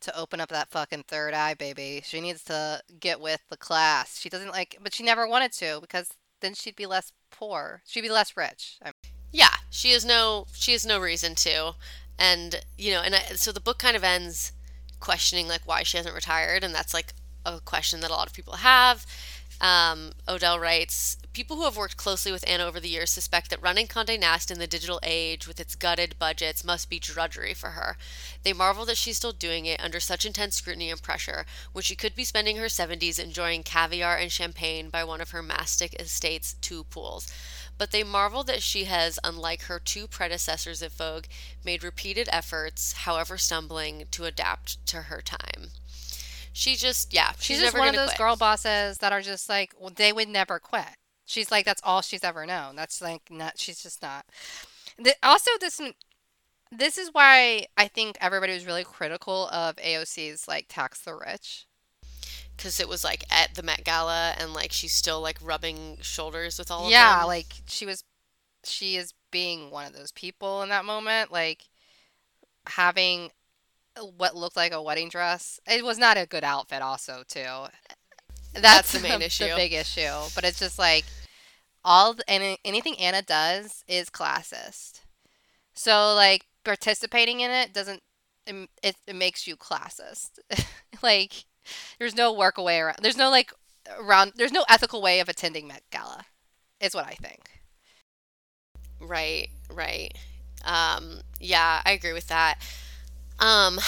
[0.00, 2.02] to open up that fucking third eye, baby.
[2.04, 4.18] She needs to get with the class.
[4.18, 6.10] She doesn't like, but she never wanted to because
[6.40, 7.82] then she'd be less poor.
[7.86, 8.78] She'd be less rich.
[8.84, 8.92] I
[9.32, 11.74] Yeah, she has no she has no reason to,
[12.18, 14.52] and you know, and I, so the book kind of ends
[15.00, 17.14] questioning like why she hasn't retired, and that's like
[17.46, 19.06] a question that a lot of people have.
[19.62, 23.62] Um, Odell writes, People who have worked closely with Anna over the years suspect that
[23.62, 27.70] running Condé Nast in the digital age with its gutted budgets must be drudgery for
[27.70, 27.96] her.
[28.42, 31.94] They marvel that she's still doing it under such intense scrutiny and pressure, when she
[31.94, 36.54] could be spending her 70s enjoying caviar and champagne by one of her Mastic estate's
[36.54, 37.32] two pools.
[37.78, 41.26] But they marvel that she has, unlike her two predecessors at Vogue,
[41.64, 45.70] made repeated efforts, however stumbling, to adapt to her time.
[46.52, 48.18] She just, yeah, she's, She's, just one of those quit.
[48.18, 50.84] girl bosses that are just like well, they would never quit.
[51.24, 52.76] She's like that's all she's ever known.
[52.76, 53.58] That's like not.
[53.58, 54.26] She's just not.
[54.98, 55.80] The, also, this
[56.70, 61.66] this is why I think everybody was really critical of AOC's like tax the rich.
[62.56, 66.58] because it was like at the Met Gala and like she's still like rubbing shoulders
[66.58, 68.04] with all of them Yeah, like she was.
[68.64, 71.64] She is being one of those people in that moment, like
[72.66, 73.30] having
[74.16, 75.60] what looked like a wedding dress.
[75.66, 77.66] It was not a good outfit, also too.
[78.54, 79.48] That's, the main issue.
[79.48, 81.04] The big issue, but it's just like
[81.84, 85.00] all the, any, anything Anna does is classist.
[85.74, 88.02] So like participating in it doesn't
[88.46, 90.38] it, it, it makes you classist.
[91.02, 91.44] like
[91.98, 92.98] there's no work away around.
[93.02, 93.52] There's no like
[93.98, 94.32] around.
[94.36, 96.24] There's no ethical way of attending Met Gala.
[96.80, 97.62] Is what I think.
[99.00, 100.16] Right, right.
[100.64, 102.58] Um, yeah, I agree with that.
[103.42, 103.80] Um,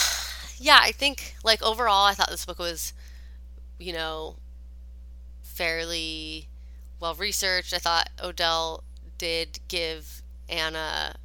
[0.58, 2.92] yeah, I think like overall, I thought this book was,
[3.78, 4.36] you know,
[5.42, 6.48] fairly
[7.00, 7.74] well researched.
[7.74, 8.84] I thought Odell
[9.18, 11.16] did give Anna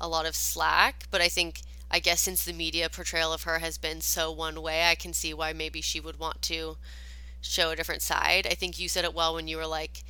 [0.00, 3.60] a lot of slack, but I think I guess since the media portrayal of her
[3.60, 6.78] has been so one way, I can see why maybe she would want to
[7.42, 8.46] show a different side.
[8.50, 10.04] I think you said it well when you were like,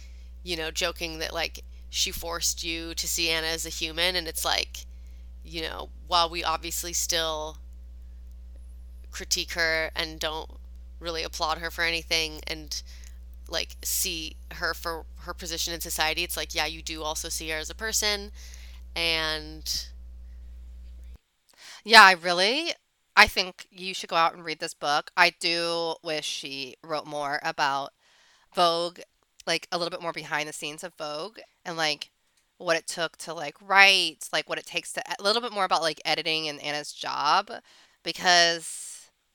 [0.45, 4.29] you know, joking that like she forced you to see Anna as a human and
[4.29, 4.87] it's like,
[5.45, 7.59] you know, while we obviously still
[9.17, 10.51] critique her and don't
[11.01, 12.83] really applaud her for anything and
[13.49, 17.49] like see her for her position in society, it's like, yeah, you do also see
[17.51, 18.31] her as a person
[18.95, 19.89] and
[21.85, 22.73] Yeah, I really.
[23.17, 25.11] I think you should go out and read this book.
[25.17, 27.93] I do wish she wrote more about
[28.55, 29.01] Vogue,
[29.47, 32.11] like a little bit more behind the scenes of Vogue and like
[32.59, 35.65] what it took to like write, like what it takes to a little bit more
[35.65, 37.51] about like editing and Anna's job
[38.03, 38.86] because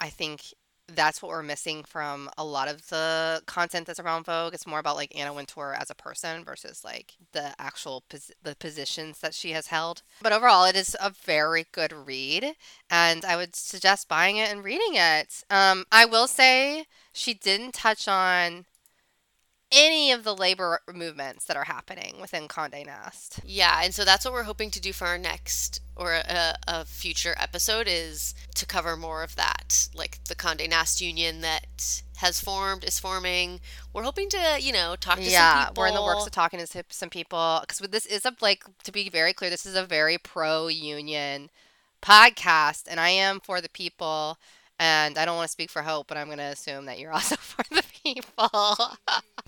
[0.02, 0.54] I think
[0.96, 4.54] that's what we're missing from a lot of the content that's around Vogue.
[4.54, 8.56] It's more about like Anna Wintour as a person versus like the actual pos- the
[8.56, 10.02] positions that she has held.
[10.22, 12.56] But overall, it is a very good read,
[12.90, 15.44] and I would suggest buying it and reading it.
[15.50, 18.66] Um, I will say she didn't touch on
[19.72, 23.40] any of the labor movements that are happening within Condé Nast.
[23.46, 26.86] Yeah, and so that's what we're hoping to do for our next or a, a
[26.86, 32.42] future episode is to cover more of that, like the Condé Nast Union that has
[32.42, 33.62] formed, is forming.
[33.94, 35.82] We're hoping to, you know, talk to some Yeah, people.
[35.82, 38.92] we're in the works of talking to some people because this is a like to
[38.92, 41.50] be very clear, this is a very pro union
[42.02, 44.38] podcast, and I am for the people.
[44.82, 47.12] And I don't want to speak for Hope, but I'm going to assume that you're
[47.14, 48.50] also for the people.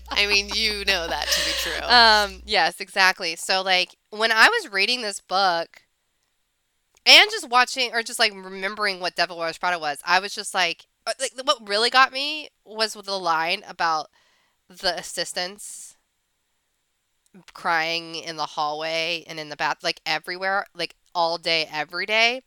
[0.08, 1.88] I mean, you know that to be true.
[1.88, 3.34] um, yes, exactly.
[3.34, 5.82] So like when I was reading this book
[7.04, 10.54] and just watching or just like remembering what Devil Wears Prada was, I was just
[10.54, 14.10] like, uh, like what really got me was with the line about
[14.68, 15.96] the assistants
[17.52, 22.42] crying in the hallway and in the bath, like everywhere, like all day, every day.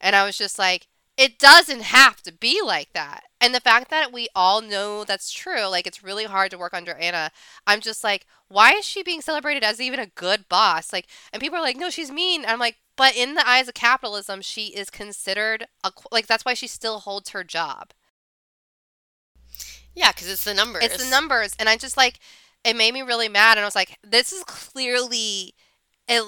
[0.00, 0.86] And I was just like,
[1.20, 3.24] it doesn't have to be like that.
[3.42, 6.72] And the fact that we all know that's true, like it's really hard to work
[6.72, 7.30] under Anna.
[7.66, 10.94] I'm just like, why is she being celebrated as even a good boss?
[10.94, 12.46] Like, and people are like, no, she's mean.
[12.46, 16.54] I'm like, but in the eyes of capitalism, she is considered a like that's why
[16.54, 17.92] she still holds her job.
[19.94, 20.84] yeah, because it's the numbers.
[20.84, 22.18] It's the numbers, and I just like
[22.64, 23.58] it made me really mad.
[23.58, 25.54] And I was like, this is clearly
[26.08, 26.20] a,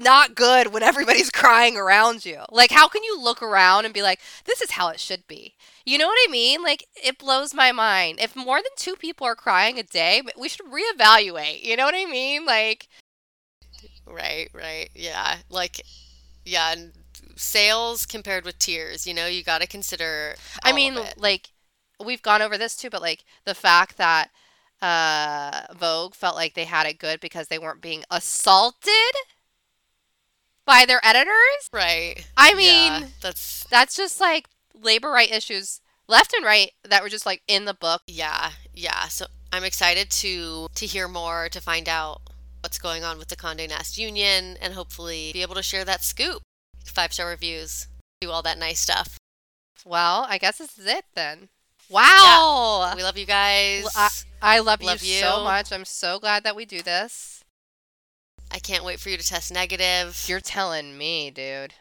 [0.00, 2.40] not good when everybody's crying around you.
[2.50, 5.54] Like, how can you look around and be like, this is how it should be?
[5.84, 6.62] You know what I mean?
[6.62, 8.18] Like, it blows my mind.
[8.20, 11.62] If more than two people are crying a day, we should reevaluate.
[11.62, 12.44] You know what I mean?
[12.44, 12.88] Like,
[14.06, 14.88] Right, right.
[14.94, 15.36] Yeah.
[15.50, 15.82] Like,
[16.44, 16.92] yeah, and
[17.36, 20.34] sales compared with tears, you know, you got to consider.
[20.62, 21.50] I mean, like
[22.04, 24.30] we've gone over this too, but like the fact that
[24.80, 28.92] uh Vogue felt like they had it good because they weren't being assaulted
[30.68, 31.66] by their editors.
[31.72, 32.24] right.
[32.36, 32.66] I mean,
[33.02, 34.46] Yeah, that's that's just like
[34.80, 38.02] labor right issues left and right that were just like in the book.
[38.06, 39.08] yeah, yeah.
[39.08, 42.20] So I'm excited to to hear more, to find out
[42.60, 46.04] what's going on with the Condé Nast Union, and hopefully be able to share that
[46.04, 46.42] scoop.
[46.84, 47.88] Five star reviews,
[48.20, 49.16] do all that nice stuff.
[49.84, 51.48] Well, I guess this is it then.
[51.90, 52.92] Wow.
[52.96, 53.86] We love you guys.
[53.96, 55.72] I- I love, Love you so much.
[55.72, 57.37] I'm so glad that we do this.
[58.50, 60.24] I can't wait for you to test negative.
[60.26, 61.74] You're telling me, dude.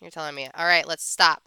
[0.00, 0.48] You're telling me.
[0.54, 1.42] All right, let's stop.